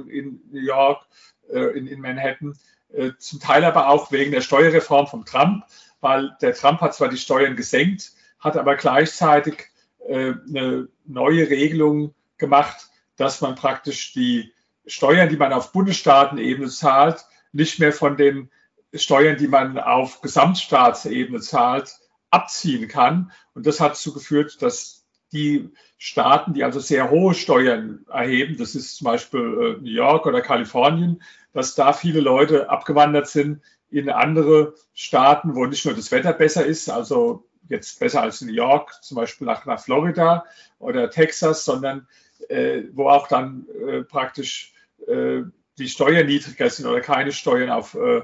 in 0.10 0.42
New 0.52 0.60
York, 0.60 1.06
äh, 1.54 1.78
in, 1.78 1.88
in, 1.88 2.02
Manhattan, 2.02 2.58
äh, 2.92 3.12
zum 3.20 3.39
Teil 3.39 3.63
aber 3.63 3.89
auch 3.89 4.12
wegen 4.12 4.32
der 4.32 4.42
Steuerreform 4.42 5.06
von 5.06 5.24
Trump, 5.24 5.63
weil 6.02 6.36
der 6.42 6.56
Trump 6.56 6.82
hat 6.82 6.96
zwar 6.96 7.10
die 7.10 7.18
Steuern 7.18 7.56
gesenkt, 7.56 8.12
hat 8.39 8.58
aber 8.58 8.76
gleichzeitig 8.76 9.68
eine 10.10 10.88
neue 11.06 11.50
Regelung 11.50 12.15
gemacht, 12.38 12.88
dass 13.18 13.42
man 13.42 13.54
praktisch 13.54 14.13
die 14.13 14.54
Steuern, 14.88 15.30
die 15.30 15.38
man 15.38 15.54
auf 15.54 15.72
Bundesstaatenebene 15.72 16.70
zahlt, 16.70 17.26
nicht 17.52 17.80
mehr 17.80 17.94
von 17.94 18.18
den 18.18 18.50
Steuern, 18.93 19.38
die 19.38 19.47
man 19.47 19.78
auf 19.78 20.21
Gesamtstaatsebene 20.21 21.39
zahlt, 21.39 21.97
abziehen 22.32 22.88
kann. 22.88 23.32
Und 23.54 23.65
das 23.65 23.80
hat 23.80 23.91
dazu 23.91 24.13
geführt, 24.13 24.62
dass 24.62 25.06
die 25.32 25.69
Staaten, 25.97 26.54
die 26.54 26.63
also 26.63 26.80
sehr 26.80 27.12
hohe 27.12 27.34
Steuern 27.34 28.06
erheben, 28.10 28.58
das 28.58 28.75
ist 28.75 28.97
zum 28.97 29.06
Beispiel 29.06 29.39
äh, 29.39 29.82
New 29.82 29.91
York 29.91 30.25
oder 30.25 30.41
Kalifornien, 30.41 31.21
dass 31.54 31.75
da 31.75 31.93
viele 31.93 32.19
Leute 32.19 32.69
abgewandert 32.69 33.28
sind 33.28 33.62
in 33.91 34.10
andere 34.10 34.75
Staaten, 34.93 35.56
wo 35.56 35.65
nicht 35.65 35.86
nur 35.86 35.93
das 35.93 36.12
Wetter 36.12 36.34
besser 36.34 36.65
ist, 36.65 36.89
also 36.89 37.47
jetzt 37.67 37.99
besser 37.99 38.21
als 38.21 38.41
New 38.41 38.54
York, 38.54 39.04
zum 39.04 39.15
Beispiel 39.15 39.45
nach, 39.45 39.65
nach 39.65 39.80
Florida 39.80 40.45
oder 40.80 41.10
Texas, 41.10 41.65
sondern 41.65 42.08
äh, 42.47 42.84
wo 42.93 43.10
auch 43.10 43.28
dann 43.28 43.65
äh, 43.88 44.04
praktisch 44.04 44.73
äh, 45.08 45.41
die 45.78 45.89
Steuern 45.89 46.28
niedriger 46.28 46.69
sind 46.69 46.88
oder 46.88 47.02
keine 47.02 47.32
Steuern 47.32 47.69
auf, 47.69 47.95
äh, 47.95 48.21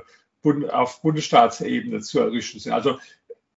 auf 0.72 1.02
Bundesstaatsebene 1.02 2.02
zu 2.02 2.20
errichten 2.20 2.60
sind. 2.60 2.74
Also 2.74 3.00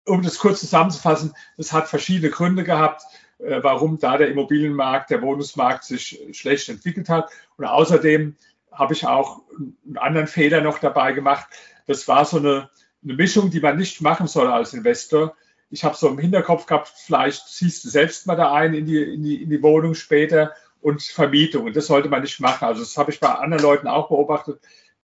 um 0.04 0.22
das 0.22 0.38
kurz 0.38 0.60
zusammenzufassen, 0.60 1.34
es 1.56 1.72
hat 1.72 1.88
verschiedene 1.88 2.30
Gründe 2.30 2.64
gehabt, 2.64 3.02
äh, 3.38 3.62
warum 3.62 3.98
da 3.98 4.16
der 4.16 4.30
Immobilienmarkt, 4.30 5.10
der 5.10 5.22
Wohnungsmarkt 5.22 5.84
sich 5.84 6.20
schlecht 6.32 6.68
entwickelt 6.68 7.08
hat. 7.08 7.30
Und 7.56 7.66
außerdem 7.66 8.36
habe 8.72 8.94
ich 8.94 9.06
auch 9.06 9.42
einen 9.56 9.98
anderen 9.98 10.26
Fehler 10.26 10.60
noch 10.60 10.78
dabei 10.78 11.12
gemacht. 11.12 11.46
Das 11.86 12.08
war 12.08 12.24
so 12.24 12.38
eine, 12.38 12.70
eine 13.04 13.14
Mischung, 13.14 13.50
die 13.50 13.60
man 13.60 13.76
nicht 13.76 14.00
machen 14.00 14.26
soll 14.26 14.48
als 14.48 14.74
Investor 14.74 15.34
ich 15.70 15.84
habe 15.84 15.96
so 15.96 16.08
im 16.08 16.18
Hinterkopf 16.18 16.66
gehabt, 16.66 16.92
vielleicht 16.94 17.46
ziehst 17.48 17.84
du 17.84 17.88
selbst 17.88 18.26
mal 18.26 18.36
da 18.36 18.52
ein 18.52 18.74
in 18.74 18.86
die, 18.86 19.02
in 19.02 19.22
die, 19.22 19.42
in 19.42 19.50
die 19.50 19.62
Wohnung 19.62 19.94
später 19.94 20.54
und 20.80 21.02
Vermietung. 21.02 21.66
Und 21.66 21.76
das 21.76 21.86
sollte 21.86 22.08
man 22.08 22.22
nicht 22.22 22.40
machen. 22.40 22.64
Also 22.64 22.80
das 22.80 22.96
habe 22.96 23.10
ich 23.10 23.20
bei 23.20 23.28
anderen 23.28 23.62
Leuten 23.62 23.86
auch 23.86 24.08
beobachtet. 24.08 24.60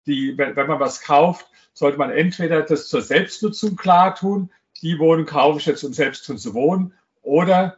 Die, 0.09 0.37
wenn, 0.37 0.55
wenn 0.55 0.67
man 0.67 0.79
was 0.79 1.01
kauft, 1.01 1.47
sollte 1.73 1.97
man 1.97 2.11
entweder 2.11 2.63
das 2.63 2.87
zur 2.87 3.01
Selbstnutzung 3.01 3.75
klar 3.75 4.15
tun, 4.15 4.51
die 4.81 4.99
Wohnung 4.99 5.25
kaufe 5.25 5.59
ich 5.59 5.65
jetzt, 5.65 5.83
um 5.83 5.93
selbst 5.93 6.27
drin 6.27 6.37
zu 6.37 6.53
wohnen, 6.53 6.93
oder 7.21 7.77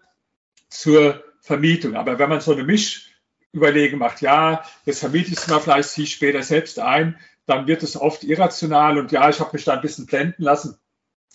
zur 0.70 1.24
Vermietung. 1.42 1.96
Aber 1.96 2.18
wenn 2.20 2.30
man 2.30 2.42
so 2.42 2.54
eine 2.54 2.64
Mischüberlegung 2.64 4.00
macht, 4.00 4.22
ja, 4.22 4.64
jetzt 4.86 5.00
vermiete 5.00 5.32
ich 5.32 5.38
es 5.38 5.48
mal, 5.48 5.60
vielleicht 5.60 5.90
ziehe 5.90 6.06
ich 6.06 6.14
später 6.14 6.42
selbst 6.42 6.80
ein, 6.80 7.20
dann 7.46 7.68
wird 7.68 7.84
es 7.84 8.00
oft 8.00 8.24
irrational 8.24 8.98
und 8.98 9.12
ja, 9.12 9.30
ich 9.30 9.40
habe 9.40 9.52
mich 9.54 9.66
da 9.66 9.74
ein 9.74 9.82
bisschen 9.82 10.06
blenden 10.06 10.44
lassen. 10.44 10.78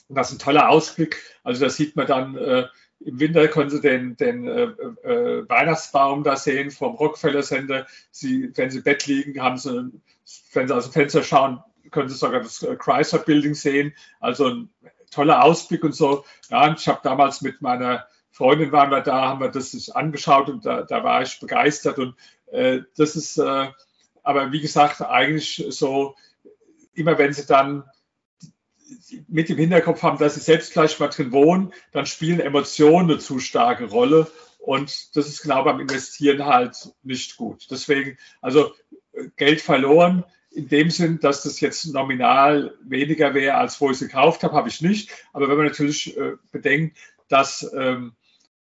Und 0.08 0.16
das 0.16 0.30
ist 0.30 0.36
ein 0.36 0.44
toller 0.44 0.68
Ausblick. 0.68 1.20
Also 1.42 1.64
da 1.64 1.70
sieht 1.70 1.96
man 1.96 2.06
dann 2.06 2.36
äh, 2.36 2.66
im 3.00 3.20
Winter 3.20 3.46
können 3.48 3.70
Sie 3.70 3.80
den, 3.80 4.16
den 4.16 4.46
äh, 4.46 4.62
äh, 4.62 5.48
Weihnachtsbaum 5.48 6.22
da 6.24 6.36
sehen 6.36 6.70
vom 6.70 6.94
Rockefeller 6.94 7.42
Center. 7.42 7.86
Sie, 8.10 8.50
wenn 8.54 8.70
Sie 8.70 8.78
im 8.78 8.84
Bett 8.84 9.06
liegen, 9.06 9.42
haben 9.42 9.58
Sie, 9.58 9.90
wenn 10.52 10.68
Sie 10.68 10.74
aus 10.74 10.84
dem 10.84 10.92
Fenster 10.92 11.22
schauen, 11.22 11.62
können 11.90 12.08
Sie 12.08 12.16
sogar 12.16 12.40
das 12.40 12.62
äh, 12.62 12.76
Chrysler 12.76 13.20
Building 13.20 13.54
sehen. 13.54 13.94
Also 14.20 14.48
ein 14.48 14.70
toller 15.10 15.42
Ausblick 15.42 15.84
und 15.84 15.94
so. 15.94 16.24
Ja, 16.50 16.72
ich 16.72 16.88
habe 16.88 17.00
damals 17.02 17.42
mit 17.42 17.62
meiner 17.62 18.06
Freundin 18.30 18.72
waren 18.72 18.90
wir 18.90 19.00
da, 19.00 19.28
haben 19.28 19.40
wir 19.40 19.48
das 19.48 19.70
sich 19.70 19.94
angeschaut 19.96 20.50
und 20.50 20.66
da, 20.66 20.82
da 20.82 21.02
war 21.02 21.22
ich 21.22 21.40
begeistert. 21.40 21.98
Und 21.98 22.14
äh, 22.52 22.80
das 22.96 23.16
ist, 23.16 23.38
äh, 23.38 23.68
aber 24.22 24.52
wie 24.52 24.60
gesagt, 24.60 25.00
eigentlich 25.00 25.64
so, 25.70 26.16
immer 26.94 27.18
wenn 27.18 27.32
Sie 27.32 27.46
dann 27.46 27.84
mit 29.28 29.50
im 29.50 29.58
Hinterkopf 29.58 30.02
haben, 30.02 30.18
dass 30.18 30.34
sie 30.34 30.40
selbst 30.40 30.72
gleich 30.72 30.98
mal 31.00 31.08
drin 31.08 31.32
wohnen, 31.32 31.72
dann 31.92 32.06
spielen 32.06 32.40
Emotionen 32.40 33.10
eine 33.10 33.18
zu 33.18 33.38
starke 33.38 33.86
Rolle. 33.86 34.30
Und 34.58 35.16
das 35.16 35.28
ist 35.28 35.42
genau 35.42 35.64
beim 35.64 35.80
Investieren 35.80 36.44
halt 36.44 36.92
nicht 37.02 37.36
gut. 37.36 37.66
Deswegen, 37.70 38.18
also 38.40 38.74
Geld 39.36 39.60
verloren 39.60 40.24
in 40.50 40.68
dem 40.68 40.90
Sinn, 40.90 41.20
dass 41.20 41.42
das 41.42 41.60
jetzt 41.60 41.84
nominal 41.92 42.74
weniger 42.82 43.34
wäre, 43.34 43.56
als 43.56 43.80
wo 43.80 43.90
ich 43.90 44.00
es 44.00 44.08
gekauft 44.08 44.42
habe, 44.42 44.54
habe 44.54 44.68
ich 44.68 44.80
nicht. 44.80 45.10
Aber 45.32 45.48
wenn 45.48 45.56
man 45.56 45.66
natürlich 45.66 46.16
äh, 46.16 46.32
bedenkt, 46.50 46.96
dass, 47.28 47.70
ähm, 47.76 48.12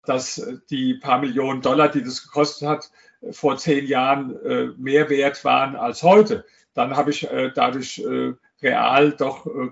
dass 0.07 0.43
die 0.71 0.95
paar 0.95 1.21
Millionen 1.21 1.61
Dollar, 1.61 1.89
die 1.89 2.03
das 2.03 2.23
gekostet 2.23 2.69
hat, 2.69 2.91
vor 3.31 3.59
zehn 3.59 3.87
Jahren 3.87 4.43
äh, 4.45 4.67
mehr 4.79 5.11
wert 5.11 5.45
waren 5.45 5.77
als 5.77 6.03
heute, 6.03 6.45
dann 6.75 6.97
habe 6.97 7.11
ich 7.11 7.31
äh, 7.31 7.53
dadurch 7.55 7.99
äh, 7.99 8.33
real 8.63 9.13
doch 9.13 9.47
äh, 9.47 9.69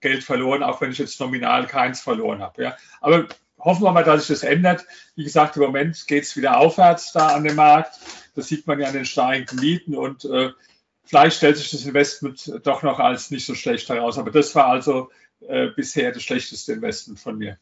Geld 0.00 0.24
verloren, 0.24 0.62
auch 0.62 0.80
wenn 0.80 0.90
ich 0.90 0.98
jetzt 0.98 1.20
nominal 1.20 1.66
keins 1.66 2.00
verloren 2.00 2.40
habe. 2.40 2.62
Ja. 2.62 2.76
Aber 3.00 3.26
hoffen 3.64 3.82
wir 3.82 3.92
mal, 3.92 4.04
dass 4.04 4.26
sich 4.26 4.40
das 4.40 4.48
ändert. 4.48 4.86
Wie 5.16 5.24
gesagt, 5.24 5.56
im 5.56 5.62
Moment 5.62 6.06
geht 6.06 6.24
es 6.24 6.36
wieder 6.36 6.58
aufwärts 6.58 7.12
da 7.12 7.28
an 7.28 7.44
dem 7.44 7.56
Markt. 7.56 7.98
Das 8.34 8.48
sieht 8.48 8.66
man 8.66 8.80
ja 8.80 8.88
an 8.88 8.94
den 8.94 9.04
steigenden 9.04 9.60
Mieten 9.60 9.96
und 9.96 10.24
äh, 10.24 10.50
vielleicht 11.04 11.36
stellt 11.36 11.56
sich 11.56 11.70
das 11.70 11.84
Investment 11.84 12.60
doch 12.64 12.82
noch 12.82 12.98
als 12.98 13.30
nicht 13.30 13.46
so 13.46 13.54
schlecht 13.54 13.88
heraus. 13.88 14.18
Aber 14.18 14.30
das 14.30 14.54
war 14.54 14.66
also 14.66 15.10
äh, 15.40 15.68
bisher 15.68 16.12
das 16.12 16.22
schlechteste 16.22 16.72
Investment 16.72 17.18
von 17.20 17.38
mir. 17.38 17.58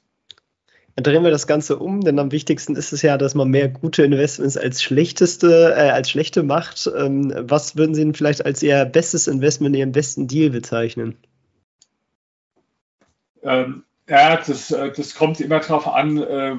Dann 0.95 1.05
drehen 1.05 1.25
wir 1.25 1.31
das 1.31 1.47
Ganze 1.47 1.79
um, 1.79 2.03
denn 2.03 2.19
am 2.19 2.33
wichtigsten 2.33 2.77
ist 2.77 2.93
es 2.93 3.01
ja, 3.01 3.17
dass 3.17 3.35
man 3.35 3.49
mehr 3.49 3.69
gute 3.69 4.03
Investments 4.03 4.59
als 4.59 4.83
schlechteste, 4.83 5.75
äh, 5.75 5.91
als 5.91 6.11
schlechte 6.11 6.43
macht. 6.43 6.91
Ähm, 6.95 7.33
was 7.35 7.77
würden 7.77 7.95
Sie 7.95 8.03
denn 8.03 8.15
vielleicht 8.15 8.45
als 8.45 8.63
Ihr 8.63 8.85
bestes 8.85 9.27
Investment, 9.27 9.75
Ihren 9.75 9.93
besten 9.93 10.29
Deal 10.29 10.51
bezeichnen? 10.51 11.17
Ähm, 13.43 13.85
ja, 14.09 14.37
das, 14.37 14.71
äh, 14.71 14.93
das 14.93 15.15
kommt 15.15 15.41
immer 15.41 15.61
darauf 15.61 15.87
an, 15.87 16.19
äh, 16.19 16.57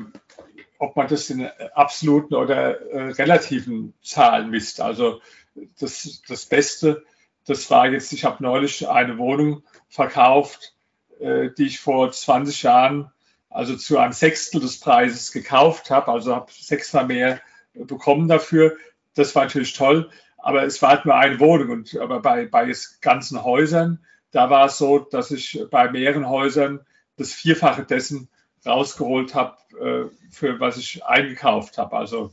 ob 0.79 0.95
man 0.95 1.07
das 1.07 1.29
in 1.29 1.47
absoluten 1.73 2.35
oder 2.35 2.81
äh, 2.81 3.11
relativen 3.13 3.93
Zahlen 4.01 4.49
misst. 4.49 4.81
Also 4.81 5.21
das, 5.79 6.21
das 6.27 6.45
Beste, 6.45 7.03
das 7.45 7.69
war 7.69 7.89
jetzt, 7.89 8.11
ich 8.13 8.25
habe 8.25 8.43
neulich 8.43 8.87
eine 8.87 9.17
Wohnung 9.17 9.63
verkauft, 9.89 10.73
äh, 11.19 11.49
die 11.57 11.67
ich 11.67 11.79
vor 11.79 12.11
20 12.11 12.63
Jahren 12.63 13.11
also 13.49 13.75
zu 13.75 13.99
einem 13.99 14.13
Sechstel 14.13 14.59
des 14.59 14.79
Preises 14.79 15.31
gekauft 15.31 15.91
habe, 15.91 16.11
also 16.11 16.35
habe 16.35 16.51
sechsmal 16.51 17.05
mehr 17.05 17.39
bekommen 17.73 18.27
dafür. 18.27 18.77
Das 19.13 19.35
war 19.35 19.43
natürlich 19.43 19.73
toll, 19.73 20.09
aber 20.37 20.63
es 20.63 20.81
war 20.81 20.89
halt 20.89 21.05
nur 21.05 21.15
eine 21.15 21.39
Wohnung. 21.39 21.69
Und 21.69 21.95
aber 21.97 22.19
bei, 22.19 22.45
bei 22.45 22.71
ganzen 23.01 23.43
Häusern, 23.43 24.03
da 24.31 24.49
war 24.49 24.65
es 24.65 24.77
so, 24.79 24.99
dass 24.99 25.29
ich 25.29 25.63
bei 25.69 25.89
mehreren 25.91 26.27
Häusern 26.27 26.79
das 27.17 27.33
Vierfache 27.33 27.83
dessen 27.83 28.29
rausgeholt 28.65 29.35
habe, 29.35 29.57
äh, 29.79 30.31
für 30.31 30.59
was 30.59 30.77
ich 30.77 31.05
eingekauft 31.05 31.77
habe. 31.77 31.95
Also 31.97 32.31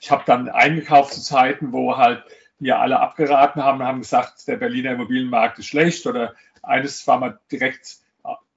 ich 0.00 0.10
habe 0.10 0.24
dann 0.26 0.48
eingekauft 0.48 1.14
zu 1.14 1.22
Zeiten, 1.22 1.72
wo 1.72 1.96
halt 1.96 2.22
wir 2.58 2.78
alle 2.78 3.00
abgeraten 3.00 3.62
haben, 3.62 3.82
haben 3.82 4.00
gesagt, 4.00 4.46
der 4.48 4.56
Berliner 4.56 4.92
Immobilienmarkt 4.92 5.58
ist 5.58 5.66
schlecht 5.66 6.06
oder 6.06 6.34
eines 6.62 7.06
war 7.06 7.18
mal 7.18 7.38
direkt 7.50 7.98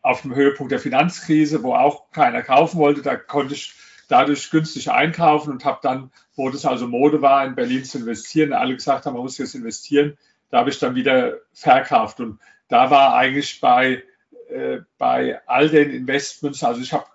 auf 0.02 0.22
dem 0.22 0.34
Höhepunkt 0.34 0.72
der 0.72 0.80
Finanzkrise, 0.80 1.64
wo 1.64 1.74
auch 1.74 2.12
keiner 2.12 2.42
kaufen 2.42 2.80
wollte. 2.80 3.02
Da 3.02 3.16
konnte 3.16 3.54
ich 3.54 3.74
dadurch 4.08 4.50
günstig 4.50 4.90
einkaufen 4.92 5.52
und 5.52 5.66
habe 5.66 5.80
dann, 5.82 6.12
wo 6.36 6.50
das 6.50 6.66
also 6.66 6.88
Mode 6.88 7.22
war, 7.22 7.46
in 7.46 7.56
Berlin 7.56 7.84
zu 7.84 8.00
investieren, 8.00 8.54
alle 8.54 8.76
gesagt 8.76 9.06
haben, 9.06 9.14
man 9.14 9.24
muss 9.24 9.38
jetzt 9.38 9.56
investieren, 9.56 10.18
da 10.50 10.60
habe 10.60 10.70
ich 10.70 10.80
dann 10.80 10.96
wieder 10.96 11.38
verkauft. 11.54 12.20
Und 12.20 12.40
da 12.70 12.90
war 12.90 13.14
eigentlich 13.16 13.60
bei, 13.62 14.04
äh, 14.50 14.82
bei 14.98 15.40
all 15.48 15.70
den 15.70 15.92
Investments, 15.92 16.64
also 16.64 16.82
ich 16.82 16.94
habe 16.94 17.06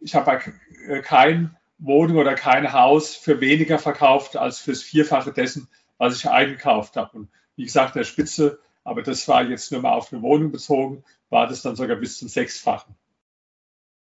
ich 0.00 0.14
hab 0.14 0.42
kein 1.02 1.56
Wohnung 1.78 2.18
oder 2.18 2.34
kein 2.34 2.72
Haus 2.72 3.14
für 3.14 3.40
weniger 3.40 3.78
verkauft 3.78 4.36
als 4.36 4.58
fürs 4.58 4.82
Vierfache 4.82 5.32
dessen, 5.32 5.68
was 5.98 6.16
ich 6.16 6.28
eingekauft 6.28 6.96
habe. 6.96 7.18
Und 7.18 7.28
wie 7.56 7.64
gesagt, 7.64 7.96
der 7.96 8.04
Spitze, 8.04 8.58
aber 8.84 9.02
das 9.02 9.26
war 9.28 9.44
jetzt 9.44 9.72
nur 9.72 9.82
mal 9.82 9.92
auf 9.92 10.12
eine 10.12 10.22
Wohnung 10.22 10.52
bezogen, 10.52 11.04
war 11.30 11.46
das 11.46 11.62
dann 11.62 11.76
sogar 11.76 11.96
bis 11.96 12.18
zum 12.18 12.28
Sechsfachen. 12.28 12.94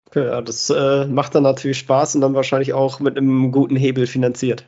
Okay, 0.09 0.27
ja, 0.27 0.41
das 0.41 0.71
äh, 0.71 1.07
macht 1.07 1.35
dann 1.35 1.43
natürlich 1.43 1.79
Spaß 1.79 2.15
und 2.15 2.21
dann 2.21 2.35
wahrscheinlich 2.35 2.73
auch 2.73 3.01
mit 3.01 3.17
einem 3.17 3.51
guten 3.51 3.77
Hebel 3.77 4.07
finanziert. 4.07 4.65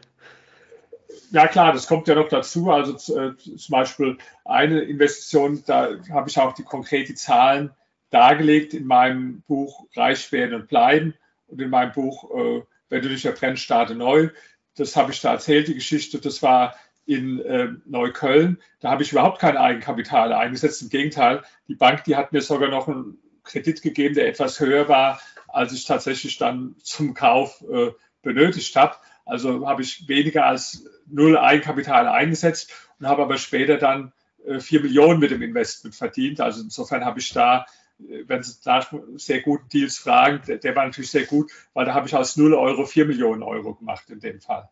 Ja 1.31 1.47
klar, 1.47 1.73
das 1.73 1.87
kommt 1.87 2.09
ja 2.09 2.15
noch 2.15 2.29
dazu. 2.29 2.71
Also 2.71 2.93
äh, 3.19 3.37
zum 3.37 3.73
Beispiel 3.73 4.19
eine 4.45 4.81
Investition, 4.81 5.63
da 5.67 5.91
habe 6.11 6.29
ich 6.29 6.39
auch 6.39 6.55
die 6.55 6.63
konkreten 6.63 7.17
Zahlen 7.17 7.71
dargelegt 8.11 8.73
in 8.73 8.87
meinem 8.87 9.43
Buch 9.43 9.87
Reich 9.95 10.33
werden 10.33 10.55
und 10.55 10.69
bleiben 10.69 11.15
und 11.47 11.61
in 11.61 11.71
meinem 11.71 11.93
Buch 11.93 12.31
äh, 12.35 12.63
Wenn 12.89 13.03
du 13.03 13.09
dich 13.11 13.23
verbrennst, 13.23 13.63
starte 13.63 13.95
neu. 13.95 14.31
das 14.77 14.97
habe 14.97 15.13
ich 15.13 15.21
da 15.21 15.33
erzählt, 15.33 15.69
die 15.69 15.75
Geschichte, 15.75 16.19
das 16.19 16.43
war 16.43 16.75
in 17.05 17.41
äh, 17.41 17.69
Neukölln. 17.87 18.59
Da 18.81 18.91
habe 18.91 19.03
ich 19.03 19.13
überhaupt 19.13 19.41
kein 19.41 19.57
Eigenkapital 19.57 20.33
eingesetzt. 20.33 20.83
Im 20.83 20.89
Gegenteil, 20.89 21.43
die 21.67 21.75
Bank, 21.75 22.05
die 22.05 22.17
hat 22.17 22.33
mir 22.33 22.43
sogar 22.43 22.69
noch 22.69 22.89
einen 22.89 23.19
Kredit 23.45 23.83
gegeben, 23.83 24.15
der 24.15 24.29
etwas 24.29 24.61
höher 24.61 24.89
war, 24.89 25.21
als 25.49 25.73
ich 25.73 25.85
tatsächlich 25.85 26.37
dann 26.39 26.77
zum 26.83 27.15
Kauf 27.15 27.63
äh, 27.71 27.93
benötigt 28.23 28.77
habe. 28.77 28.97
Also 29.25 29.67
habe 29.67 29.83
ich 29.83 30.07
weniger 30.09 30.47
als 30.47 30.85
null 31.11 31.37
Eigenkapital 31.37 32.07
eingesetzt 32.09 32.73
und 32.99 33.07
habe 33.07 33.23
aber 33.23 33.37
später 33.39 33.77
dann 33.77 34.13
äh, 34.47 34.61
vier 34.61 34.81
Millionen 34.81 35.21
mit 35.21 35.31
dem 35.31 35.43
Investment 35.43 35.95
verdient. 35.95 36.41
Also 36.41 36.63
insofern 36.63 37.05
habe 37.05 37.21
ich 37.21 37.33
da, 37.33 37.67
äh, 38.01 38.25
wenn 38.27 38.43
Sie 38.43 38.55
nach 38.65 38.93
sehr 39.17 39.43
guten 39.43 39.69
Deals 39.69 39.99
fragen, 39.99 40.41
der, 40.47 40.77
war 40.77 40.85
natürlich 40.87 41.11
sehr 41.11 41.27
gut, 41.27 41.51
weil 41.75 41.87
da 41.87 41.95
habe 41.95 42.07
ich 42.07 42.15
aus 42.15 42.37
null 42.37 42.55
Euro 42.55 42.85
vier 42.87 43.07
Millionen 43.07 43.43
Euro 43.43 43.75
gemacht 43.75 44.11
in 44.11 44.21
dem 44.21 44.41
Fall. 44.41 44.69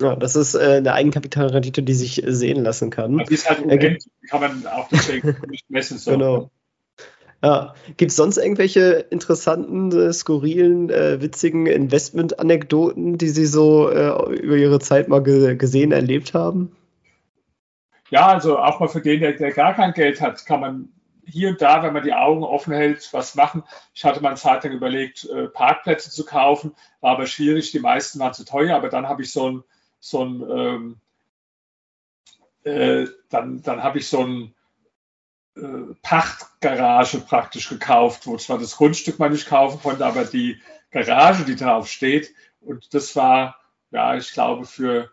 Ja, 0.00 0.16
das 0.16 0.34
ist 0.34 0.54
äh, 0.54 0.78
eine 0.78 0.94
Eigenkapitalrendite, 0.94 1.82
die 1.82 1.94
sich 1.94 2.22
sehen 2.26 2.64
lassen 2.64 2.90
kann. 2.90 3.20
Also 3.20 3.28
die 3.28 3.34
ist 3.34 3.48
halt 3.48 3.60
unendlich, 3.60 4.04
kann 4.28 4.40
man 4.40 4.66
auch 4.66 4.88
deswegen 4.88 5.36
nicht 5.48 5.70
messen. 5.70 5.98
So. 5.98 6.12
Genau. 6.12 6.50
Ja. 7.42 7.74
Gibt 7.96 8.10
es 8.10 8.16
sonst 8.16 8.36
irgendwelche 8.36 9.06
interessanten, 9.10 9.90
äh, 9.90 10.12
skurrilen, 10.12 10.90
äh, 10.90 11.20
witzigen 11.20 11.66
Investment-Anekdoten, 11.66 13.18
die 13.18 13.28
Sie 13.28 13.46
so 13.46 13.90
äh, 13.90 14.36
über 14.36 14.56
Ihre 14.56 14.78
Zeit 14.78 15.08
mal 15.08 15.22
ge 15.22 15.56
gesehen, 15.56 15.92
erlebt 15.92 16.34
haben? 16.34 16.76
Ja, 18.10 18.28
also 18.28 18.58
auch 18.58 18.78
mal 18.78 18.88
für 18.88 19.00
den, 19.00 19.20
der, 19.20 19.32
der, 19.32 19.52
gar 19.52 19.74
kein 19.74 19.92
Geld 19.92 20.20
hat, 20.20 20.44
kann 20.46 20.60
man 20.60 20.88
hier 21.24 21.48
und 21.50 21.62
da, 21.62 21.82
wenn 21.82 21.92
man 21.92 22.04
die 22.04 22.12
Augen 22.12 22.42
offen 22.42 22.72
hält, 22.72 23.08
was 23.12 23.34
machen. 23.34 23.62
Ich 23.94 24.04
hatte 24.04 24.20
mal 24.20 24.30
eine 24.30 24.36
Zeit 24.36 24.64
lang 24.64 24.72
überlegt, 24.72 25.24
äh, 25.24 25.48
Parkplätze 25.48 26.10
zu 26.10 26.24
kaufen, 26.24 26.74
war 27.00 27.12
aber 27.12 27.26
schwierig, 27.26 27.72
die 27.72 27.80
meisten 27.80 28.18
waren 28.18 28.34
zu 28.34 28.44
teuer, 28.44 28.76
aber 28.76 28.88
dann 28.88 29.08
habe 29.08 29.22
ich 29.22 29.32
so 29.32 29.48
ein 29.48 29.64
so 30.02 30.24
ein, 30.24 30.44
ähm, 30.50 31.00
äh, 32.64 33.06
dann, 33.30 33.62
dann 33.62 33.82
habe 33.84 33.98
ich 33.98 34.08
so 34.08 34.24
ein 34.24 34.54
Pachtgarage 36.02 37.18
praktisch 37.20 37.68
gekauft, 37.68 38.26
wo 38.26 38.36
zwar 38.36 38.58
das 38.58 38.76
Grundstück 38.76 39.18
man 39.18 39.32
nicht 39.32 39.46
kaufen 39.46 39.80
konnte, 39.80 40.06
aber 40.06 40.24
die 40.24 40.60
Garage, 40.90 41.44
die 41.44 41.56
drauf 41.56 41.88
steht. 41.88 42.34
Und 42.60 42.94
das 42.94 43.14
war, 43.16 43.56
ja, 43.90 44.16
ich 44.16 44.32
glaube, 44.32 44.64
für, 44.64 45.10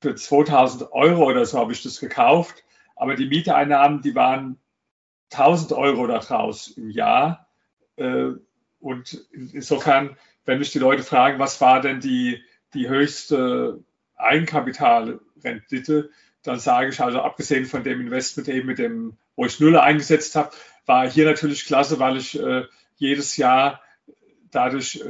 für 0.00 0.14
2000 0.14 0.92
Euro 0.92 1.24
oder 1.24 1.44
so 1.44 1.58
habe 1.58 1.72
ich 1.72 1.82
das 1.82 2.00
gekauft. 2.00 2.64
Aber 2.94 3.16
die 3.16 3.26
Mieteinnahmen, 3.26 4.00
die 4.00 4.14
waren 4.14 4.58
1000 5.32 5.72
Euro 5.72 6.06
daraus 6.06 6.68
im 6.68 6.90
Jahr. 6.90 7.46
Äh, 7.96 8.30
und 8.80 9.26
insofern, 9.32 10.16
wenn 10.46 10.58
mich 10.58 10.70
die 10.70 10.78
Leute 10.78 11.02
fragen, 11.02 11.38
was 11.38 11.60
war 11.60 11.80
denn 11.82 12.00
die, 12.00 12.42
die 12.72 12.88
höchste 12.88 13.84
Eigenkapitalrendite, 14.16 16.10
dann 16.46 16.60
sage 16.60 16.90
ich 16.90 17.00
also, 17.00 17.20
abgesehen 17.20 17.66
von 17.66 17.84
dem 17.84 18.00
Investment 18.00 18.48
eben 18.48 18.66
mit 18.66 18.78
dem, 18.78 19.16
wo 19.34 19.44
ich 19.44 19.60
Null 19.60 19.76
eingesetzt 19.76 20.36
habe, 20.36 20.50
war 20.86 21.08
hier 21.10 21.24
natürlich 21.24 21.66
klasse, 21.66 21.98
weil 21.98 22.16
ich 22.16 22.38
äh, 22.38 22.64
jedes 22.96 23.36
Jahr 23.36 23.80
dadurch 24.56 25.04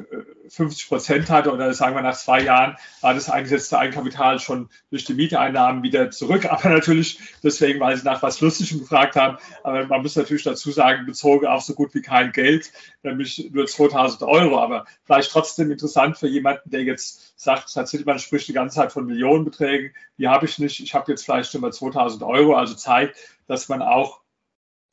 50 0.48 0.84
äh, 0.84 0.88
Prozent 0.88 1.30
hatte 1.30 1.52
oder 1.52 1.72
sagen 1.72 1.94
wir 1.94 2.02
nach 2.02 2.16
zwei 2.16 2.42
Jahren 2.42 2.76
war 3.00 3.14
das 3.14 3.30
eingesetzte 3.30 3.78
Eigenkapital 3.78 4.40
schon 4.40 4.68
durch 4.90 5.04
die 5.04 5.14
Mieteinnahmen 5.14 5.82
wieder 5.82 6.10
zurück. 6.10 6.44
Aber 6.50 6.68
natürlich 6.68 7.20
deswegen, 7.42 7.78
weil 7.80 7.96
Sie 7.96 8.04
nach 8.04 8.22
was 8.22 8.40
Lustigem 8.40 8.80
gefragt 8.80 9.16
haben. 9.16 9.38
Aber 9.62 9.86
man 9.86 10.02
muss 10.02 10.16
natürlich 10.16 10.42
dazu 10.42 10.70
sagen, 10.72 11.06
bezogen 11.06 11.46
auf 11.46 11.62
so 11.62 11.74
gut 11.74 11.94
wie 11.94 12.02
kein 12.02 12.32
Geld, 12.32 12.72
nämlich 13.02 13.50
nur 13.52 13.66
2000 13.66 14.22
Euro. 14.24 14.58
Aber 14.58 14.84
vielleicht 15.04 15.30
trotzdem 15.30 15.70
interessant 15.70 16.18
für 16.18 16.28
jemanden, 16.28 16.70
der 16.70 16.82
jetzt 16.82 17.38
sagt, 17.38 17.74
Herr 17.74 17.84
Zittelmann 17.84 18.18
spricht 18.18 18.48
die 18.48 18.52
ganze 18.52 18.76
Zeit 18.76 18.92
von 18.92 19.06
Millionenbeträgen. 19.06 19.92
Die 20.18 20.28
habe 20.28 20.46
ich 20.46 20.58
nicht. 20.58 20.80
Ich 20.80 20.94
habe 20.94 21.12
jetzt 21.12 21.24
vielleicht 21.24 21.52
schon 21.52 21.60
mal 21.60 21.72
2000 21.72 22.22
Euro. 22.24 22.54
Also 22.54 22.74
zeigt, 22.74 23.16
dass 23.46 23.68
man 23.68 23.82
auch 23.82 24.20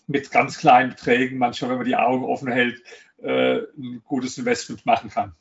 mit 0.07 0.31
ganz 0.31 0.57
kleinen 0.57 0.91
Beträgen, 0.91 1.37
manchmal, 1.37 1.71
wenn 1.71 1.77
man 1.77 1.87
die 1.87 1.95
Augen 1.95 2.25
offen 2.25 2.51
hält, 2.51 2.81
äh, 3.21 3.59
ein 3.77 4.01
gutes 4.05 4.37
Investment 4.37 4.85
machen 4.85 5.09
kann. 5.09 5.33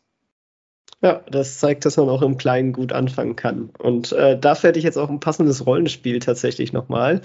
Ja, 1.03 1.21
das 1.29 1.59
zeigt, 1.59 1.85
dass 1.85 1.97
man 1.97 2.09
auch 2.09 2.23
im 2.23 2.37
Kleinen 2.37 2.73
gut 2.73 2.93
anfangen 2.93 3.35
kann. 3.35 3.71
Und 3.79 4.13
äh, 4.13 4.39
dafür 4.39 4.69
hätte 4.69 4.79
ich 4.79 4.85
jetzt 4.85 4.99
auch 4.99 5.11
ein 5.11 5.19
passendes 5.19 5.67
Rollenspiel 5.67 6.21
tatsächlich 6.21 6.73
nochmal. 6.73 7.23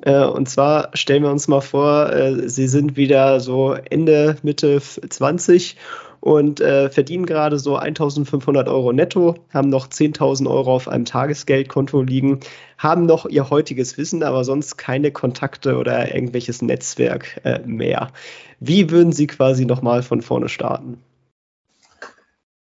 Äh, 0.00 0.24
und 0.24 0.48
zwar 0.48 0.90
stellen 0.94 1.24
wir 1.24 1.30
uns 1.30 1.46
mal 1.46 1.60
vor, 1.60 2.10
äh, 2.10 2.48
Sie 2.48 2.68
sind 2.68 2.96
wieder 2.96 3.40
so 3.40 3.74
Ende, 3.74 4.36
Mitte 4.42 4.80
20 4.80 5.76
und 6.20 6.60
äh, 6.60 6.90
verdienen 6.90 7.26
gerade 7.26 7.58
so 7.58 7.76
1500 7.76 8.68
Euro 8.68 8.92
netto, 8.92 9.36
haben 9.52 9.68
noch 9.68 9.88
10.000 9.88 10.48
Euro 10.48 10.74
auf 10.74 10.88
einem 10.88 11.04
Tagesgeldkonto 11.04 12.02
liegen, 12.02 12.40
haben 12.76 13.06
noch 13.06 13.26
ihr 13.26 13.50
heutiges 13.50 13.98
Wissen, 13.98 14.22
aber 14.22 14.44
sonst 14.44 14.76
keine 14.76 15.12
Kontakte 15.12 15.76
oder 15.76 16.14
irgendwelches 16.14 16.62
Netzwerk 16.62 17.40
äh, 17.44 17.60
mehr. 17.60 18.12
Wie 18.60 18.90
würden 18.90 19.12
Sie 19.12 19.26
quasi 19.26 19.64
nochmal 19.64 20.02
von 20.02 20.22
vorne 20.22 20.48
starten? 20.48 21.02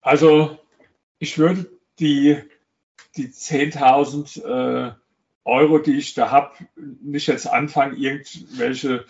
Also 0.03 0.59
ich 1.19 1.39
würde 1.39 1.67
die, 1.99 2.39
die 3.17 3.29
10.000 3.29 4.45
äh, 4.45 4.93
Euro, 5.45 5.79
die 5.79 5.97
ich 5.97 6.15
da 6.15 6.31
habe, 6.31 6.53
nicht 6.77 7.27
jetzt 7.27 7.47
anfangen, 7.47 7.97
irgendwelche 7.97 9.05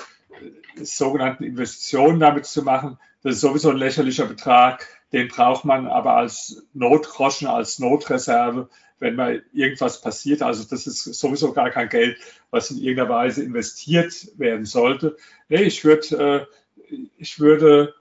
äh, 0.76 0.84
sogenannten 0.84 1.44
Investitionen 1.44 2.20
damit 2.20 2.46
zu 2.46 2.62
machen, 2.62 2.98
das 3.22 3.34
ist 3.34 3.40
sowieso 3.40 3.70
ein 3.70 3.76
lächerlicher 3.76 4.26
Betrag. 4.26 4.86
Den 5.12 5.28
braucht 5.28 5.64
man 5.64 5.86
aber 5.86 6.16
als 6.16 6.64
Notgroschen, 6.72 7.48
als 7.48 7.78
Notreserve, 7.78 8.68
wenn 8.98 9.16
mal 9.16 9.42
irgendwas 9.52 10.00
passiert. 10.00 10.42
Also 10.42 10.64
das 10.64 10.86
ist 10.86 11.04
sowieso 11.04 11.52
gar 11.52 11.70
kein 11.70 11.88
Geld, 11.88 12.18
was 12.50 12.70
in 12.70 12.78
irgendeiner 12.78 13.10
Weise 13.10 13.42
investiert 13.42 14.28
werden 14.38 14.64
sollte. 14.64 15.16
Nee, 15.48 15.62
ich 15.62 15.84
würde, 15.84 16.46
äh, 16.88 16.96
ich 17.18 17.40
würde 17.40 17.94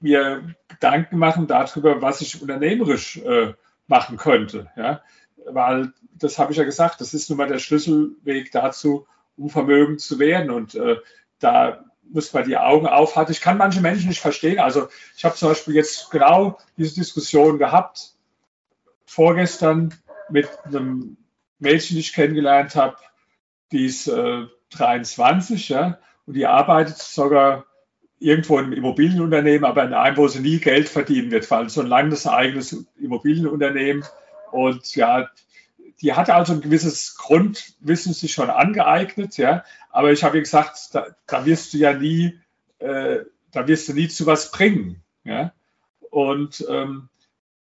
mir 0.00 0.54
Gedanken 0.68 1.18
machen 1.18 1.46
darüber, 1.46 2.00
was 2.00 2.20
ich 2.20 2.40
unternehmerisch 2.40 3.18
äh, 3.18 3.52
machen 3.86 4.16
könnte. 4.16 4.70
Ja? 4.76 5.02
Weil, 5.46 5.92
das 6.14 6.38
habe 6.38 6.52
ich 6.52 6.58
ja 6.58 6.64
gesagt, 6.64 7.00
das 7.00 7.14
ist 7.14 7.28
nun 7.28 7.38
mal 7.38 7.48
der 7.48 7.58
Schlüsselweg 7.58 8.50
dazu, 8.52 9.06
um 9.36 9.50
vermögend 9.50 10.00
zu 10.00 10.18
werden. 10.18 10.50
Und 10.50 10.74
äh, 10.74 10.96
da 11.38 11.84
muss 12.12 12.32
man 12.32 12.44
die 12.44 12.56
Augen 12.56 12.86
aufhalten. 12.86 13.32
Ich 13.32 13.40
kann 13.40 13.58
manche 13.58 13.80
Menschen 13.80 14.08
nicht 14.08 14.20
verstehen. 14.20 14.58
Also 14.58 14.88
ich 15.16 15.24
habe 15.24 15.36
zum 15.36 15.48
Beispiel 15.48 15.74
jetzt 15.74 16.10
genau 16.10 16.58
diese 16.76 16.94
Diskussion 16.94 17.58
gehabt, 17.58 18.14
vorgestern 19.06 19.94
mit 20.28 20.48
einem 20.64 21.16
Mädchen, 21.58 21.94
die 21.94 22.00
ich 22.00 22.12
kennengelernt 22.12 22.74
habe, 22.76 22.96
die 23.72 23.86
ist 23.86 24.08
äh, 24.08 24.46
23, 24.70 25.68
ja, 25.68 25.98
und 26.26 26.34
die 26.34 26.46
arbeitet 26.46 26.96
sogar 26.98 27.66
irgendwo 28.18 28.58
in 28.58 28.66
einem 28.66 28.74
Immobilienunternehmen, 28.74 29.64
aber 29.64 29.84
in 29.84 29.94
einem, 29.94 30.16
wo 30.16 30.28
sie 30.28 30.40
nie 30.40 30.58
Geld 30.58 30.88
verdienen 30.88 31.30
wird, 31.30 31.50
weil 31.50 31.68
so 31.68 31.80
ein 31.80 31.86
langes 31.86 32.26
eigenes 32.26 32.86
Immobilienunternehmen 32.98 34.04
und 34.52 34.94
ja, 34.94 35.28
die 36.00 36.14
hat 36.14 36.30
also 36.30 36.54
ein 36.54 36.60
gewisses 36.60 37.16
Grundwissen 37.16 38.12
sich 38.12 38.32
schon 38.32 38.50
angeeignet, 38.50 39.36
ja. 39.36 39.64
Aber 39.90 40.12
ich 40.12 40.24
habe 40.24 40.36
ihr 40.36 40.42
gesagt, 40.42 40.94
da, 40.94 41.06
da, 41.26 41.44
wirst 41.44 41.72
du 41.72 41.78
ja 41.78 41.92
nie, 41.92 42.38
äh, 42.78 43.20
da 43.50 43.68
wirst 43.68 43.88
du 43.88 43.92
nie 43.92 44.08
zu 44.08 44.26
was 44.26 44.50
bringen, 44.50 45.02
ja. 45.24 45.52
Und 46.10 46.64
ähm, 46.68 47.08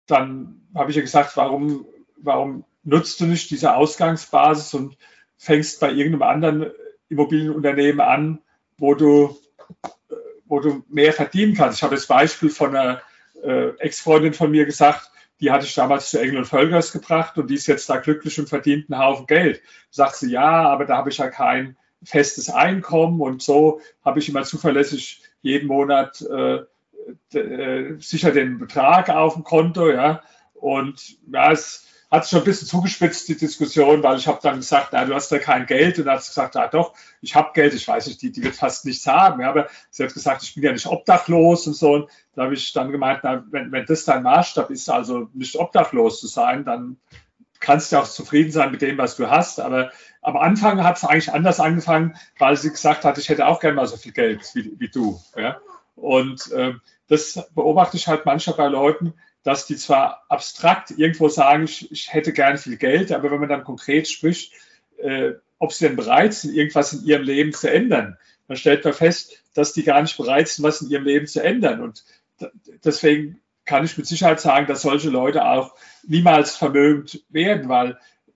dann 0.06 0.62
habe 0.74 0.90
ich 0.90 0.96
ihr 0.96 1.02
gesagt, 1.02 1.36
warum, 1.36 1.86
warum 2.16 2.64
nutzt 2.84 3.20
du 3.20 3.26
nicht 3.26 3.50
diese 3.50 3.74
Ausgangsbasis 3.74 4.72
und 4.74 4.96
fängst 5.36 5.80
bei 5.80 5.90
irgendeinem 5.90 6.22
anderen 6.22 6.72
Immobilienunternehmen 7.08 8.00
an, 8.00 8.38
wo 8.78 8.94
du, 8.94 9.36
wo 10.46 10.60
du 10.60 10.84
mehr 10.88 11.12
verdienen 11.12 11.54
kannst. 11.54 11.78
Ich 11.78 11.82
habe 11.82 11.94
das 11.94 12.06
Beispiel 12.06 12.50
von 12.50 12.74
einer 12.74 13.02
äh, 13.42 13.70
Ex-Freundin 13.78 14.32
von 14.32 14.50
mir 14.50 14.64
gesagt, 14.64 15.10
die 15.40 15.50
hatte 15.50 15.66
ich 15.66 15.74
damals 15.74 16.10
zu 16.10 16.20
Engel 16.20 16.38
und 16.38 16.46
Völkers 16.46 16.92
gebracht 16.92 17.38
und 17.38 17.48
die 17.48 17.54
ist 17.54 17.66
jetzt 17.66 17.88
da 17.88 17.98
glücklich 17.98 18.38
und 18.38 18.48
verdient 18.48 18.90
einen 18.90 19.00
Haufen 19.00 19.26
Geld. 19.26 19.62
Sagt 19.90 20.16
sie, 20.16 20.30
ja, 20.30 20.68
aber 20.68 20.84
da 20.84 20.96
habe 20.96 21.10
ich 21.10 21.18
ja 21.18 21.28
kein 21.28 21.76
festes 22.02 22.50
Einkommen 22.50 23.20
und 23.20 23.42
so 23.42 23.80
habe 24.04 24.18
ich 24.18 24.28
immer 24.28 24.42
zuverlässig 24.42 25.22
jeden 25.42 25.68
Monat 25.68 26.20
äh, 26.22 26.60
äh, 27.36 27.96
sicher 27.98 28.32
den 28.32 28.58
Betrag 28.58 29.10
auf 29.10 29.34
dem 29.34 29.44
Konto, 29.44 29.90
ja. 29.90 30.22
Und 30.54 31.18
ja, 31.30 31.52
es 31.52 31.87
hat 32.10 32.26
schon 32.26 32.40
ein 32.40 32.44
bisschen 32.44 32.66
zugespitzt, 32.66 33.28
die 33.28 33.36
Diskussion, 33.36 34.02
weil 34.02 34.16
ich 34.16 34.26
habe 34.26 34.38
dann 34.42 34.56
gesagt, 34.56 34.88
na, 34.92 35.04
du 35.04 35.14
hast 35.14 35.30
ja 35.30 35.38
kein 35.38 35.66
Geld. 35.66 35.98
Und 35.98 36.06
dann 36.06 36.14
hat 36.14 36.22
sie 36.22 36.30
gesagt, 36.30 36.54
ja 36.54 36.66
doch, 36.66 36.94
ich 37.20 37.34
habe 37.34 37.50
Geld, 37.52 37.74
ich 37.74 37.86
weiß 37.86 38.06
nicht, 38.06 38.22
die, 38.22 38.32
die 38.32 38.42
wird 38.42 38.54
fast 38.54 38.86
nichts 38.86 39.06
haben. 39.06 39.42
Ja, 39.42 39.50
aber 39.50 39.68
sie 39.90 40.04
hat 40.04 40.14
gesagt, 40.14 40.42
ich 40.42 40.54
bin 40.54 40.64
ja 40.64 40.72
nicht 40.72 40.86
obdachlos 40.86 41.66
und 41.66 41.74
so. 41.74 41.92
Und 41.92 42.10
da 42.34 42.44
habe 42.44 42.54
ich 42.54 42.72
dann 42.72 42.92
gemeint, 42.92 43.20
na, 43.24 43.44
wenn, 43.50 43.72
wenn 43.72 43.84
das 43.84 44.04
dein 44.04 44.22
Maßstab 44.22 44.70
ist, 44.70 44.88
also 44.88 45.28
nicht 45.34 45.56
obdachlos 45.56 46.20
zu 46.20 46.26
sein, 46.28 46.64
dann 46.64 46.96
kannst 47.60 47.92
du 47.92 47.98
auch 47.98 48.08
zufrieden 48.08 48.52
sein 48.52 48.70
mit 48.70 48.80
dem, 48.80 48.96
was 48.96 49.16
du 49.16 49.28
hast. 49.28 49.60
Aber 49.60 49.90
am 50.22 50.36
Anfang 50.38 50.82
hat 50.82 50.96
es 50.96 51.04
eigentlich 51.04 51.32
anders 51.32 51.60
angefangen, 51.60 52.16
weil 52.38 52.56
sie 52.56 52.70
gesagt 52.70 53.04
hat, 53.04 53.18
ich 53.18 53.28
hätte 53.28 53.46
auch 53.46 53.60
gerne 53.60 53.76
mal 53.76 53.86
so 53.86 53.96
viel 53.98 54.12
Geld 54.12 54.48
wie, 54.54 54.72
wie 54.78 54.88
du. 54.88 55.20
Ja? 55.36 55.60
Und 55.94 56.50
äh, 56.52 56.72
das 57.08 57.50
beobachte 57.54 57.96
ich 57.98 58.08
halt 58.08 58.24
manchmal 58.24 58.56
bei 58.56 58.68
Leuten, 58.68 59.14
dass 59.48 59.64
die 59.64 59.76
zwar 59.76 60.26
abstrakt 60.28 60.90
irgendwo 60.90 61.30
sagen, 61.30 61.64
ich, 61.64 62.12
hätte 62.12 62.34
gerne 62.34 62.58
viel 62.58 62.76
Geld, 62.76 63.12
aber 63.12 63.30
wenn 63.30 63.40
man 63.40 63.48
dann 63.48 63.64
konkret 63.64 64.06
spricht, 64.06 64.52
äh, 64.98 65.32
ob 65.58 65.72
sie 65.72 65.86
denn 65.86 65.96
bereit 65.96 66.34
sind, 66.34 66.54
irgendwas 66.54 66.92
in 66.92 67.06
ihrem 67.06 67.22
Leben 67.22 67.54
zu 67.54 67.72
ändern, 67.72 68.18
dann 68.46 68.58
stellt 68.58 68.84
man 68.84 68.92
fest, 68.92 69.42
dass 69.54 69.72
die 69.72 69.84
gar 69.84 70.02
nicht 70.02 70.18
bereit 70.18 70.48
sind, 70.48 70.64
was 70.64 70.82
in 70.82 70.90
ihrem 70.90 71.04
Leben 71.04 71.26
zu 71.26 71.42
ändern. 71.42 71.80
Und 71.80 72.04
deswegen 72.84 73.40
kann 73.64 73.86
ich 73.86 73.96
mit 73.96 74.06
Sicherheit 74.06 74.38
sagen, 74.38 74.66
dass 74.66 74.82
solche 74.82 75.08
Leute 75.08 75.46
auch 75.46 75.74
niemals 76.06 76.54
vermögend 76.54 77.24
werden, 77.30 77.70
weil 77.70 77.92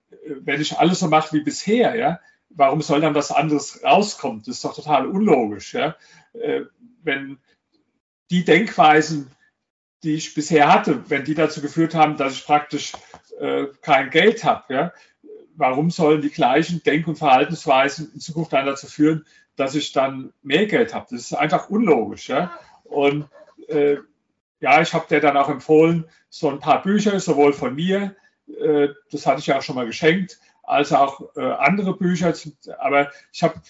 äh, 0.09 0.15
wenn 0.41 0.61
ich 0.61 0.79
alles 0.79 0.97
so 0.99 1.09
mache 1.09 1.33
wie 1.33 1.43
bisher, 1.43 1.95
ja, 1.95 2.19
warum 2.49 2.81
soll 2.81 3.01
dann 3.01 3.13
was 3.13 3.31
anderes 3.31 3.83
rauskommen? 3.83 4.39
Das 4.39 4.55
ist 4.55 4.65
doch 4.65 4.73
total 4.73 5.05
unlogisch. 5.05 5.75
Ja? 5.75 5.95
Äh, 6.33 6.61
wenn 7.03 7.37
die 8.31 8.43
Denkweisen, 8.43 9.29
die 10.03 10.15
ich 10.15 10.33
bisher 10.33 10.71
hatte, 10.71 11.09
wenn 11.09 11.23
die 11.23 11.33
dazu 11.33 11.61
geführt 11.61 11.95
haben, 11.95 12.17
dass 12.17 12.33
ich 12.33 12.45
praktisch 12.45 12.93
äh, 13.39 13.67
kein 13.81 14.09
Geld 14.09 14.43
habe, 14.43 14.73
ja, 14.73 14.93
warum 15.55 15.89
sollen 15.91 16.21
die 16.21 16.29
gleichen 16.29 16.83
Denk- 16.83 17.07
und 17.07 17.17
Verhaltensweisen 17.17 18.11
in 18.13 18.19
Zukunft 18.19 18.53
dann 18.53 18.65
dazu 18.65 18.87
führen, 18.87 19.25
dass 19.55 19.75
ich 19.75 19.91
dann 19.91 20.33
mehr 20.41 20.65
Geld 20.65 20.93
habe? 20.93 21.07
Das 21.11 21.21
ist 21.21 21.33
einfach 21.33 21.69
unlogisch. 21.69 22.29
Ja? 22.29 22.51
Und 22.83 23.27
äh, 23.67 23.97
ja, 24.59 24.81
ich 24.81 24.93
habe 24.93 25.07
dir 25.07 25.19
dann 25.19 25.37
auch 25.37 25.49
empfohlen, 25.49 26.05
so 26.29 26.49
ein 26.49 26.59
paar 26.59 26.81
Bücher, 26.81 27.19
sowohl 27.19 27.53
von 27.53 27.75
mir, 27.75 28.15
äh, 28.59 28.89
das 29.11 29.25
hatte 29.25 29.39
ich 29.39 29.47
ja 29.47 29.57
auch 29.57 29.61
schon 29.61 29.75
mal 29.75 29.85
geschenkt, 29.85 30.39
als 30.73 30.91
auch 30.91 31.35
äh, 31.35 31.41
andere 31.41 31.95
Bücher. 31.95 32.33
Aber 32.79 33.11
ich 33.31 33.43
habe 33.43 33.61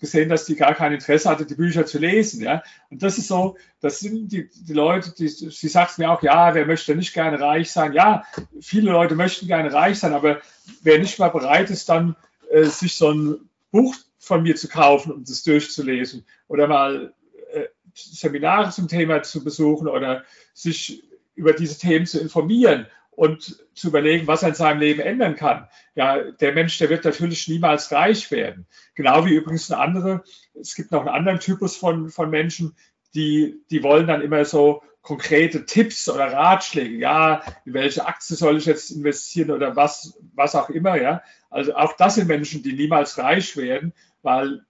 gesehen, 0.00 0.28
dass 0.28 0.44
die 0.44 0.56
gar 0.56 0.74
kein 0.74 0.92
Interesse 0.92 1.28
hatte, 1.28 1.46
die 1.46 1.54
Bücher 1.54 1.86
zu 1.86 1.98
lesen. 1.98 2.42
Ja? 2.42 2.62
Und 2.90 3.02
das 3.02 3.18
ist 3.18 3.28
so, 3.28 3.56
das 3.80 4.00
sind 4.00 4.30
die, 4.30 4.48
die 4.48 4.72
Leute, 4.72 5.12
die, 5.14 5.28
sie 5.28 5.68
sagt 5.68 5.98
mir 5.98 6.10
auch, 6.10 6.22
ja, 6.22 6.54
wer 6.54 6.66
möchte 6.66 6.94
nicht 6.94 7.14
gerne 7.14 7.40
reich 7.40 7.70
sein? 7.70 7.92
Ja, 7.92 8.24
viele 8.60 8.92
Leute 8.92 9.14
möchten 9.14 9.46
gerne 9.46 9.72
reich 9.72 9.98
sein, 9.98 10.12
aber 10.12 10.40
wer 10.82 10.98
nicht 10.98 11.18
mal 11.18 11.28
bereit 11.28 11.70
ist, 11.70 11.88
dann 11.88 12.16
äh, 12.50 12.64
sich 12.64 12.94
so 12.94 13.10
ein 13.10 13.48
Buch 13.70 13.94
von 14.18 14.42
mir 14.42 14.56
zu 14.56 14.68
kaufen 14.68 15.12
und 15.12 15.28
das 15.28 15.42
durchzulesen 15.42 16.24
oder 16.48 16.66
mal 16.66 17.14
äh, 17.52 17.66
Seminare 17.94 18.70
zum 18.70 18.88
Thema 18.88 19.22
zu 19.22 19.42
besuchen 19.42 19.88
oder 19.88 20.24
sich 20.54 21.02
über 21.34 21.52
diese 21.52 21.78
Themen 21.78 22.06
zu 22.06 22.20
informieren 22.20 22.86
und 23.10 23.64
zu 23.74 23.88
überlegen, 23.88 24.26
was 24.26 24.42
er 24.42 24.50
in 24.50 24.54
seinem 24.54 24.80
Leben 24.80 25.00
ändern 25.00 25.36
kann. 25.36 25.68
Ja, 25.94 26.18
der 26.18 26.52
Mensch, 26.52 26.78
der 26.78 26.90
wird 26.90 27.04
natürlich 27.04 27.48
niemals 27.48 27.92
reich 27.92 28.30
werden. 28.30 28.66
Genau 28.94 29.26
wie 29.26 29.34
übrigens 29.34 29.70
eine 29.70 29.80
andere, 29.80 30.24
es 30.54 30.74
gibt 30.74 30.90
noch 30.90 31.00
einen 31.00 31.14
anderen 31.14 31.40
Typus 31.40 31.76
von, 31.76 32.10
von 32.10 32.30
Menschen, 32.30 32.76
die, 33.14 33.62
die 33.70 33.82
wollen 33.82 34.06
dann 34.06 34.22
immer 34.22 34.44
so 34.44 34.82
konkrete 35.02 35.64
Tipps 35.64 36.08
oder 36.08 36.32
Ratschläge. 36.32 36.96
Ja, 36.96 37.42
in 37.64 37.74
welche 37.74 38.06
Aktie 38.06 38.36
soll 38.36 38.58
ich 38.58 38.66
jetzt 38.66 38.90
investieren 38.90 39.50
oder 39.50 39.76
was, 39.76 40.18
was 40.34 40.54
auch 40.54 40.70
immer. 40.70 41.00
Ja, 41.00 41.22
also 41.48 41.74
auch 41.74 41.94
das 41.96 42.14
sind 42.16 42.28
Menschen, 42.28 42.62
die 42.62 42.74
niemals 42.74 43.18
reich 43.18 43.56
werden, 43.56 43.92
weil 44.22 44.64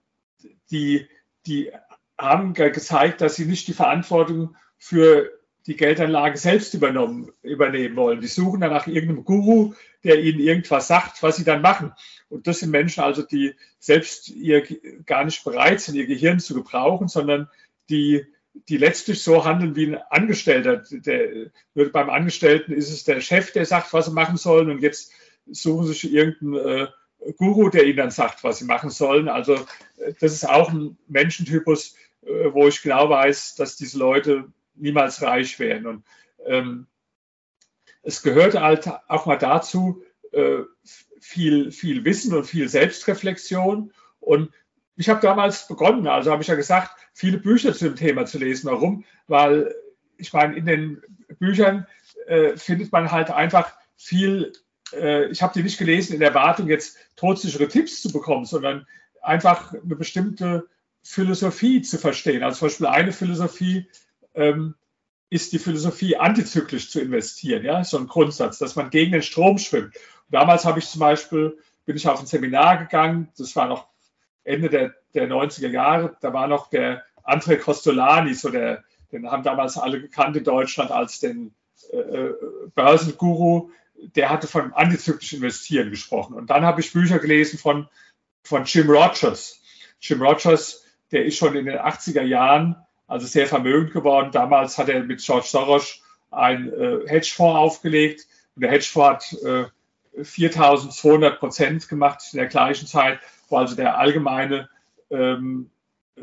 die, 0.71 1.09
die 1.47 1.73
haben 2.17 2.55
gezeigt, 2.55 3.21
dass 3.21 3.37
sie 3.37 3.47
nicht 3.47 3.67
die 3.69 3.73
Verantwortung 3.73 4.57
für 4.79 5.31
die 5.67 5.77
Geldanlage 5.77 6.39
selbst 6.39 6.75
übernommen, 6.75 7.31
übernehmen 7.43 7.97
wollen. 7.97 8.21
Die 8.21 8.27
suchen 8.27 8.61
dann 8.61 8.71
nach 8.71 8.87
irgendeinem 8.87 9.25
Guru, 9.25 9.75
der 10.05 10.21
ihnen 10.23 10.41
irgendwas 10.41 10.89
sagt, 10.89 11.23
was 11.23 11.37
sie 11.37 11.45
dann 11.45 11.63
machen. 11.63 11.93
Und 12.29 12.47
das 12.47 12.61
sind 12.61 12.71
Menschen 12.71 13.03
also, 13.03 13.23
die 13.23 13.55
selbst 13.79 14.31
ihr 14.31 14.63
gar 15.05 15.25
nicht 15.25 15.45
bereit 15.45 15.81
sind, 15.81 15.97
ihr 15.97 16.07
Gehirn 16.07 16.41
zu 16.41 16.55
gebrauchen, 16.55 17.09
sondern 17.09 17.49
die, 17.91 18.25
die 18.69 18.79
letztlich 18.79 19.23
so 19.23 19.45
handeln 19.45 19.77
wie 19.77 19.89
ein 19.89 20.01
Angestellter. 20.09 20.83
Der, 20.91 21.51
beim 21.75 22.09
Angestellten 22.09 22.73
ist 22.73 22.91
es 22.91 23.05
der 23.05 23.21
Chef, 23.21 23.53
der 23.53 23.67
sagt, 23.67 23.93
was 23.93 24.07
sie 24.07 24.13
machen 24.13 24.39
sollen. 24.39 24.71
Und 24.71 24.81
jetzt 24.81 25.13
suchen 25.51 25.87
sie 25.87 25.93
sich 25.93 26.13
irgendeinen 26.13 26.57
äh, 26.57 27.33
Guru, 27.37 27.69
der 27.69 27.85
ihnen 27.85 27.99
dann 27.99 28.11
sagt, 28.11 28.45
was 28.45 28.59
sie 28.59 28.65
machen 28.65 28.91
sollen. 28.91 29.29
Also 29.29 29.55
äh, 29.97 30.15
das 30.21 30.33
ist 30.33 30.49
auch 30.49 30.71
ein 30.71 30.97
Menschentypus, 31.09 31.97
äh, 32.23 32.53
wo 32.53 32.69
ich 32.69 32.81
genau 32.81 33.11
weiß, 33.11 33.57
dass 33.57 33.77
diese 33.77 33.99
Leute 33.99 34.45
niemals 34.81 35.23
reich 35.23 35.59
werden. 35.59 35.87
Und 35.87 36.05
ähm, 36.47 36.87
es 38.03 38.23
gehört 38.23 38.55
halt 38.55 38.91
auch 39.09 39.27
mal 39.27 39.37
dazu, 39.37 40.03
äh, 40.33 40.61
viel, 41.21 41.71
viel 41.71 42.05
Wissen 42.05 42.35
und 42.35 42.45
viel 42.45 42.69
Selbstreflexion. 42.69 43.93
Und 44.21 44.51
ich 44.97 45.09
habe 45.09 45.21
damals 45.21 45.67
begonnen, 45.67 46.07
also 46.07 46.31
habe 46.31 46.43
ich 46.43 46.49
ja 46.49 46.55
gesagt, 46.55 46.91
viele 47.15 47.39
Bücher 47.39 47.75
zu 47.75 47.87
dem 47.87 47.97
Thema 47.97 48.27
zu 48.27 48.39
lesen. 48.39 48.71
Warum? 48.71 49.05
Weil 49.27 49.75
ich 50.17 50.33
meine, 50.33 50.57
in 50.57 50.67
den 50.67 51.03
Büchern 51.39 51.87
äh, 52.27 52.57
findet 52.57 52.93
man 52.93 53.11
halt 53.11 53.31
einfach 53.31 53.73
viel, 53.97 54.53
äh, 54.93 55.27
ich 55.31 55.43
habe 55.43 55.55
die 55.55 55.63
nicht 55.63 55.79
gelesen 55.79 56.15
in 56.15 56.21
der 56.21 56.31
Erwartung, 56.31 56.69
jetzt 56.69 56.99
todsichere 57.17 57.69
Tipps 57.69 58.03
zu 58.03 58.13
bekommen, 58.13 58.45
sondern 58.45 58.87
einfach 59.23 59.73
eine 59.73 59.97
bestimmte 59.97 60.69
Philosophie 61.03 61.83
zu 61.83 61.99
verstehen. 61.99 62.43
Also 62.43 62.59
zum 62.59 62.69
Beispiel 62.69 62.87
eine 62.87 63.13
Philosophie 63.13 63.89
ähm, 64.35 64.75
ist 65.31 65.53
die 65.53 65.59
Philosophie, 65.59 66.17
antizyklisch 66.17 66.91
zu 66.91 67.01
investieren. 67.01 67.65
Ja, 67.65 67.85
so 67.85 67.99
ein 67.99 68.09
Grundsatz, 68.09 68.59
dass 68.59 68.77
man 68.77 68.91
gegen 68.91 69.13
den 69.13 69.23
Strom 69.23 69.59
schwimmt. 69.59 69.95
Und 69.95 70.33
damals 70.33 70.65
habe 70.65 70.81
ich 70.81 70.89
zum 70.89 71.01
Beispiel, 71.01 71.57
bin 71.87 71.97
ich 71.97 72.09
auf 72.09 72.21
ein 72.21 72.27
Seminar 72.27 72.79
gegangen, 72.79 73.29
das 73.39 73.55
war 73.55 73.69
noch 73.69 73.89
Ende 74.43 74.69
der, 74.69 74.95
der 75.15 75.29
90er 75.29 75.69
Jahre, 75.69 76.17
da 76.21 76.33
war 76.33 76.49
noch 76.49 76.69
der 76.69 77.05
André 77.25 77.57
Costolani, 77.57 78.35
so 78.35 78.49
der, 78.49 78.83
den 79.13 79.31
haben 79.31 79.45
damals 79.45 79.79
alle 79.79 80.01
gekannt 80.01 80.37
in 80.37 80.45
Deutschland 80.45 80.91
als 80.91 81.21
den 81.21 81.55
äh, 81.93 81.97
äh 81.97 82.35
Börsenguru, 82.75 83.71
der 84.17 84.31
hatte 84.31 84.49
von 84.49 84.73
antizyklisch 84.73 85.33
investieren 85.35 85.91
gesprochen. 85.91 86.35
Und 86.35 86.51
dann 86.51 86.65
habe 86.65 86.81
ich 86.81 86.93
Bücher 86.93 87.19
gelesen 87.19 87.59
von, 87.59 87.89
von 88.43 88.65
Jim 88.65 88.91
Rogers. 88.91 89.61
Jim 90.01 90.23
Rogers, 90.23 90.85
der 91.13 91.25
ist 91.25 91.37
schon 91.37 91.55
in 91.55 91.67
den 91.67 91.79
80er 91.79 92.23
Jahren 92.23 92.77
also 93.11 93.27
sehr 93.27 93.49
vermögend 93.49 93.93
geworden. 93.93 94.31
Damals 94.31 94.79
hat 94.79 94.89
er 94.89 95.03
mit 95.03 95.21
George 95.21 95.47
Soros 95.47 96.01
einen 96.31 96.73
äh, 96.73 97.09
Hedgefonds 97.09 97.59
aufgelegt 97.59 98.27
und 98.55 98.63
der 98.63 98.71
Hedgefonds 98.71 99.33
hat 99.33 99.43
äh, 99.43 100.25
4200 100.25 101.41
Prozent 101.41 101.89
gemacht 101.89 102.23
in 102.33 102.39
der 102.39 102.47
gleichen 102.47 102.87
Zeit, 102.87 103.19
wo 103.49 103.57
also 103.57 103.75
der 103.75 103.99
allgemeine 103.99 104.69
ähm, 105.11 105.71
äh, 106.17 106.23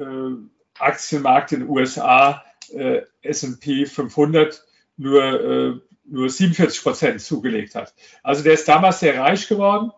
Aktienmarkt 0.80 1.52
in 1.52 1.62
den 1.62 1.70
USA, 1.70 2.44
äh, 2.72 3.02
S&P 3.22 3.86
500, 3.86 4.64
nur, 4.96 5.24
äh, 5.24 5.80
nur 6.06 6.30
47 6.30 6.84
Prozent 6.84 7.22
zugelegt 7.22 7.76
hat. 7.76 7.94
Also 8.24 8.44
der 8.44 8.54
ist 8.54 8.68
damals 8.68 9.02
sehr 9.02 9.20
reich 9.20 9.50
geworden, 9.50 9.92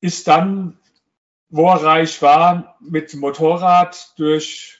ist 0.00 0.26
dann, 0.26 0.78
wo 1.50 1.68
er 1.68 1.82
reich 1.82 2.22
war, 2.22 2.78
mit 2.80 3.12
dem 3.12 3.20
Motorrad 3.20 4.14
durch 4.16 4.79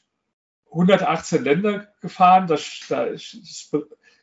118 0.71 1.45
Länder 1.45 1.89
gefahren. 2.01 2.47
Das, 2.47 2.64
da 2.89 3.07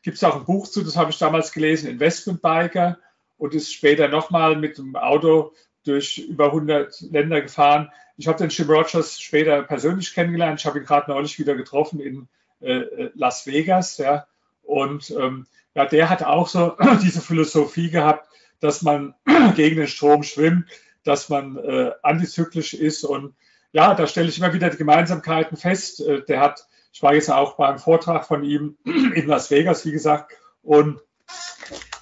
gibt 0.01 0.17
es 0.17 0.23
auch 0.23 0.37
ein 0.37 0.45
Buch 0.45 0.67
zu, 0.67 0.83
das 0.83 0.95
habe 0.95 1.11
ich 1.11 1.17
damals 1.17 1.51
gelesen, 1.51 1.89
Investment 1.89 2.41
Biker, 2.41 2.97
und 3.37 3.53
ist 3.53 3.73
später 3.73 4.07
nochmal 4.07 4.55
mit 4.55 4.77
dem 4.77 4.95
Auto 4.95 5.53
durch 5.83 6.17
über 6.17 6.47
100 6.47 7.01
Länder 7.11 7.41
gefahren. 7.41 7.91
Ich 8.17 8.27
habe 8.27 8.37
den 8.39 8.49
Jim 8.49 8.69
Rogers 8.69 9.19
später 9.19 9.61
persönlich 9.63 10.13
kennengelernt. 10.13 10.59
Ich 10.59 10.65
habe 10.65 10.79
ihn 10.79 10.85
gerade 10.85 11.11
neulich 11.11 11.37
wieder 11.37 11.55
getroffen 11.55 11.99
in 11.99 12.27
äh, 12.61 13.09
Las 13.13 13.45
Vegas. 13.45 13.97
Ja. 13.97 14.27
Und 14.63 15.11
ähm, 15.11 15.45
ja, 15.75 15.85
der 15.85 16.09
hat 16.09 16.23
auch 16.23 16.47
so 16.47 16.75
diese 17.03 17.21
Philosophie 17.21 17.91
gehabt, 17.91 18.27
dass 18.59 18.81
man 18.81 19.13
gegen 19.55 19.77
den 19.77 19.87
Strom 19.87 20.23
schwimmt, 20.23 20.65
dass 21.03 21.29
man 21.29 21.57
äh, 21.57 21.91
antizyklisch 22.01 22.73
ist 22.73 23.03
und 23.03 23.35
ja, 23.77 23.93
da 23.93 24.07
stelle 24.07 24.27
ich 24.27 24.39
immer 24.39 24.53
wieder 24.53 24.71
die 24.71 24.77
Gemeinsamkeiten 24.77 25.55
fest. 25.55 26.01
Äh, 26.01 26.23
der 26.23 26.39
hat, 26.39 26.67
ich 26.91 27.03
war 27.03 27.13
jetzt 27.13 27.29
auch 27.29 27.57
beim 27.57 27.77
Vortrag 27.77 28.25
von 28.25 28.43
ihm 28.43 28.75
in 28.83 29.27
Las 29.27 29.51
Vegas, 29.51 29.85
wie 29.85 29.91
gesagt, 29.91 30.33
und 30.63 30.99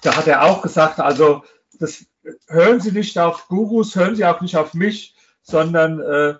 da 0.00 0.16
hat 0.16 0.26
er 0.26 0.44
auch 0.44 0.62
gesagt, 0.62 1.00
also 1.00 1.44
das 1.78 2.06
hören 2.48 2.80
Sie 2.80 2.92
nicht 2.92 3.18
auf 3.18 3.48
Gurus, 3.48 3.94
hören 3.94 4.16
Sie 4.16 4.24
auch 4.24 4.40
nicht 4.40 4.56
auf 4.56 4.72
mich, 4.72 5.16
sondern 5.42 6.00
äh, 6.00 6.34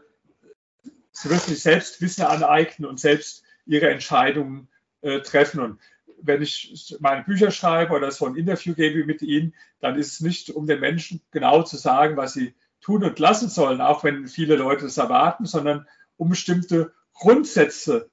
Sie 1.13 1.29
müssen 1.29 1.51
sich 1.51 1.63
selbst 1.63 2.01
Wissen 2.01 2.25
aneignen 2.25 2.89
und 2.89 2.99
selbst 2.99 3.43
Ihre 3.67 3.91
Entscheidungen 3.91 4.69
äh, 5.03 5.21
treffen. 5.21 5.61
Und 5.61 5.81
wenn 6.23 6.41
ich 6.41 6.97
meine 7.01 7.25
Bücher 7.25 7.51
schreibe 7.51 7.93
oder 7.93 8.11
so 8.11 8.25
ein 8.25 8.37
Interview 8.37 8.73
gebe 8.73 9.05
mit 9.05 9.21
Ihnen, 9.21 9.55
dann 9.81 9.99
ist 9.99 10.15
es 10.15 10.21
nicht, 10.21 10.49
um 10.49 10.67
den 10.67 10.81
Menschen 10.81 11.21
genau 11.31 11.63
zu 11.63 11.77
sagen, 11.77 12.17
was 12.17 12.33
sie 12.33 12.55
tun 12.81 13.05
und 13.05 13.19
lassen 13.19 13.49
sollen, 13.49 13.81
auch 13.81 14.05
wenn 14.05 14.29
viele 14.29 14.57
Leute 14.57 14.87
es 14.87 14.99
erwarten, 14.99 15.47
sondern 15.47 15.87
um 16.17 16.29
bestimmte 16.31 16.95
Grundsätze, 17.15 18.11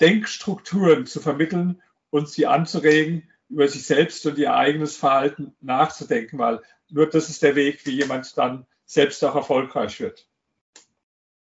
Denkstrukturen 0.00 1.06
zu 1.06 1.20
vermitteln 1.20 1.80
und 2.10 2.28
sie 2.28 2.46
anzuregen, 2.46 3.30
über 3.48 3.68
sich 3.68 3.86
selbst 3.86 4.24
und 4.26 4.38
ihr 4.38 4.54
eigenes 4.54 4.96
Verhalten 4.96 5.54
nachzudenken, 5.60 6.38
weil 6.38 6.62
nur 6.88 7.08
das 7.08 7.28
ist 7.28 7.42
der 7.42 7.54
Weg, 7.54 7.86
wie 7.86 7.92
jemand 7.92 8.36
dann 8.36 8.66
selbst 8.84 9.22
auch 9.24 9.34
erfolgreich 9.34 10.00
wird. 10.00 10.28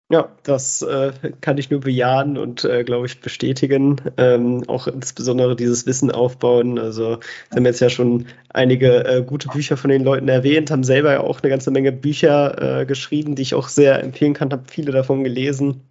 Ja, 0.09 0.33
das 0.43 0.81
äh, 0.83 1.11
kann 1.41 1.57
ich 1.57 1.69
nur 1.69 1.81
bejahen 1.81 2.37
und, 2.37 2.63
äh, 2.63 2.85
glaube 2.85 3.07
ich, 3.07 3.19
bestätigen. 3.19 3.97
Ähm, 4.15 4.63
auch 4.67 4.87
insbesondere 4.87 5.57
dieses 5.57 5.85
Wissen 5.85 6.11
aufbauen. 6.11 6.79
Also, 6.79 7.19
wir 7.49 7.55
haben 7.57 7.65
jetzt 7.65 7.81
ja 7.81 7.89
schon 7.89 8.25
einige 8.47 9.03
äh, 9.05 9.21
gute 9.21 9.49
Bücher 9.49 9.75
von 9.75 9.89
den 9.89 10.05
Leuten 10.05 10.29
erwähnt, 10.29 10.71
haben 10.71 10.85
selber 10.85 11.11
ja 11.11 11.19
auch 11.19 11.41
eine 11.41 11.49
ganze 11.49 11.71
Menge 11.71 11.91
Bücher 11.91 12.81
äh, 12.81 12.85
geschrieben, 12.85 13.35
die 13.35 13.41
ich 13.41 13.53
auch 13.53 13.67
sehr 13.67 14.01
empfehlen 14.01 14.33
kann, 14.33 14.51
habe 14.53 14.63
viele 14.69 14.93
davon 14.93 15.25
gelesen. 15.25 15.81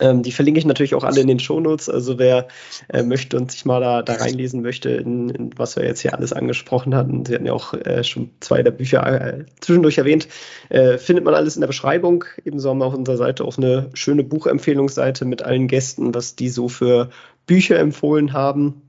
Ähm, 0.00 0.22
die 0.22 0.32
verlinke 0.32 0.58
ich 0.58 0.66
natürlich 0.66 0.94
auch 0.94 1.04
alle 1.04 1.20
in 1.20 1.26
den 1.26 1.38
Shownotes. 1.38 1.88
Also 1.88 2.18
wer 2.18 2.48
äh, 2.88 3.02
möchte 3.02 3.36
und 3.36 3.50
sich 3.50 3.64
mal 3.64 3.80
da, 3.80 4.02
da 4.02 4.14
reinlesen 4.14 4.62
möchte, 4.62 4.90
in, 4.90 5.30
in, 5.30 5.58
was 5.58 5.76
wir 5.76 5.84
jetzt 5.84 6.00
hier 6.00 6.14
alles 6.14 6.32
angesprochen 6.32 6.94
hatten, 6.94 7.24
Sie 7.24 7.34
hatten 7.34 7.46
ja 7.46 7.52
auch 7.52 7.72
äh, 7.74 8.04
schon 8.04 8.30
zwei 8.40 8.62
der 8.62 8.72
Bücher 8.72 9.06
äh, 9.06 9.44
zwischendurch 9.60 9.98
erwähnt, 9.98 10.28
äh, 10.68 10.98
findet 10.98 11.24
man 11.24 11.34
alles 11.34 11.56
in 11.56 11.60
der 11.60 11.68
Beschreibung. 11.68 12.24
Ebenso 12.44 12.70
haben 12.70 12.78
wir 12.78 12.86
auf 12.86 12.94
unserer 12.94 13.16
Seite 13.16 13.44
auch 13.44 13.56
eine 13.56 13.90
schöne 13.94 14.24
Buchempfehlungsseite 14.24 15.24
mit 15.24 15.42
allen 15.42 15.68
Gästen, 15.68 16.14
was 16.14 16.36
die 16.36 16.48
so 16.48 16.68
für 16.68 17.10
Bücher 17.46 17.78
empfohlen 17.78 18.32
haben. 18.32 18.82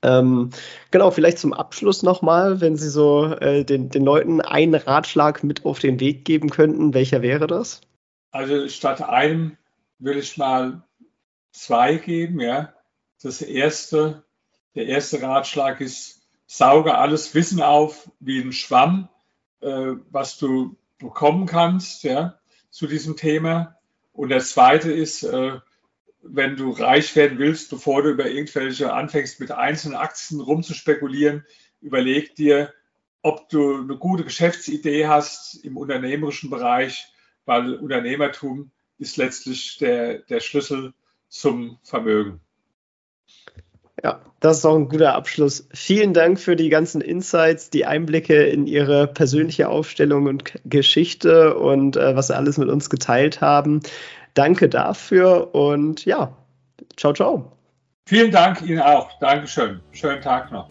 Ähm, 0.00 0.50
genau, 0.90 1.10
vielleicht 1.10 1.38
zum 1.38 1.52
Abschluss 1.52 2.02
nochmal, 2.02 2.60
wenn 2.60 2.76
Sie 2.76 2.88
so 2.88 3.26
äh, 3.26 3.64
den, 3.64 3.88
den 3.88 4.04
Leuten 4.04 4.40
einen 4.40 4.74
Ratschlag 4.74 5.42
mit 5.42 5.64
auf 5.64 5.80
den 5.80 5.98
Weg 5.98 6.24
geben 6.24 6.50
könnten, 6.50 6.94
welcher 6.94 7.20
wäre 7.20 7.48
das? 7.48 7.80
Also 8.30 8.68
statt 8.68 9.02
einem 9.02 9.57
will 9.98 10.18
ich 10.18 10.36
mal 10.36 10.82
zwei 11.52 11.96
geben. 11.96 12.40
Ja. 12.40 12.74
Das 13.22 13.42
erste, 13.42 14.24
der 14.74 14.86
erste 14.86 15.20
Ratschlag 15.22 15.80
ist, 15.80 16.22
sauge 16.46 16.96
alles 16.96 17.34
Wissen 17.34 17.60
auf 17.60 18.10
wie 18.20 18.40
ein 18.40 18.52
Schwamm, 18.52 19.08
äh, 19.60 19.94
was 20.10 20.38
du 20.38 20.76
bekommen 20.98 21.46
kannst 21.46 22.04
ja, 22.04 22.38
zu 22.70 22.86
diesem 22.86 23.16
Thema. 23.16 23.76
Und 24.12 24.30
der 24.30 24.40
zweite 24.40 24.90
ist, 24.90 25.22
äh, 25.22 25.58
wenn 26.22 26.56
du 26.56 26.70
reich 26.70 27.14
werden 27.16 27.38
willst, 27.38 27.70
bevor 27.70 28.02
du 28.02 28.10
über 28.10 28.28
irgendwelche 28.28 28.92
anfängst 28.92 29.40
mit 29.40 29.52
einzelnen 29.52 29.96
Aktien 29.96 30.40
rumzuspekulieren, 30.40 31.44
überleg 31.80 32.34
dir, 32.34 32.72
ob 33.22 33.48
du 33.48 33.76
eine 33.76 33.96
gute 33.96 34.24
Geschäftsidee 34.24 35.06
hast 35.06 35.62
im 35.64 35.76
unternehmerischen 35.76 36.50
Bereich, 36.50 37.12
weil 37.44 37.74
Unternehmertum 37.74 38.70
ist 38.98 39.16
letztlich 39.16 39.78
der, 39.78 40.18
der 40.18 40.40
Schlüssel 40.40 40.92
zum 41.28 41.78
Vermögen. 41.82 42.40
Ja, 44.02 44.20
das 44.40 44.58
ist 44.58 44.64
auch 44.64 44.76
ein 44.76 44.88
guter 44.88 45.14
Abschluss. 45.14 45.68
Vielen 45.72 46.14
Dank 46.14 46.38
für 46.38 46.54
die 46.54 46.68
ganzen 46.68 47.00
Insights, 47.00 47.70
die 47.70 47.84
Einblicke 47.84 48.44
in 48.44 48.66
Ihre 48.66 49.08
persönliche 49.08 49.68
Aufstellung 49.68 50.26
und 50.26 50.52
Geschichte 50.64 51.56
und 51.56 51.96
äh, 51.96 52.14
was 52.14 52.28
Sie 52.28 52.36
alles 52.36 52.58
mit 52.58 52.68
uns 52.68 52.90
geteilt 52.90 53.40
haben. 53.40 53.80
Danke 54.34 54.68
dafür 54.68 55.54
und 55.54 56.04
ja, 56.04 56.36
ciao, 56.96 57.12
ciao. 57.12 57.52
Vielen 58.06 58.30
Dank 58.30 58.62
Ihnen 58.62 58.80
auch. 58.80 59.18
Dankeschön. 59.18 59.80
Schönen 59.92 60.22
Tag 60.22 60.52
noch. 60.52 60.70